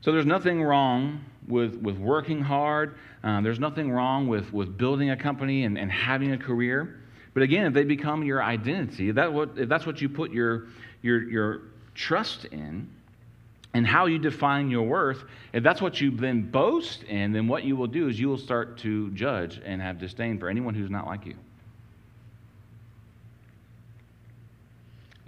So 0.00 0.12
there's 0.12 0.26
nothing 0.26 0.62
wrong 0.62 1.24
with, 1.48 1.76
with 1.76 1.96
working 1.96 2.40
hard. 2.40 2.96
Uh, 3.22 3.40
there's 3.40 3.58
nothing 3.58 3.90
wrong 3.90 4.28
with, 4.28 4.52
with 4.52 4.76
building 4.76 5.10
a 5.10 5.16
company 5.16 5.64
and, 5.64 5.78
and 5.78 5.90
having 5.90 6.32
a 6.32 6.38
career. 6.38 7.00
But 7.32 7.42
again, 7.42 7.66
if 7.66 7.72
they 7.72 7.84
become 7.84 8.22
your 8.22 8.42
identity, 8.42 9.10
that 9.12 9.32
what, 9.32 9.50
if 9.56 9.68
that's 9.68 9.86
what 9.86 10.00
you 10.00 10.08
put 10.08 10.30
your, 10.30 10.68
your, 11.02 11.28
your 11.28 11.62
trust 11.94 12.44
in, 12.46 12.88
and 13.74 13.84
how 13.84 14.06
you 14.06 14.20
define 14.20 14.70
your 14.70 14.84
worth, 14.84 15.24
if 15.52 15.64
that's 15.64 15.82
what 15.82 16.00
you 16.00 16.12
then 16.12 16.42
boast 16.42 17.02
in, 17.02 17.32
then 17.32 17.48
what 17.48 17.64
you 17.64 17.74
will 17.74 17.88
do 17.88 18.08
is 18.08 18.18
you 18.18 18.28
will 18.28 18.38
start 18.38 18.78
to 18.78 19.10
judge 19.10 19.60
and 19.64 19.82
have 19.82 19.98
disdain 19.98 20.38
for 20.38 20.48
anyone 20.48 20.74
who's 20.74 20.90
not 20.90 21.06
like 21.06 21.26
you. 21.26 21.34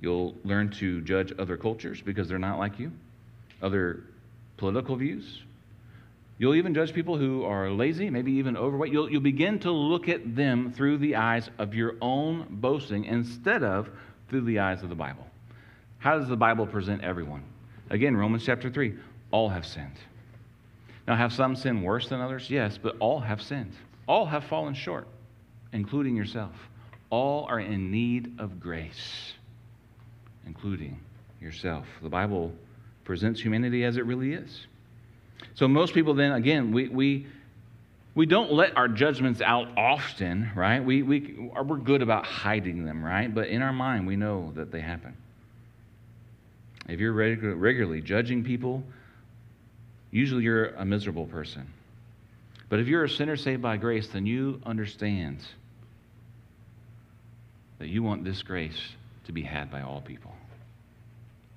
You'll 0.07 0.37
learn 0.45 0.71
to 0.79 1.01
judge 1.01 1.33
other 1.37 1.57
cultures 1.57 2.01
because 2.01 2.29
they're 2.29 2.39
not 2.39 2.61
like 2.61 2.79
you, 2.79 2.93
other 3.61 4.05
political 4.57 4.95
views. 4.95 5.43
You'll 6.39 6.55
even 6.55 6.75
judge 6.75 6.93
people 6.93 7.19
who 7.19 7.43
are 7.43 7.69
lazy, 7.73 8.09
maybe 8.09 8.31
even 8.35 8.57
overweight. 8.57 8.93
You'll, 8.93 9.11
you'll 9.11 9.21
begin 9.21 9.59
to 9.59 9.73
look 9.73 10.09
at 10.09 10.37
them 10.37 10.73
through 10.73 10.99
the 10.99 11.17
eyes 11.17 11.51
of 11.59 11.75
your 11.75 11.97
own 12.01 12.47
boasting 12.49 13.05
instead 13.05 13.65
of 13.65 13.91
through 14.29 14.43
the 14.43 14.61
eyes 14.61 14.85
of 14.85 14.91
the 14.91 14.95
Bible. 14.95 15.27
How 15.99 16.17
does 16.17 16.29
the 16.29 16.37
Bible 16.37 16.69
present 16.69 17.03
everyone? 17.03 17.43
Again, 17.91 18.17
Romans 18.17 18.47
chapter 18.47 18.71
3 18.71 18.95
all 19.33 19.49
have 19.49 19.67
sinned. 19.67 19.99
Now, 21.09 21.17
have 21.17 21.33
some 21.33 21.57
sinned 21.57 21.83
worse 21.83 22.09
than 22.11 22.21
others? 22.21 22.49
Yes, 22.49 22.79
but 22.81 22.97
all 23.01 23.19
have 23.19 23.43
sinned. 23.43 23.73
All 24.07 24.27
have 24.27 24.45
fallen 24.45 24.75
short, 24.75 25.09
including 25.73 26.15
yourself. 26.15 26.55
All 27.11 27.47
are 27.47 27.59
in 27.59 27.91
need 27.91 28.37
of 28.39 28.61
grace, 28.61 29.33
including 30.47 30.99
yourself. 31.41 31.87
The 32.03 32.09
Bible 32.09 32.53
presents 33.05 33.41
humanity 33.41 33.85
as 33.85 33.97
it 33.97 34.07
really 34.07 34.33
is. 34.33 34.67
So, 35.55 35.69
most 35.69 35.93
people 35.93 36.15
then, 36.15 36.33
again, 36.33 36.73
we, 36.73 36.89
we, 36.89 37.27
we 38.15 38.27
don't 38.27 38.53
let 38.53 38.77
our 38.77 38.89
judgments 38.89 39.41
out 39.43 39.69
often, 39.77 40.51
right? 40.55 40.83
We, 40.83 41.03
we, 41.03 41.51
we're 41.63 41.77
good 41.77 42.03
about 42.03 42.25
hiding 42.25 42.85
them, 42.85 43.05
right? 43.05 43.33
But 43.33 43.49
in 43.49 43.61
our 43.61 43.73
mind, 43.73 44.07
we 44.07 44.17
know 44.17 44.53
that 44.57 44.73
they 44.73 44.81
happen. 44.81 45.15
If 46.89 47.01
you're 47.01 47.13
regularly 47.13 48.01
judging 48.01 48.45
people, 48.45 48.83
usually 50.11 50.45
you're 50.45 50.67
a 50.67 50.85
miserable 50.85 51.27
person. 51.27 51.67
But 52.69 52.81
if 52.81 52.87
you're 52.87 53.05
a 53.05 53.09
sinner 53.09 53.37
saved 53.37 53.63
by 53.63 53.77
grace, 53.77 54.09
then 54.09 54.25
you 54.25 54.61
understand 54.65 55.39
that 57.79 57.89
you 57.89 58.03
want 58.03 58.25
this 58.25 58.43
grace 58.43 58.81
to 59.27 59.33
be 59.33 59.43
had 59.43 59.71
by 59.71 59.83
all 59.83 60.01
people. 60.01 60.33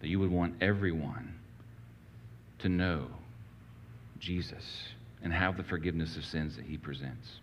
That 0.02 0.08
you 0.08 0.20
would 0.20 0.32
want 0.32 0.56
everyone 0.62 1.34
to 2.60 2.70
know 2.70 3.08
Jesus 4.20 4.64
and 5.24 5.34
have 5.34 5.58
the 5.58 5.64
forgiveness 5.64 6.16
of 6.18 6.26
sins 6.26 6.56
that 6.56 6.66
he 6.66 6.78
presents. 6.78 7.40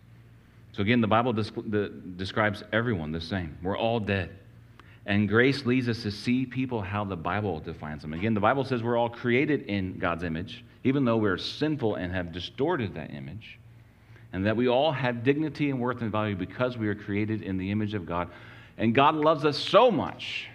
So, 0.73 0.83
again, 0.83 1.01
the 1.01 1.07
Bible 1.07 1.33
describes 1.33 2.63
everyone 2.73 3.13
the 3.13 3.21
same. 3.21 3.57
We're 3.63 3.79
all 3.79 4.01
dead. 4.01 4.31
And 5.07 5.29
grace 5.29 5.65
leads 5.65 5.89
us 5.89 6.03
to 6.03 6.11
see 6.11 6.45
people 6.45 6.83
how 6.83 7.05
the 7.05 7.17
Bible 7.17 7.61
defines 7.61 8.03
them. 8.03 8.13
Again, 8.13 8.35
the 8.35 8.41
Bible 8.41 8.65
says 8.65 8.83
we're 8.83 8.97
all 8.97 9.09
created 9.09 9.63
in 9.63 9.99
God's 9.99 10.25
image, 10.25 10.65
even 10.85 11.05
though 11.05 11.17
we're 11.17 11.39
sinful 11.39 11.95
and 11.95 12.13
have 12.13 12.33
distorted 12.33 12.95
that 12.95 13.15
image. 13.15 13.59
And 14.33 14.45
that 14.47 14.57
we 14.57 14.69
all 14.69 14.93
have 14.93 15.23
dignity 15.23 15.71
and 15.71 15.81
worth 15.81 16.03
and 16.03 16.11
value 16.11 16.37
because 16.37 16.77
we 16.77 16.89
are 16.89 16.95
created 16.95 17.43
in 17.43 17.57
the 17.57 17.71
image 17.71 17.95
of 17.95 18.05
God. 18.05 18.29
And 18.79 18.95
God 18.95 19.15
loves 19.15 19.45
us 19.45 19.57
so 19.57 19.91
much 19.91 20.49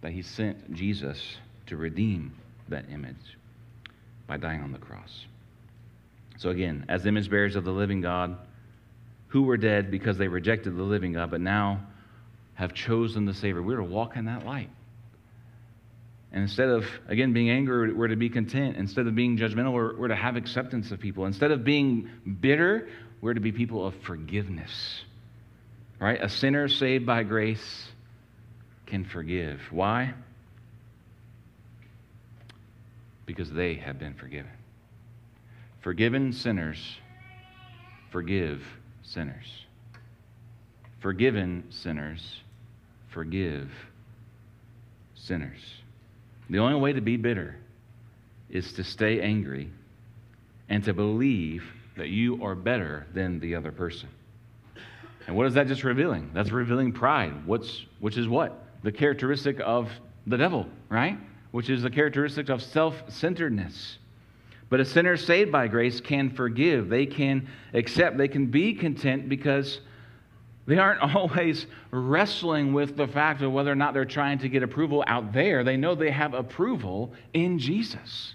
that 0.00 0.12
He 0.12 0.22
sent 0.22 0.74
Jesus 0.74 1.36
to 1.66 1.76
redeem 1.76 2.32
that 2.68 2.84
image 2.90 3.36
by 4.26 4.36
dying 4.36 4.62
on 4.62 4.72
the 4.72 4.78
cross. 4.78 5.26
So, 6.38 6.50
again, 6.50 6.84
as 6.88 7.06
image 7.06 7.30
bearers 7.30 7.56
of 7.56 7.64
the 7.64 7.72
living 7.72 8.00
God, 8.00 8.36
who 9.28 9.42
were 9.42 9.56
dead 9.56 9.90
because 9.90 10.18
they 10.18 10.28
rejected 10.28 10.76
the 10.76 10.82
living 10.82 11.12
God, 11.12 11.30
but 11.30 11.40
now 11.40 11.80
have 12.54 12.74
chosen 12.74 13.24
the 13.24 13.34
Savior. 13.34 13.62
We're 13.62 13.76
to 13.76 13.84
walk 13.84 14.16
in 14.16 14.26
that 14.26 14.44
light. 14.44 14.70
And 16.32 16.42
instead 16.42 16.68
of, 16.68 16.84
again, 17.08 17.32
being 17.32 17.50
angry, 17.50 17.92
we're 17.92 18.08
to 18.08 18.16
be 18.16 18.28
content. 18.28 18.76
Instead 18.76 19.06
of 19.06 19.14
being 19.14 19.38
judgmental, 19.38 19.72
we're, 19.72 19.96
we're 19.96 20.08
to 20.08 20.16
have 20.16 20.36
acceptance 20.36 20.90
of 20.90 21.00
people. 21.00 21.26
Instead 21.26 21.50
of 21.50 21.64
being 21.64 22.10
bitter, 22.40 22.88
we're 23.20 23.34
to 23.34 23.40
be 23.40 23.52
people 23.52 23.86
of 23.86 23.94
forgiveness. 24.02 25.02
Right? 25.98 26.22
A 26.22 26.28
sinner 26.28 26.68
saved 26.68 27.06
by 27.06 27.22
grace 27.22 27.88
can 28.86 29.04
forgive. 29.04 29.60
Why? 29.70 30.12
Because 33.24 33.50
they 33.50 33.74
have 33.74 33.98
been 33.98 34.14
forgiven. 34.14 34.50
Forgiven 35.80 36.32
sinners 36.32 36.98
forgive 38.10 38.64
sinners. 39.02 39.66
Forgiven 41.00 41.64
sinners 41.70 42.40
forgive 43.08 43.70
sinners. 45.14 45.60
The 46.50 46.58
only 46.58 46.80
way 46.80 46.92
to 46.92 47.00
be 47.00 47.16
bitter 47.16 47.56
is 48.50 48.72
to 48.74 48.84
stay 48.84 49.20
angry 49.20 49.70
and 50.68 50.84
to 50.84 50.92
believe 50.92 51.64
that 51.96 52.08
you 52.08 52.44
are 52.44 52.54
better 52.54 53.06
than 53.14 53.40
the 53.40 53.54
other 53.54 53.72
person. 53.72 54.08
And 55.26 55.36
what 55.36 55.46
is 55.46 55.54
that 55.54 55.66
just 55.66 55.84
revealing? 55.84 56.30
That's 56.32 56.50
revealing 56.50 56.92
pride, 56.92 57.46
what's, 57.46 57.84
which 58.00 58.16
is 58.16 58.28
what? 58.28 58.64
The 58.82 58.92
characteristic 58.92 59.60
of 59.64 59.90
the 60.26 60.36
devil, 60.36 60.66
right? 60.88 61.18
Which 61.50 61.68
is 61.70 61.82
the 61.82 61.90
characteristic 61.90 62.48
of 62.48 62.62
self 62.62 62.94
centeredness. 63.08 63.98
But 64.68 64.80
a 64.80 64.84
sinner 64.84 65.16
saved 65.16 65.52
by 65.52 65.68
grace 65.68 66.00
can 66.00 66.30
forgive, 66.30 66.88
they 66.88 67.06
can 67.06 67.48
accept, 67.72 68.16
they 68.16 68.28
can 68.28 68.46
be 68.46 68.74
content 68.74 69.28
because 69.28 69.80
they 70.66 70.78
aren't 70.78 71.02
always 71.16 71.66
wrestling 71.90 72.72
with 72.72 72.96
the 72.96 73.06
fact 73.06 73.42
of 73.42 73.52
whether 73.52 73.70
or 73.70 73.76
not 73.76 73.94
they're 73.94 74.04
trying 74.04 74.38
to 74.40 74.48
get 74.48 74.62
approval 74.62 75.04
out 75.06 75.32
there. 75.32 75.64
They 75.64 75.76
know 75.76 75.94
they 75.94 76.10
have 76.10 76.34
approval 76.34 77.12
in 77.32 77.58
Jesus. 77.58 78.34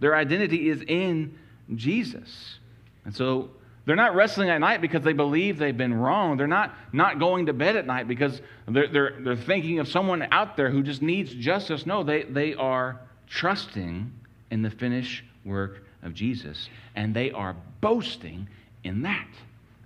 Their 0.00 0.16
identity 0.16 0.70
is 0.70 0.82
in 0.82 1.38
Jesus. 1.74 2.58
And 3.04 3.14
so 3.14 3.50
they're 3.86 3.96
not 3.96 4.14
wrestling 4.14 4.50
at 4.50 4.58
night 4.58 4.80
because 4.80 5.02
they 5.02 5.12
believe 5.12 5.58
they've 5.58 5.76
been 5.76 5.94
wrong. 5.94 6.36
They're 6.36 6.46
not, 6.46 6.74
not 6.92 7.18
going 7.18 7.46
to 7.46 7.52
bed 7.52 7.76
at 7.76 7.86
night 7.86 8.06
because 8.06 8.40
they're, 8.68 8.88
they're, 8.88 9.16
they're 9.20 9.36
thinking 9.36 9.78
of 9.78 9.88
someone 9.88 10.26
out 10.30 10.56
there 10.56 10.70
who 10.70 10.82
just 10.82 11.02
needs 11.02 11.32
justice. 11.32 11.86
No, 11.86 12.02
they, 12.02 12.24
they 12.24 12.54
are 12.54 13.00
trusting 13.26 14.12
in 14.50 14.62
the 14.62 14.70
finished 14.70 15.24
work 15.44 15.84
of 16.02 16.14
Jesus, 16.14 16.68
and 16.94 17.14
they 17.14 17.30
are 17.30 17.56
boasting 17.80 18.48
in 18.84 19.02
that. 19.02 19.28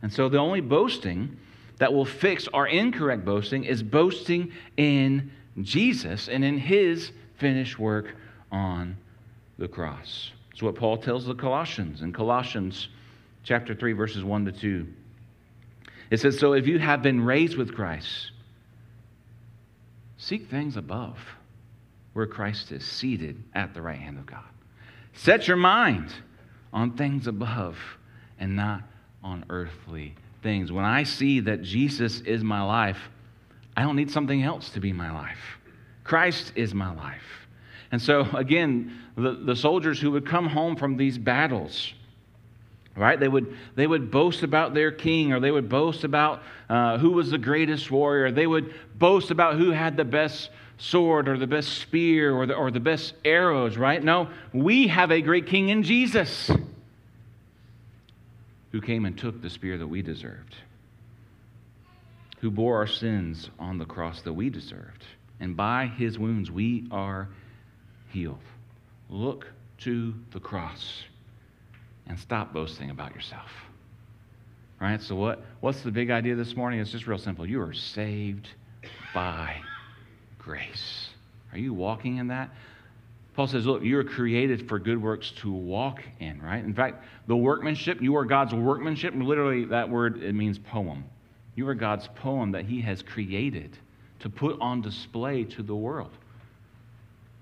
And 0.03 0.13
so 0.13 0.29
the 0.29 0.39
only 0.39 0.61
boasting 0.61 1.37
that 1.79 1.93
will 1.93 2.05
fix 2.05 2.49
our 2.49 2.67
incorrect 2.67 3.25
boasting 3.25 3.65
is 3.65 3.83
boasting 3.83 4.53
in 4.77 5.31
Jesus 5.63 6.29
and 6.29 6.45
in 6.45 6.59
his 6.59 7.13
finished 7.37 7.79
work 7.79 8.15
on 8.51 8.97
the 9.59 9.69
cross. 9.69 10.31
It's 10.53 10.63
what 10.63 10.75
Paul 10.75 10.99
tells 10.99 11.27
the 11.27 11.35
Colossians 11.35 12.03
in 12.03 12.13
Colossians 12.13 12.89
chapter 13.45 13.75
3 13.75 13.93
verses 13.93 14.25
1 14.25 14.47
to 14.47 14.53
2. 14.53 14.87
It 16.11 16.21
says 16.21 16.39
so 16.39 16.55
if 16.55 16.67
you 16.67 16.79
have 16.79 17.03
been 17.03 17.21
raised 17.21 17.57
with 17.57 17.75
Christ 17.75 18.33
seek 20.17 20.49
things 20.49 20.77
above 20.77 21.19
where 22.15 22.27
Christ 22.27 22.73
is 22.73 22.85
seated 22.85 23.43
at 23.55 23.75
the 23.75 23.83
right 23.83 23.99
hand 23.99 24.19
of 24.19 24.27
God. 24.27 24.45
Set 25.13 25.47
your 25.47 25.57
mind 25.57 26.13
on 26.73 26.97
things 26.97 27.27
above 27.27 27.77
and 28.39 28.57
not 28.57 28.83
on 29.23 29.45
earthly 29.51 30.15
things. 30.43 30.73
When 30.73 30.85
I 30.85 31.03
see 31.03 31.41
that 31.41 31.63
Jesus 31.63 32.21
is 32.23 32.43
my 32.43 32.63
life, 32.63 32.99
I 33.77 33.83
don't 33.83 33.97
need 33.97 34.11
something 34.11 34.43
else 34.43 34.71
to 34.71 34.81
be 34.81 34.93
my 34.93 35.13
life. 35.13 35.59
Christ 36.05 36.53
is 36.55 36.75
my 36.75 36.95
life. 36.95 37.47
And 37.91 38.01
so, 38.01 38.23
again, 38.35 38.97
the, 39.17 39.33
the 39.33 39.57
soldiers 39.57 40.01
who 40.01 40.11
would 40.13 40.27
come 40.27 40.49
home 40.49 40.77
from 40.77 40.97
these 40.97 41.19
battles 41.19 41.93
right? 42.97 43.19
They 43.19 43.29
would, 43.29 43.57
they 43.75 43.87
would 43.87 44.11
boast 44.11 44.43
about 44.43 44.75
their 44.75 44.91
king, 44.91 45.33
or 45.33 45.41
they 45.41 45.51
would 45.51 45.69
boast 45.69 46.05
about 46.05 46.43
uh, 46.69 46.99
who 46.99 47.11
was 47.11 47.31
the 47.31 47.39
greatest 47.39 47.91
warrior. 47.91 48.31
They 48.31 48.47
would 48.47 48.75
boast 48.99 49.31
about 49.31 49.57
who 49.57 49.71
had 49.71 49.97
the 49.97 50.05
best 50.05 50.51
sword, 50.79 51.29
or 51.29 51.39
the 51.39 51.47
best 51.47 51.79
spear, 51.79 52.35
or 52.35 52.47
the, 52.47 52.55
or 52.55 52.71
the 52.71 52.81
best 52.81 53.15
arrows, 53.25 53.77
right? 53.77 54.03
No, 54.03 54.29
we 54.53 54.89
have 54.89 55.11
a 55.11 55.21
great 55.21 55.47
king 55.47 55.69
in 55.69 55.83
Jesus 55.83 56.51
who 58.73 58.81
came 58.81 59.05
and 59.05 59.17
took 59.17 59.41
the 59.41 59.51
spear 59.51 59.79
that 59.79 59.87
we 59.87 60.03
deserved, 60.03 60.57
who 62.41 62.51
bore 62.51 62.77
our 62.77 62.89
sins 62.89 63.51
on 63.59 63.79
the 63.79 63.85
cross 63.85 64.21
that 64.23 64.33
we 64.33 64.51
deserved. 64.51 65.05
And 65.39 65.57
by 65.57 65.87
his 65.87 66.19
wounds, 66.19 66.51
we 66.51 66.87
are 66.91 67.29
healed. 68.09 68.41
Look 69.09 69.47
to 69.79 70.15
the 70.33 70.41
cross 70.41 71.05
and 72.07 72.19
stop 72.19 72.53
boasting 72.53 72.91
about 72.91 73.15
yourself. 73.15 73.51
Right, 74.81 75.01
so 75.01 75.15
what, 75.15 75.43
what's 75.61 75.83
the 75.83 75.91
big 75.91 76.11
idea 76.11 76.35
this 76.35 76.57
morning? 76.57 76.81
It's 76.81 76.91
just 76.91 77.07
real 77.07 77.19
simple. 77.19 77.47
You 77.47 77.63
are 77.63 77.73
saved 77.73 78.49
by 79.15 79.57
grace. 80.39 81.09
Are 81.53 81.59
you 81.59 81.73
walking 81.73 82.19
in 82.19 82.29
that? 82.29 82.51
Paul 83.35 83.47
says, 83.47 83.67
Look, 83.67 83.83
you 83.83 83.99
are 83.99 84.05
created 84.05 84.69
for 84.69 84.79
good 84.79 85.01
works 85.01 85.33
to 85.39 85.51
walk 85.51 86.03
in, 86.21 86.41
right? 86.43 86.63
In 86.63 86.75
fact, 86.75 87.05
the 87.27 87.37
workmanship, 87.37 88.01
you 88.01 88.17
are 88.17 88.25
God's 88.25 88.55
workmanship. 88.55 89.15
Literally, 89.17 89.65
that 89.67 89.89
word, 89.89 90.23
it 90.23 90.35
means 90.35 90.59
poem. 90.59 91.05
You 91.55 91.69
are 91.69 91.75
God's 91.75 92.09
poem 92.17 92.53
that 92.53 92.65
He 92.65 92.81
has 92.83 93.03
created 93.03 93.77
to 94.21 94.29
put 94.29 94.61
on 94.61 94.81
display 94.81 95.45
to 95.45 95.63
the 95.63 95.75
world. 95.75 96.11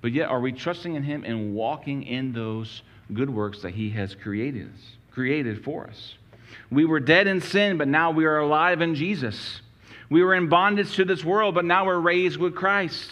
But 0.01 0.13
yet, 0.13 0.29
are 0.29 0.41
we 0.41 0.53
trusting 0.53 0.95
in 0.95 1.03
Him 1.03 1.25
and 1.25 1.55
walking 1.55 2.03
in 2.05 2.33
those 2.33 2.83
good 3.13 3.31
works 3.31 3.63
that 3.63 3.75
He 3.75 3.91
has 3.91 4.15
created, 4.15 4.73
created 5.11 5.65
for 5.65 5.87
us? 5.87 6.15
We 6.71 6.85
were 6.85 7.01
dead 7.01 7.27
in 7.27 7.41
sin, 7.41 7.79
but 7.79 7.89
now 7.89 8.11
we 8.11 8.25
are 8.25 8.39
alive 8.39 8.81
in 8.81 8.95
Jesus. 8.95 9.61
We 10.09 10.23
were 10.23 10.35
in 10.35 10.49
bondage 10.49 10.95
to 10.97 11.05
this 11.05 11.25
world, 11.25 11.55
but 11.55 11.65
now 11.65 11.87
we're 11.87 11.99
raised 11.99 12.39
with 12.39 12.55
Christ. 12.55 13.11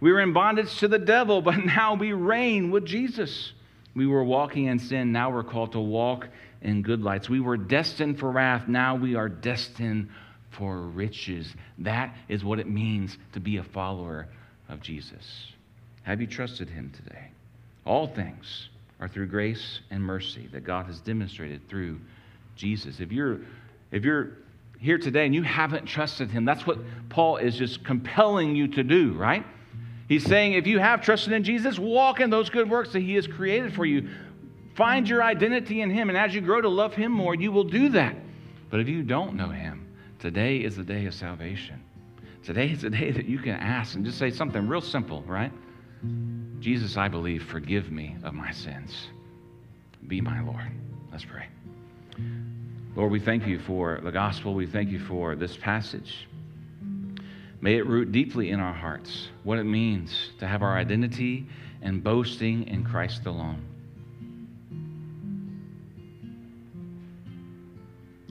We 0.00 0.12
were 0.12 0.20
in 0.20 0.32
bondage 0.32 0.78
to 0.78 0.88
the 0.88 0.98
devil, 0.98 1.42
but 1.42 1.64
now 1.64 1.94
we 1.94 2.12
reign 2.12 2.70
with 2.70 2.84
Jesus. 2.84 3.52
We 3.94 4.06
were 4.06 4.24
walking 4.24 4.66
in 4.66 4.78
sin, 4.78 5.12
now 5.12 5.30
we're 5.30 5.44
called 5.44 5.72
to 5.72 5.80
walk 5.80 6.28
in 6.62 6.82
good 6.82 7.02
lights. 7.02 7.28
We 7.28 7.40
were 7.40 7.56
destined 7.56 8.18
for 8.18 8.30
wrath, 8.30 8.68
now 8.68 8.94
we 8.94 9.14
are 9.14 9.28
destined 9.28 10.08
for 10.50 10.78
riches. 10.78 11.54
That 11.78 12.14
is 12.28 12.44
what 12.44 12.58
it 12.58 12.68
means 12.68 13.16
to 13.32 13.40
be 13.40 13.56
a 13.56 13.64
follower 13.64 14.28
of 14.68 14.80
Jesus. 14.80 15.52
Have 16.02 16.20
you 16.20 16.26
trusted 16.26 16.68
him 16.68 16.92
today? 16.94 17.30
All 17.84 18.06
things 18.06 18.68
are 19.00 19.08
through 19.08 19.26
grace 19.26 19.80
and 19.90 20.02
mercy 20.02 20.48
that 20.52 20.64
God 20.64 20.86
has 20.86 21.00
demonstrated 21.00 21.68
through 21.68 22.00
Jesus. 22.54 23.00
If 23.00 23.10
you're 23.10 23.40
if 23.90 24.04
you're 24.04 24.36
here 24.78 24.98
today 24.98 25.26
and 25.26 25.34
you 25.34 25.42
haven't 25.42 25.86
trusted 25.86 26.30
him, 26.30 26.44
that's 26.44 26.66
what 26.66 26.78
Paul 27.08 27.38
is 27.38 27.56
just 27.56 27.84
compelling 27.84 28.54
you 28.54 28.68
to 28.68 28.82
do, 28.82 29.14
right? 29.14 29.44
He's 30.08 30.24
saying 30.24 30.54
if 30.54 30.66
you 30.66 30.78
have 30.78 31.02
trusted 31.02 31.32
in 31.32 31.44
Jesus, 31.44 31.78
walk 31.78 32.20
in 32.20 32.30
those 32.30 32.50
good 32.50 32.68
works 32.68 32.92
that 32.92 33.00
he 33.00 33.14
has 33.14 33.26
created 33.26 33.74
for 33.74 33.84
you. 33.84 34.08
Find 34.74 35.08
your 35.08 35.22
identity 35.22 35.82
in 35.82 35.90
him, 35.90 36.08
and 36.08 36.16
as 36.16 36.34
you 36.34 36.40
grow 36.40 36.60
to 36.60 36.68
love 36.68 36.94
him 36.94 37.12
more, 37.12 37.34
you 37.34 37.52
will 37.52 37.64
do 37.64 37.90
that. 37.90 38.16
But 38.70 38.80
if 38.80 38.88
you 38.88 39.02
don't 39.02 39.34
know 39.34 39.50
him, 39.50 39.86
today 40.18 40.58
is 40.58 40.76
the 40.76 40.84
day 40.84 41.06
of 41.06 41.14
salvation. 41.14 41.82
Today 42.42 42.70
is 42.70 42.82
the 42.82 42.90
day 42.90 43.10
that 43.10 43.26
you 43.26 43.38
can 43.38 43.54
ask 43.54 43.94
and 43.94 44.04
just 44.04 44.18
say 44.18 44.30
something 44.30 44.66
real 44.66 44.80
simple, 44.80 45.22
right? 45.22 45.52
Jesus, 46.60 46.96
I 46.98 47.08
believe, 47.08 47.42
forgive 47.44 47.90
me 47.90 48.16
of 48.22 48.34
my 48.34 48.52
sins. 48.52 49.08
Be 50.06 50.20
my 50.20 50.42
Lord. 50.42 50.70
Let's 51.10 51.24
pray. 51.24 51.46
Lord, 52.94 53.10
we 53.10 53.20
thank 53.20 53.46
you 53.46 53.58
for 53.58 54.00
the 54.02 54.12
gospel. 54.12 54.52
We 54.54 54.66
thank 54.66 54.90
you 54.90 54.98
for 54.98 55.34
this 55.36 55.56
passage. 55.56 56.28
May 57.62 57.76
it 57.76 57.86
root 57.86 58.12
deeply 58.12 58.50
in 58.50 58.60
our 58.60 58.74
hearts 58.74 59.28
what 59.42 59.58
it 59.58 59.64
means 59.64 60.30
to 60.38 60.46
have 60.46 60.62
our 60.62 60.76
identity 60.76 61.46
and 61.82 62.02
boasting 62.04 62.66
in 62.66 62.84
Christ 62.84 63.26
alone. 63.26 63.64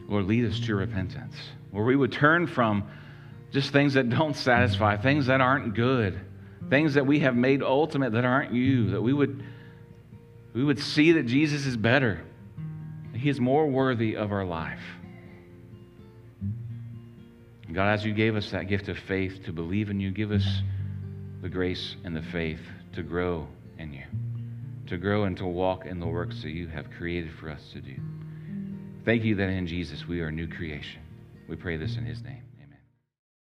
Lord, 0.08 0.26
lead 0.26 0.46
us 0.46 0.60
to 0.62 0.76
repentance, 0.76 1.36
where 1.72 1.84
we 1.84 1.96
would 1.96 2.12
turn 2.12 2.48
from 2.48 2.84
just 3.52 3.72
things 3.72 3.94
that 3.94 4.10
don't 4.10 4.36
satisfy, 4.36 4.98
things 4.98 5.28
that 5.28 5.42
aren't 5.42 5.76
good, 5.76 6.20
things 6.70 6.94
that 6.94 7.06
we 7.06 7.20
have 7.20 7.36
made 7.36 7.64
ultimate 7.64 8.14
that 8.14 8.26
aren't 8.26 8.54
you, 8.54 8.92
that 8.92 9.02
we 9.02 9.14
would, 9.14 9.44
we 10.54 10.64
would 10.64 10.80
see 10.80 11.14
that 11.14 11.26
Jesus 11.26 11.66
is 11.66 11.76
better, 11.76 12.24
He 13.14 13.30
is 13.30 13.40
more 13.40 13.68
worthy 13.68 14.16
of 14.16 14.32
our 14.32 14.46
life. 14.46 14.82
God, 17.72 17.94
as 17.94 18.04
you 18.04 18.14
gave 18.14 18.36
us 18.36 18.50
that 18.52 18.68
gift 18.68 18.90
of 18.90 18.98
faith 18.98 19.44
to 19.46 19.54
believe 19.54 19.90
in 19.92 20.00
you, 20.00 20.10
give 20.10 20.32
us 20.32 20.46
the 21.42 21.50
grace 21.50 21.96
and 22.04 22.16
the 22.16 22.22
faith 22.22 22.62
to 22.94 23.04
grow 23.04 23.48
in 23.78 23.94
you, 23.94 24.04
to 24.88 24.98
grow 24.98 25.26
and 25.26 25.38
to 25.38 25.46
walk 25.46 25.86
in 25.86 26.00
the 26.00 26.08
works 26.08 26.42
that 26.42 26.50
you 26.50 26.68
have 26.68 26.90
created 26.92 27.32
for 27.40 27.50
us 27.50 27.62
to 27.74 27.80
do. 27.80 27.96
Thank 29.06 29.24
you 29.24 29.36
that 29.36 29.50
in 29.50 29.68
Jesus 29.68 30.08
we 30.08 30.22
are 30.22 30.28
a 30.28 30.32
new 30.32 30.48
creation. 30.48 31.02
We 31.48 31.56
pray 31.56 31.78
this 31.78 31.96
in 31.96 32.06
his 32.06 32.24
name. 32.24 32.49